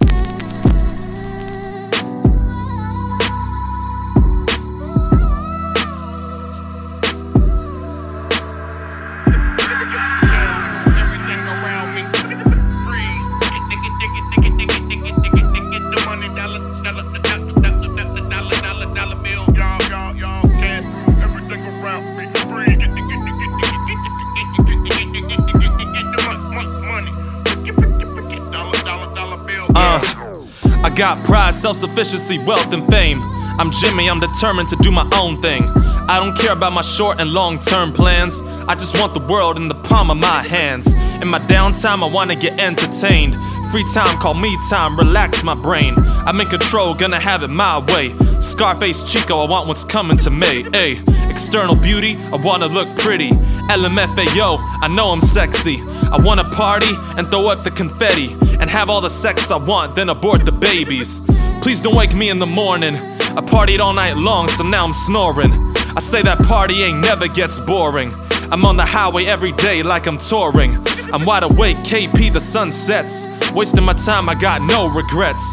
I 30.84 30.90
got 30.90 31.24
pride, 31.26 31.56
self 31.56 31.78
sufficiency, 31.78 32.38
wealth, 32.44 32.74
and 32.74 32.86
fame. 32.88 33.22
I'm 33.58 33.72
Jimmy, 33.72 34.10
I'm 34.10 34.20
determined 34.20 34.68
to 34.70 34.76
do 34.78 34.92
my 34.92 35.10
own 35.22 35.42
thing. 35.42 35.64
I 36.10 36.20
don't 36.20 36.38
care 36.38 36.52
about 36.52 36.74
my 36.74 36.82
short 36.82 37.22
and 37.22 37.30
long 37.30 37.58
term 37.58 37.94
plans. 37.94 38.42
I 38.68 38.76
just 38.76 39.00
want 39.00 39.14
the 39.14 39.22
world 39.22 39.56
in 39.56 39.70
the 39.70 39.76
palm 39.76 40.12
of 40.12 40.18
my 40.18 40.44
hands. 40.44 40.94
In 41.22 41.30
my 41.30 41.40
downtime, 41.40 42.04
I 42.04 42.12
wanna 42.12 42.36
get 42.36 42.60
entertained. 42.60 43.36
Free 43.72 43.86
time, 43.94 44.18
call 44.18 44.34
me 44.34 44.56
time, 44.70 44.98
relax 44.98 45.42
my 45.44 45.56
brain. 45.56 45.96
I'm 45.98 46.42
in 46.42 46.48
control, 46.48 46.94
gonna 46.94 47.20
have 47.20 47.44
it 47.44 47.48
my 47.48 47.80
way. 47.94 48.14
Scarface 48.42 49.04
Chico, 49.10 49.40
I 49.40 49.50
want 49.50 49.70
what's 49.70 49.86
coming 49.86 50.18
to 50.18 50.30
me. 50.30 50.66
Ay, 50.74 51.02
external 51.30 51.76
beauty, 51.76 52.18
I 52.18 52.36
wanna 52.36 52.68
look 52.68 52.94
pretty. 52.98 53.30
LMFAO, 53.70 54.58
I 54.82 54.90
know 54.90 55.12
I'm 55.12 55.22
sexy. 55.22 55.82
I 56.12 56.18
wanna 56.20 56.44
party 56.44 56.94
and 57.18 57.32
throw 57.32 57.48
up 57.48 57.64
the 57.64 57.72
confetti. 57.72 58.36
And 58.60 58.70
have 58.70 58.90
all 58.90 59.02
the 59.02 59.10
sex 59.10 59.52
I 59.52 59.58
want, 59.58 59.96
then 59.96 60.10
abort 60.10 60.46
the 60.46 60.52
babies. 60.52 61.22
Please 61.62 61.82
don't 61.82 61.96
wake 61.96 62.16
me 62.16 62.30
in 62.30 62.40
the 62.40 62.46
morning. 62.46 62.96
I 62.96 63.42
partied 63.42 63.80
all 63.80 63.94
night 63.94 64.18
long, 64.18 64.48
so 64.48 64.64
now 64.64 64.86
I'm 64.86 64.94
snoring. 64.94 65.52
I 65.96 66.00
say 66.00 66.22
that 66.24 66.40
partying 66.40 67.02
never 67.02 67.28
gets 67.28 67.60
boring. 67.60 68.14
I'm 68.52 68.66
on 68.66 68.78
the 68.78 68.86
highway 68.86 69.26
every 69.26 69.52
day 69.54 69.84
like 69.84 70.06
I'm 70.06 70.18
touring. 70.18 70.78
I'm 71.14 71.26
wide 71.26 71.44
awake, 71.44 71.78
KP, 71.78 72.32
the 72.32 72.42
sun 72.42 72.72
sets. 72.72 73.26
Wasting 73.54 73.84
my 73.84 73.94
time, 73.94 74.30
I 74.30 74.36
got 74.36 74.62
no 74.62 74.90
regrets. 74.90 75.44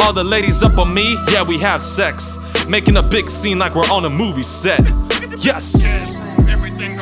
All 0.00 0.12
the 0.12 0.24
ladies 0.24 0.62
up 0.62 0.78
on 0.78 0.92
me, 0.92 1.16
yeah, 1.32 1.42
we 1.42 1.58
have 1.58 1.82
sex. 1.82 2.38
Making 2.68 2.96
a 2.96 3.02
big 3.02 3.28
scene 3.28 3.58
like 3.58 3.74
we're 3.74 3.90
on 3.90 4.04
a 4.04 4.10
movie 4.10 4.42
set. 4.42 4.80
Yes! 5.36 6.06
Everything 6.48 6.96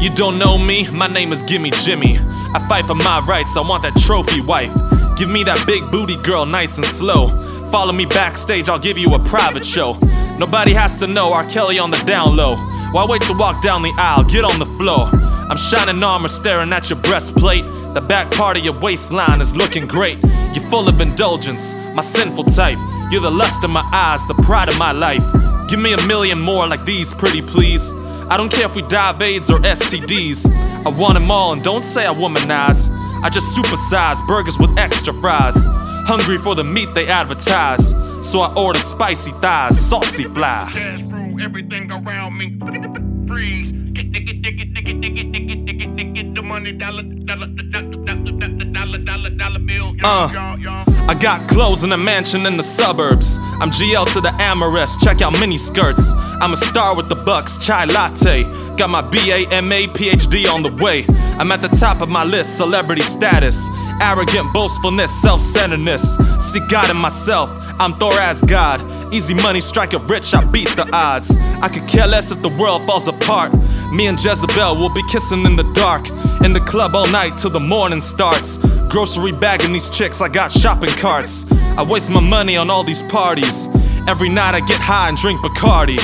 You 0.00 0.08
don't 0.08 0.38
know 0.38 0.56
me, 0.56 0.88
my 0.88 1.08
name 1.08 1.30
is 1.30 1.42
Gimme 1.42 1.70
Jimmy. 1.72 2.16
I 2.18 2.66
fight 2.70 2.86
for 2.86 2.94
my 2.94 3.20
rights, 3.28 3.58
I 3.58 3.60
want 3.60 3.82
that 3.82 3.94
trophy 3.96 4.40
wife. 4.40 4.72
Give 5.18 5.28
me 5.28 5.44
that 5.44 5.62
big 5.66 5.90
booty 5.90 6.16
girl, 6.16 6.46
nice 6.46 6.78
and 6.78 6.86
slow. 6.86 7.28
Follow 7.70 7.92
me 7.92 8.06
backstage, 8.06 8.70
I'll 8.70 8.78
give 8.78 8.96
you 8.96 9.14
a 9.14 9.18
private 9.18 9.62
show. 9.62 9.98
Nobody 10.38 10.72
has 10.72 10.96
to 10.96 11.06
know 11.06 11.34
R. 11.34 11.46
Kelly 11.50 11.78
on 11.78 11.90
the 11.90 12.02
down 12.06 12.34
low. 12.34 12.56
Why 12.92 13.04
wait 13.04 13.20
to 13.22 13.34
walk 13.34 13.60
down 13.60 13.82
the 13.82 13.92
aisle? 13.98 14.24
Get 14.24 14.42
on 14.42 14.58
the 14.58 14.64
floor. 14.64 15.06
I'm 15.12 15.58
shining 15.58 16.02
armor, 16.02 16.28
staring 16.28 16.72
at 16.72 16.88
your 16.88 16.98
breastplate. 17.00 17.66
The 17.92 18.00
back 18.00 18.30
part 18.30 18.56
of 18.56 18.64
your 18.64 18.80
waistline 18.80 19.42
is 19.42 19.54
looking 19.54 19.86
great. 19.86 20.18
You're 20.54 20.64
full 20.70 20.88
of 20.88 20.98
indulgence, 21.02 21.74
my 21.94 22.00
sinful 22.00 22.44
type. 22.44 22.78
You're 23.12 23.20
the 23.20 23.30
lust 23.30 23.64
of 23.64 23.70
my 23.70 23.86
eyes, 23.92 24.26
the 24.26 24.34
pride 24.34 24.70
of 24.70 24.78
my 24.78 24.92
life. 24.92 25.24
Give 25.68 25.78
me 25.78 25.92
a 25.92 26.06
million 26.06 26.40
more 26.40 26.66
like 26.66 26.86
these, 26.86 27.12
pretty 27.12 27.42
please. 27.42 27.92
I 28.30 28.36
don't 28.36 28.50
care 28.50 28.66
if 28.66 28.76
we 28.76 28.82
die 28.82 29.10
of 29.10 29.20
AIDS 29.20 29.50
or 29.50 29.58
STDs. 29.58 30.46
I 30.86 30.88
want 30.88 31.14
them 31.14 31.32
all, 31.32 31.52
and 31.52 31.64
don't 31.64 31.82
say 31.82 32.06
I 32.06 32.14
womanize. 32.14 32.88
I 33.24 33.28
just 33.28 33.58
supersize 33.58 34.24
burgers 34.24 34.56
with 34.56 34.78
extra 34.78 35.12
fries. 35.14 35.64
Hungry 36.06 36.38
for 36.38 36.54
the 36.54 36.62
meat 36.62 36.94
they 36.94 37.08
advertise. 37.08 37.90
So 38.22 38.40
I 38.40 38.54
order 38.54 38.78
spicy 38.78 39.32
thighs, 39.42 39.76
saucy 39.76 40.24
fly. 40.24 40.64
Everything 41.42 41.90
around 41.90 42.38
me. 42.38 42.56
Freeze. 43.26 43.72
Get, 43.94 44.12
get, 44.12 44.26
get, 44.26 44.42
get, 44.42 44.74
get, 44.74 45.00
get, 45.00 46.14
get, 46.14 46.34
the 46.36 46.42
money, 46.42 46.72
dollar, 46.72 47.02
dollar, 47.02 47.48
dollar, 47.48 47.89
Uh. 50.02 50.28
I 51.08 51.14
got 51.14 51.48
clothes 51.48 51.82
in 51.82 51.92
a 51.92 51.98
mansion 51.98 52.46
in 52.46 52.56
the 52.56 52.62
suburbs. 52.62 53.38
I'm 53.60 53.70
GL 53.70 54.12
to 54.12 54.20
the 54.20 54.32
Amorous, 54.40 54.96
check 54.98 55.20
out 55.22 55.32
mini 55.40 55.58
skirts. 55.58 56.14
I'm 56.14 56.52
a 56.52 56.56
star 56.56 56.94
with 56.94 57.08
the 57.08 57.16
Bucks, 57.16 57.58
chai 57.58 57.84
latte. 57.84 58.44
Got 58.76 58.90
my 58.90 59.02
BA, 59.02 59.60
MA, 59.60 59.92
PhD 59.92 60.46
on 60.48 60.62
the 60.62 60.72
way. 60.82 61.04
I'm 61.38 61.50
at 61.50 61.62
the 61.62 61.68
top 61.68 62.00
of 62.00 62.08
my 62.08 62.22
list, 62.22 62.56
celebrity 62.56 63.02
status. 63.02 63.68
Arrogant 64.00 64.52
boastfulness, 64.52 65.10
self 65.20 65.40
centeredness. 65.40 66.16
See 66.38 66.60
God 66.68 66.90
in 66.90 66.96
myself, 66.96 67.50
I'm 67.80 67.94
Thor 67.98 68.12
as 68.14 68.44
God. 68.44 68.80
Easy 69.12 69.34
money, 69.34 69.60
strike 69.60 69.92
it 69.92 70.02
rich, 70.08 70.32
I 70.32 70.44
beat 70.44 70.68
the 70.68 70.88
odds. 70.92 71.36
I 71.60 71.68
could 71.68 71.88
care 71.88 72.06
less 72.06 72.30
if 72.30 72.40
the 72.40 72.48
world 72.48 72.86
falls 72.86 73.08
apart. 73.08 73.52
Me 73.92 74.06
and 74.06 74.22
Jezebel 74.22 74.76
will 74.76 74.92
be 74.94 75.02
kissing 75.10 75.44
in 75.44 75.56
the 75.56 75.64
dark. 75.74 76.08
In 76.44 76.52
the 76.52 76.60
club 76.60 76.94
all 76.94 77.10
night 77.10 77.36
till 77.36 77.50
the 77.50 77.60
morning 77.60 78.00
starts. 78.00 78.56
Grocery 78.88 79.32
bagging 79.32 79.72
these 79.72 79.90
chicks, 79.90 80.20
I 80.20 80.28
got 80.28 80.52
shopping 80.52 80.90
carts. 80.90 81.44
I 81.76 81.82
waste 81.82 82.10
my 82.10 82.20
money 82.20 82.56
on 82.56 82.70
all 82.70 82.84
these 82.84 83.02
parties. 83.02 83.68
Every 84.08 84.28
night 84.28 84.54
I 84.54 84.60
get 84.60 84.80
high 84.80 85.08
and 85.08 85.16
drink 85.16 85.40
Bacardi. 85.40 85.98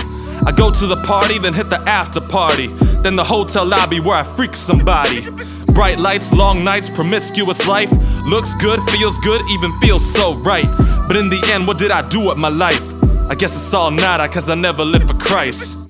I 0.46 0.52
go 0.52 0.70
to 0.70 0.86
the 0.86 0.96
party, 1.02 1.38
then 1.38 1.54
hit 1.54 1.70
the 1.70 1.80
after 1.88 2.20
party. 2.20 2.68
Then 3.02 3.16
the 3.16 3.24
hotel 3.24 3.64
lobby 3.64 4.00
where 4.00 4.16
I 4.16 4.24
freak 4.24 4.56
somebody. 4.56 5.28
Bright 5.72 5.98
lights, 5.98 6.32
long 6.32 6.64
nights, 6.64 6.90
promiscuous 6.90 7.68
life. 7.68 7.90
Looks 8.24 8.54
good, 8.56 8.80
feels 8.90 9.18
good, 9.20 9.40
even 9.50 9.72
feels 9.80 10.04
so 10.04 10.34
right. 10.34 10.66
But 11.06 11.16
in 11.16 11.28
the 11.28 11.40
end, 11.52 11.66
what 11.66 11.78
did 11.78 11.90
I 11.92 12.06
do 12.08 12.28
with 12.28 12.36
my 12.36 12.48
life? 12.48 12.94
I 13.30 13.34
guess 13.34 13.54
it's 13.54 13.74
all 13.74 13.90
nada, 13.90 14.28
cause 14.28 14.50
I 14.50 14.54
never 14.54 14.84
lived 14.84 15.08
for 15.08 15.18
Christ. 15.18 15.85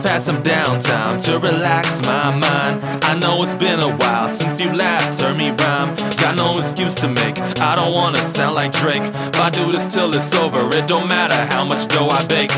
I've 0.00 0.08
had 0.08 0.22
some 0.22 0.42
downtime 0.42 1.22
to 1.26 1.38
relax 1.38 2.00
my 2.06 2.30
mind. 2.30 3.04
I 3.04 3.18
know 3.18 3.42
it's 3.42 3.52
been 3.52 3.80
a 3.80 3.94
while 3.96 4.30
since 4.30 4.58
you 4.58 4.72
last 4.72 5.20
heard 5.20 5.36
me 5.36 5.50
rhyme. 5.50 5.94
Got 6.16 6.38
no 6.38 6.56
excuse 6.56 6.94
to 7.02 7.08
make, 7.08 7.38
I 7.60 7.76
don't 7.76 7.92
wanna 7.92 8.22
sound 8.22 8.54
like 8.54 8.72
Drake. 8.72 9.02
If 9.02 9.38
I 9.38 9.50
do 9.50 9.70
this 9.70 9.92
till 9.92 10.08
it's 10.14 10.34
over, 10.34 10.74
it 10.74 10.86
don't 10.86 11.06
matter 11.06 11.36
how 11.54 11.66
much 11.66 11.86
dough 11.88 12.08
I 12.08 12.24
bake. 12.28 12.50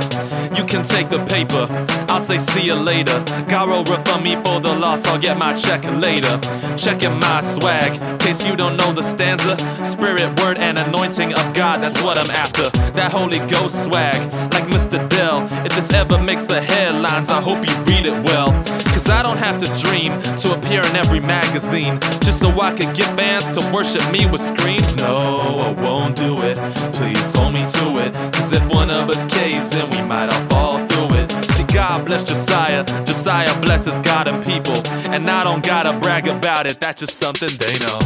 You 0.56 0.64
can 0.64 0.84
take 0.84 1.08
the 1.08 1.24
paper, 1.24 1.66
I'll 2.08 2.20
say 2.20 2.38
see 2.38 2.62
you 2.62 2.74
later. 2.74 3.18
Garo 3.50 3.84
refund 3.88 4.22
me 4.22 4.36
for 4.36 4.60
the 4.60 4.76
loss, 4.78 5.08
I'll 5.08 5.18
get 5.18 5.36
my 5.36 5.52
check 5.52 5.82
later. 5.84 6.38
Checking 6.76 7.18
my 7.18 7.40
swag, 7.40 8.20
case 8.20 8.46
you 8.46 8.54
don't 8.54 8.76
know 8.76 8.92
the 8.92 9.02
stanza. 9.02 9.58
Spirit, 9.82 10.38
word, 10.40 10.58
and 10.58 10.78
anointing 10.78 11.34
of 11.34 11.54
God, 11.54 11.80
that's 11.80 12.02
what 12.02 12.18
I'm 12.18 12.30
after. 12.30 12.70
That 12.92 13.10
Holy 13.10 13.40
Ghost 13.48 13.82
swag, 13.82 14.20
like 14.62 14.72
Mr. 14.72 15.08
Dell. 15.08 15.48
If 15.64 15.74
this 15.74 15.92
ever 15.92 16.18
makes 16.18 16.46
the 16.46 16.60
headlines, 16.60 17.28
I 17.28 17.40
hope 17.40 17.66
you 17.68 17.74
read 17.84 18.06
it 18.06 18.24
well. 18.24 18.52
Cause 18.92 19.08
I 19.08 19.22
don't 19.22 19.38
have 19.38 19.58
to 19.60 19.66
dream 19.82 20.20
to 20.38 20.54
appear 20.54 20.80
in 20.80 20.96
every 20.96 21.20
magazine 21.20 21.98
just 22.20 22.40
so 22.40 22.48
I 22.60 22.74
could 22.74 22.94
get 22.94 23.08
fans 23.16 23.50
to 23.50 23.60
worship 23.72 24.02
me 24.12 24.26
with 24.26 24.40
screams. 24.40 24.96
No, 24.96 25.16
I 25.60 25.72
won't 25.82 26.16
do 26.16 26.42
it. 26.42 26.56
Please 26.92 27.34
hold 27.34 27.54
me 27.54 27.66
to 27.66 28.06
it. 28.06 28.14
Cause 28.34 28.52
if 28.52 28.62
one 28.70 28.90
of 28.90 29.08
us 29.10 29.26
caves, 29.26 29.70
then 29.70 29.90
we 29.90 30.02
might 30.02 30.28
all 30.32 30.46
fall 30.48 30.86
through 30.86 31.16
it. 31.18 31.30
See, 31.54 31.64
God 31.64 32.06
bless 32.06 32.24
Josiah. 32.24 32.84
Josiah 33.04 33.60
blesses 33.60 33.98
God 34.00 34.28
and 34.28 34.44
people. 34.44 34.76
And 35.10 35.28
I 35.28 35.44
don't 35.44 35.64
gotta 35.64 35.98
brag 35.98 36.28
about 36.28 36.66
it, 36.66 36.78
that's 36.78 37.00
just 37.00 37.18
something 37.18 37.50
they 37.58 37.78
know. 37.84 37.98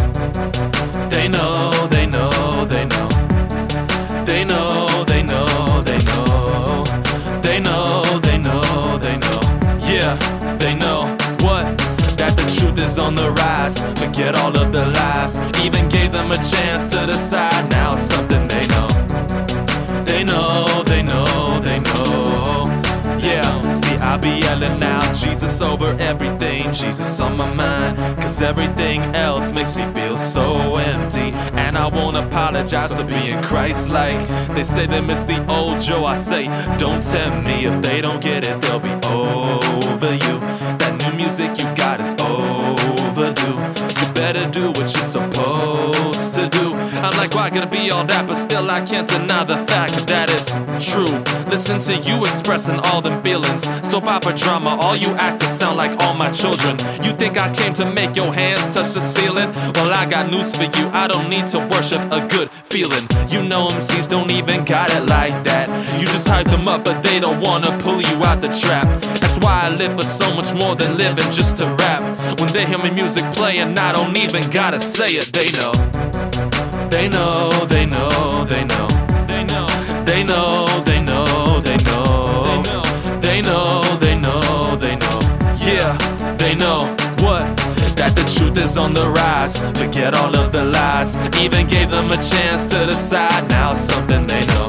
They 1.08 1.28
know, 1.28 1.70
they 1.88 2.06
know, 2.06 2.64
they 2.64 2.86
know. 2.86 3.08
They 4.24 4.44
know, 4.44 5.04
they 5.04 5.22
know, 5.22 5.82
they 5.82 5.98
know. 5.98 6.25
Truth 12.76 12.88
is 12.88 12.98
on 12.98 13.14
the 13.14 13.30
rise. 13.30 13.82
Forget 13.98 14.38
all 14.38 14.56
of 14.56 14.72
the 14.72 14.86
lies. 14.86 15.38
Even 15.60 15.88
gave 15.88 16.12
them 16.12 16.30
a 16.30 16.36
chance 16.36 16.86
to 16.86 17.06
decide. 17.06 17.70
Now 17.70 17.96
something 17.96 18.46
they 18.48 18.66
know. 18.68 18.88
They 20.04 20.24
know, 20.24 20.82
they 20.84 21.02
know, 21.02 21.60
they 21.60 21.78
know. 21.78 22.64
Yeah, 23.18 23.72
see, 23.72 23.96
I 23.96 24.16
be 24.18 24.40
yelling 24.40 24.82
out 24.82 25.14
Jesus 25.14 25.60
over 25.60 25.96
everything, 25.98 26.72
Jesus 26.72 27.18
on 27.20 27.36
my 27.36 27.52
mind. 27.52 27.96
Cause 28.20 28.40
everything 28.40 29.00
else 29.14 29.50
makes 29.50 29.76
me 29.76 29.84
feel 29.92 30.16
so 30.16 30.76
empty. 30.76 31.32
And 31.58 31.76
I 31.76 31.88
won't 31.88 32.16
apologize 32.16 32.98
for 32.98 33.04
being 33.04 33.42
Christ 33.42 33.88
like. 33.88 34.20
They 34.54 34.62
say 34.62 34.86
they 34.86 35.00
miss 35.00 35.24
the 35.24 35.44
old 35.50 35.80
Joe, 35.80 36.04
I 36.04 36.14
say, 36.14 36.44
don't 36.76 37.02
tempt 37.02 37.46
me. 37.46 37.66
If 37.66 37.82
they 37.82 38.00
don't 38.00 38.22
get 38.22 38.46
it, 38.46 38.60
they'll 38.62 38.80
be 38.80 38.94
over 39.06 40.14
you. 40.14 40.85
Music 41.16 41.56
you 41.58 41.64
got 41.74 41.98
is 41.98 42.14
overdue. 43.06 43.58
You 44.00 44.12
better 44.14 44.48
do 44.50 44.68
what 44.68 44.86
you're 44.94 45.10
supposed 45.16 46.34
to 46.34 46.48
do. 46.48 46.74
I'm 46.74 47.16
like, 47.16 47.34
why 47.34 47.50
gotta 47.50 47.66
be 47.66 47.90
all 47.90 48.04
that? 48.04 48.26
But 48.26 48.36
still, 48.36 48.70
I 48.70 48.80
can't 48.80 49.08
deny 49.08 49.44
the 49.44 49.58
fact 49.58 50.06
that 50.08 50.26
it's 50.30 50.52
true. 50.90 51.12
Listen 51.50 51.78
to 51.80 51.94
you 51.96 52.24
expressing 52.24 52.78
all 52.86 53.00
them 53.00 53.22
feelings. 53.22 53.62
Soap 53.86 54.06
opera 54.06 54.34
drama, 54.34 54.78
all 54.80 54.96
you 54.96 55.10
actors 55.14 55.50
sound 55.50 55.76
like 55.76 55.98
all 56.02 56.14
my 56.14 56.30
children. 56.30 56.76
You 57.04 57.12
think 57.16 57.38
I 57.38 57.52
came 57.52 57.72
to 57.74 57.84
make 57.84 58.16
your 58.16 58.32
hands 58.32 58.74
touch 58.74 58.92
the 58.94 59.00
ceiling? 59.00 59.52
Well, 59.74 59.92
I 59.94 60.06
got 60.06 60.30
news 60.30 60.56
for 60.56 60.64
you. 60.64 60.88
I 60.92 61.06
don't 61.08 61.28
need 61.28 61.46
to 61.48 61.58
worship 61.58 62.02
a 62.10 62.26
good 62.26 62.50
feeling. 62.64 63.06
You 63.28 63.42
know 63.42 63.68
MCs 63.68 64.08
don't 64.08 64.30
even 64.30 64.64
got 64.64 64.90
it 64.92 65.04
like 65.06 65.44
that. 65.44 65.68
You 66.00 66.06
just 66.06 66.28
hype 66.28 66.46
them 66.46 66.68
up, 66.68 66.84
but 66.84 67.02
they 67.02 67.20
don't 67.20 67.40
wanna 67.40 67.76
pull 67.82 68.00
you 68.00 68.16
out 68.24 68.40
the 68.40 68.48
trap. 68.48 68.86
That's 69.20 69.38
why 69.38 69.66
I 69.66 69.68
live 69.68 69.94
for 69.96 70.04
so 70.04 70.34
much 70.34 70.54
more 70.54 70.74
than 70.74 70.96
living 70.96 71.30
just 71.30 71.56
to 71.58 71.66
rap. 71.66 72.02
When 72.40 72.52
they 72.52 72.64
hear 72.66 72.78
my 72.78 72.90
music 72.96 73.30
playing, 73.34 73.78
I 73.78 73.92
don't 73.92 74.16
even 74.16 74.42
gotta 74.48 74.80
say 74.80 75.08
it. 75.20 75.26
They 75.26 75.48
know. 75.58 75.70
They 76.88 77.08
know, 77.08 77.50
they 77.66 77.84
know, 77.84 78.44
they 78.46 78.64
know. 78.64 78.88
They 79.28 79.44
know, 79.44 79.66
they 80.06 80.24
know, 80.24 80.66
they 80.80 81.02
know, 81.04 81.60
they 81.60 81.76
know. 81.76 82.82
They 83.20 83.42
know, 83.42 83.82
they 84.00 84.16
know, 84.18 84.76
they 84.76 84.96
know. 84.96 85.18
Yeah, 85.68 85.92
they 86.38 86.54
know 86.54 86.96
what? 87.20 87.44
That 87.98 88.12
the 88.16 88.24
truth 88.34 88.56
is 88.56 88.78
on 88.78 88.94
the 88.94 89.06
rise. 89.10 89.58
Forget 89.78 90.14
all 90.14 90.34
of 90.34 90.52
the 90.52 90.64
lies. 90.64 91.16
Even 91.38 91.66
gave 91.66 91.90
them 91.90 92.10
a 92.10 92.16
chance 92.16 92.66
to 92.68 92.86
decide. 92.86 93.48
Now 93.50 93.74
something 93.74 94.26
they 94.26 94.44
know. 94.52 94.66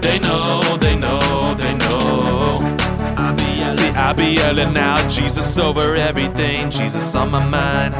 They 0.00 0.18
know, 0.18 0.78
they 0.78 0.96
know, 0.96 1.54
they 1.54 1.74
know. 1.74 2.71
See, 3.72 3.88
I 3.88 4.12
be 4.12 4.34
yelling 4.34 4.76
out 4.76 5.08
Jesus 5.08 5.58
over 5.58 5.96
everything, 5.96 6.68
Jesus 6.70 7.14
on 7.14 7.30
my 7.30 7.42
mind. 7.42 7.94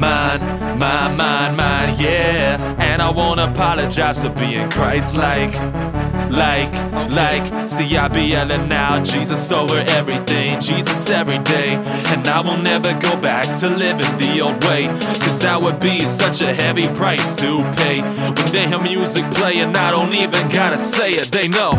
mind, 0.00 0.78
mine, 0.78 1.16
mind, 1.16 1.56
mind, 1.56 2.00
yeah. 2.00 2.76
And 2.78 3.02
I 3.02 3.10
won't 3.10 3.40
apologize 3.40 4.22
for 4.22 4.30
being 4.30 4.70
Christ 4.70 5.16
like. 5.16 5.52
Like, 6.30 6.72
like, 7.10 7.68
see, 7.68 7.96
I 7.96 8.06
be 8.06 8.26
yelling 8.26 8.70
out 8.72 9.04
Jesus 9.04 9.50
over 9.50 9.78
everything, 9.88 10.60
Jesus 10.60 11.10
every 11.10 11.38
day. 11.38 11.74
And 12.12 12.28
I 12.28 12.40
will 12.40 12.58
never 12.58 12.92
go 13.00 13.16
back 13.20 13.58
to 13.58 13.68
living 13.68 14.16
the 14.18 14.40
old 14.40 14.62
way. 14.64 14.86
Cause 15.18 15.40
that 15.40 15.60
would 15.60 15.80
be 15.80 16.02
such 16.02 16.42
a 16.42 16.54
heavy 16.54 16.86
price 16.86 17.34
to 17.40 17.68
pay. 17.72 18.02
When 18.02 18.52
they 18.52 18.68
hear 18.68 18.80
music 18.80 19.28
playing, 19.32 19.74
I 19.74 19.90
don't 19.90 20.14
even 20.14 20.48
gotta 20.48 20.78
say 20.78 21.10
it, 21.10 21.32
they 21.32 21.48
know. 21.48 21.72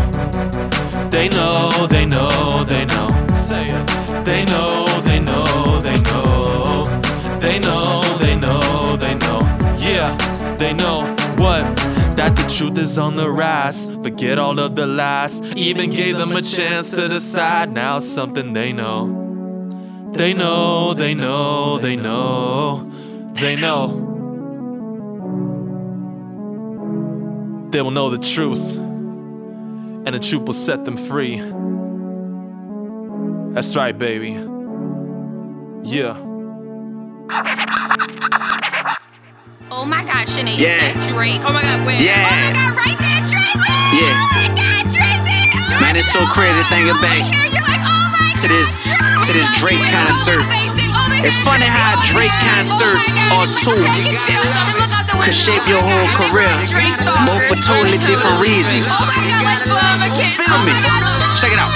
They 1.14 1.30
know, 1.30 1.70
they 1.88 2.08
know, 2.08 2.64
they 2.64 2.86
know. 2.86 3.08
Say 3.36 3.68
it. 3.68 4.26
They 4.26 4.46
know, 4.46 4.84
they 5.02 5.20
know, 5.20 5.80
they 5.80 5.94
know. 6.02 6.86
They 7.40 7.60
know, 7.60 8.02
they 8.18 8.36
know, 8.36 8.98
they 8.98 9.14
know. 9.20 9.40
Yeah, 9.78 10.18
they 10.58 10.74
know 10.74 11.02
what? 11.38 11.62
That 12.18 12.36
the 12.36 12.52
truth 12.58 12.80
is 12.80 12.98
on 12.98 13.16
the 13.16 13.30
rise. 13.30 13.86
Forget 13.86 14.40
all 14.40 14.60
of 14.60 14.76
the 14.76 14.88
lies. 14.88 15.40
Even 15.56 15.92
gave 15.92 16.18
them 16.18 16.32
a 16.32 16.42
chance 16.42 16.90
to 16.90 17.08
decide. 17.08 17.72
Now 17.72 18.00
something 18.00 18.54
they 18.54 18.74
know. 18.74 20.12
They 20.14 20.34
know, 20.34 20.96
they 20.96 21.14
know, 21.14 21.78
they 21.78 21.96
know. 21.96 22.92
They 23.36 23.56
know. 23.56 24.00
They 27.70 27.84
will 27.84 27.92
know 27.92 28.10
the 28.10 28.18
truth 28.18 28.80
and 30.06 30.16
the 30.16 30.20
truth 30.20 30.44
will 30.44 30.54
set 30.54 30.86
them 30.86 30.96
free. 30.98 31.38
That's 33.54 33.76
right, 33.76 33.98
baby. 33.98 34.32
Yeah. 35.84 36.18
Oh 39.72 39.86
my 39.86 40.04
god, 40.04 40.28
Shanae, 40.28 40.58
Yeah. 40.58 40.70
is 40.70 41.08
that 41.08 41.14
Drake? 41.14 41.42
Oh 41.44 41.54
my 41.54 41.62
god, 41.62 41.86
where? 41.86 42.00
Yeah. 42.02 42.14
Oh 42.18 42.30
my 42.30 42.54
god, 42.54 42.74
right 42.78 43.00
there, 43.00 43.22
Drizzy! 43.26 43.78
Yeah. 44.00 44.16
Oh 44.16 44.30
my 44.34 44.48
god, 44.54 44.84
Drizzy! 44.90 45.40
Oh 45.54 45.82
Man, 45.82 45.96
it's 45.96 46.12
so 46.12 46.20
my 46.22 46.30
crazy 46.34 46.62
God. 46.62 46.72
thinking 46.72 46.96
oh, 46.98 47.02
back 47.04 47.24
you're 47.34 47.68
like, 47.68 47.84
oh 47.84 48.34
to 48.42 48.48
this 48.48 48.90
to 49.28 49.32
this 49.34 49.50
Drake 49.60 49.82
concert. 49.92 50.44
It's 51.26 51.38
funny 51.48 51.66
how 51.66 51.96
oh 51.96 52.00
a 52.00 52.06
Drake 52.12 52.34
oh 52.34 52.48
concert 52.52 53.00
or 53.34 53.44
two 53.60 53.80
could 55.24 55.32
shape 55.32 55.64
your 55.72 55.80
whole 55.80 56.10
career, 56.20 56.52
both 57.24 57.44
for 57.48 57.56
totally 57.64 57.96
different 58.04 58.44
reasons. 58.44 58.92
Feel 58.92 60.60
me? 60.68 60.76
Check 61.40 61.56
it 61.56 61.60
out. 61.64 61.72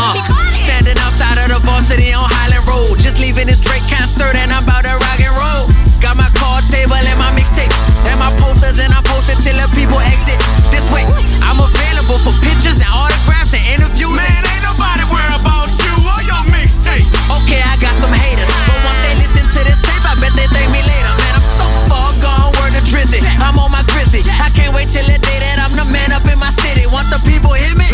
Uh, 0.00 0.16
standing 0.56 0.96
outside 1.04 1.36
of 1.36 1.52
the 1.52 1.60
varsity 1.60 2.16
on 2.16 2.24
Highland 2.24 2.64
Road, 2.64 2.96
just 2.96 3.20
leaving 3.20 3.52
this 3.52 3.60
Drake 3.60 3.84
concert 3.92 4.32
and 4.32 4.48
I'm 4.48 4.64
about 4.64 4.80
to 4.88 4.96
rock 4.96 5.20
and 5.20 5.34
roll. 5.36 5.68
Got 6.00 6.16
my 6.16 6.32
card 6.32 6.64
table 6.72 6.96
and 6.96 7.18
my 7.20 7.28
mixtape 7.36 7.68
and 8.08 8.16
my 8.16 8.32
posters 8.40 8.80
and 8.80 8.88
I'm 8.96 9.04
posted 9.04 9.36
till 9.44 9.60
the 9.60 9.68
people 9.76 10.00
exit 10.00 10.40
this 10.72 10.88
way. 10.88 11.04
I'm 11.44 11.60
available 11.60 12.16
for 12.24 12.32
pictures 12.40 12.80
and 12.80 12.88
autographs 12.96 13.52
and 13.52 13.76
interviews. 13.76 14.08
Man, 14.16 14.40
ain't 14.40 14.64
nobody 14.64 15.04
worried 15.04 15.36
about 15.36 15.68
you 15.68 15.92
or 16.00 16.20
your 16.24 16.40
mixtape. 16.48 17.04
Okay, 17.44 17.60
I 17.60 17.76
got 17.76 17.92
some 18.00 18.08
haters, 18.08 18.31
I'm 23.42 23.58
on 23.58 23.70
my 23.74 23.82
grizzly. 23.90 24.22
I 24.30 24.48
can't 24.54 24.74
wait 24.74 24.88
till 24.88 25.04
the 25.04 25.18
day 25.18 25.38
that 25.42 25.58
I'm 25.58 25.74
the 25.74 25.84
man 25.90 26.14
up 26.14 26.24
in 26.30 26.38
my 26.38 26.50
city. 26.54 26.86
Once 26.86 27.10
the 27.10 27.18
people 27.26 27.50
hear 27.52 27.74
me, 27.74 27.90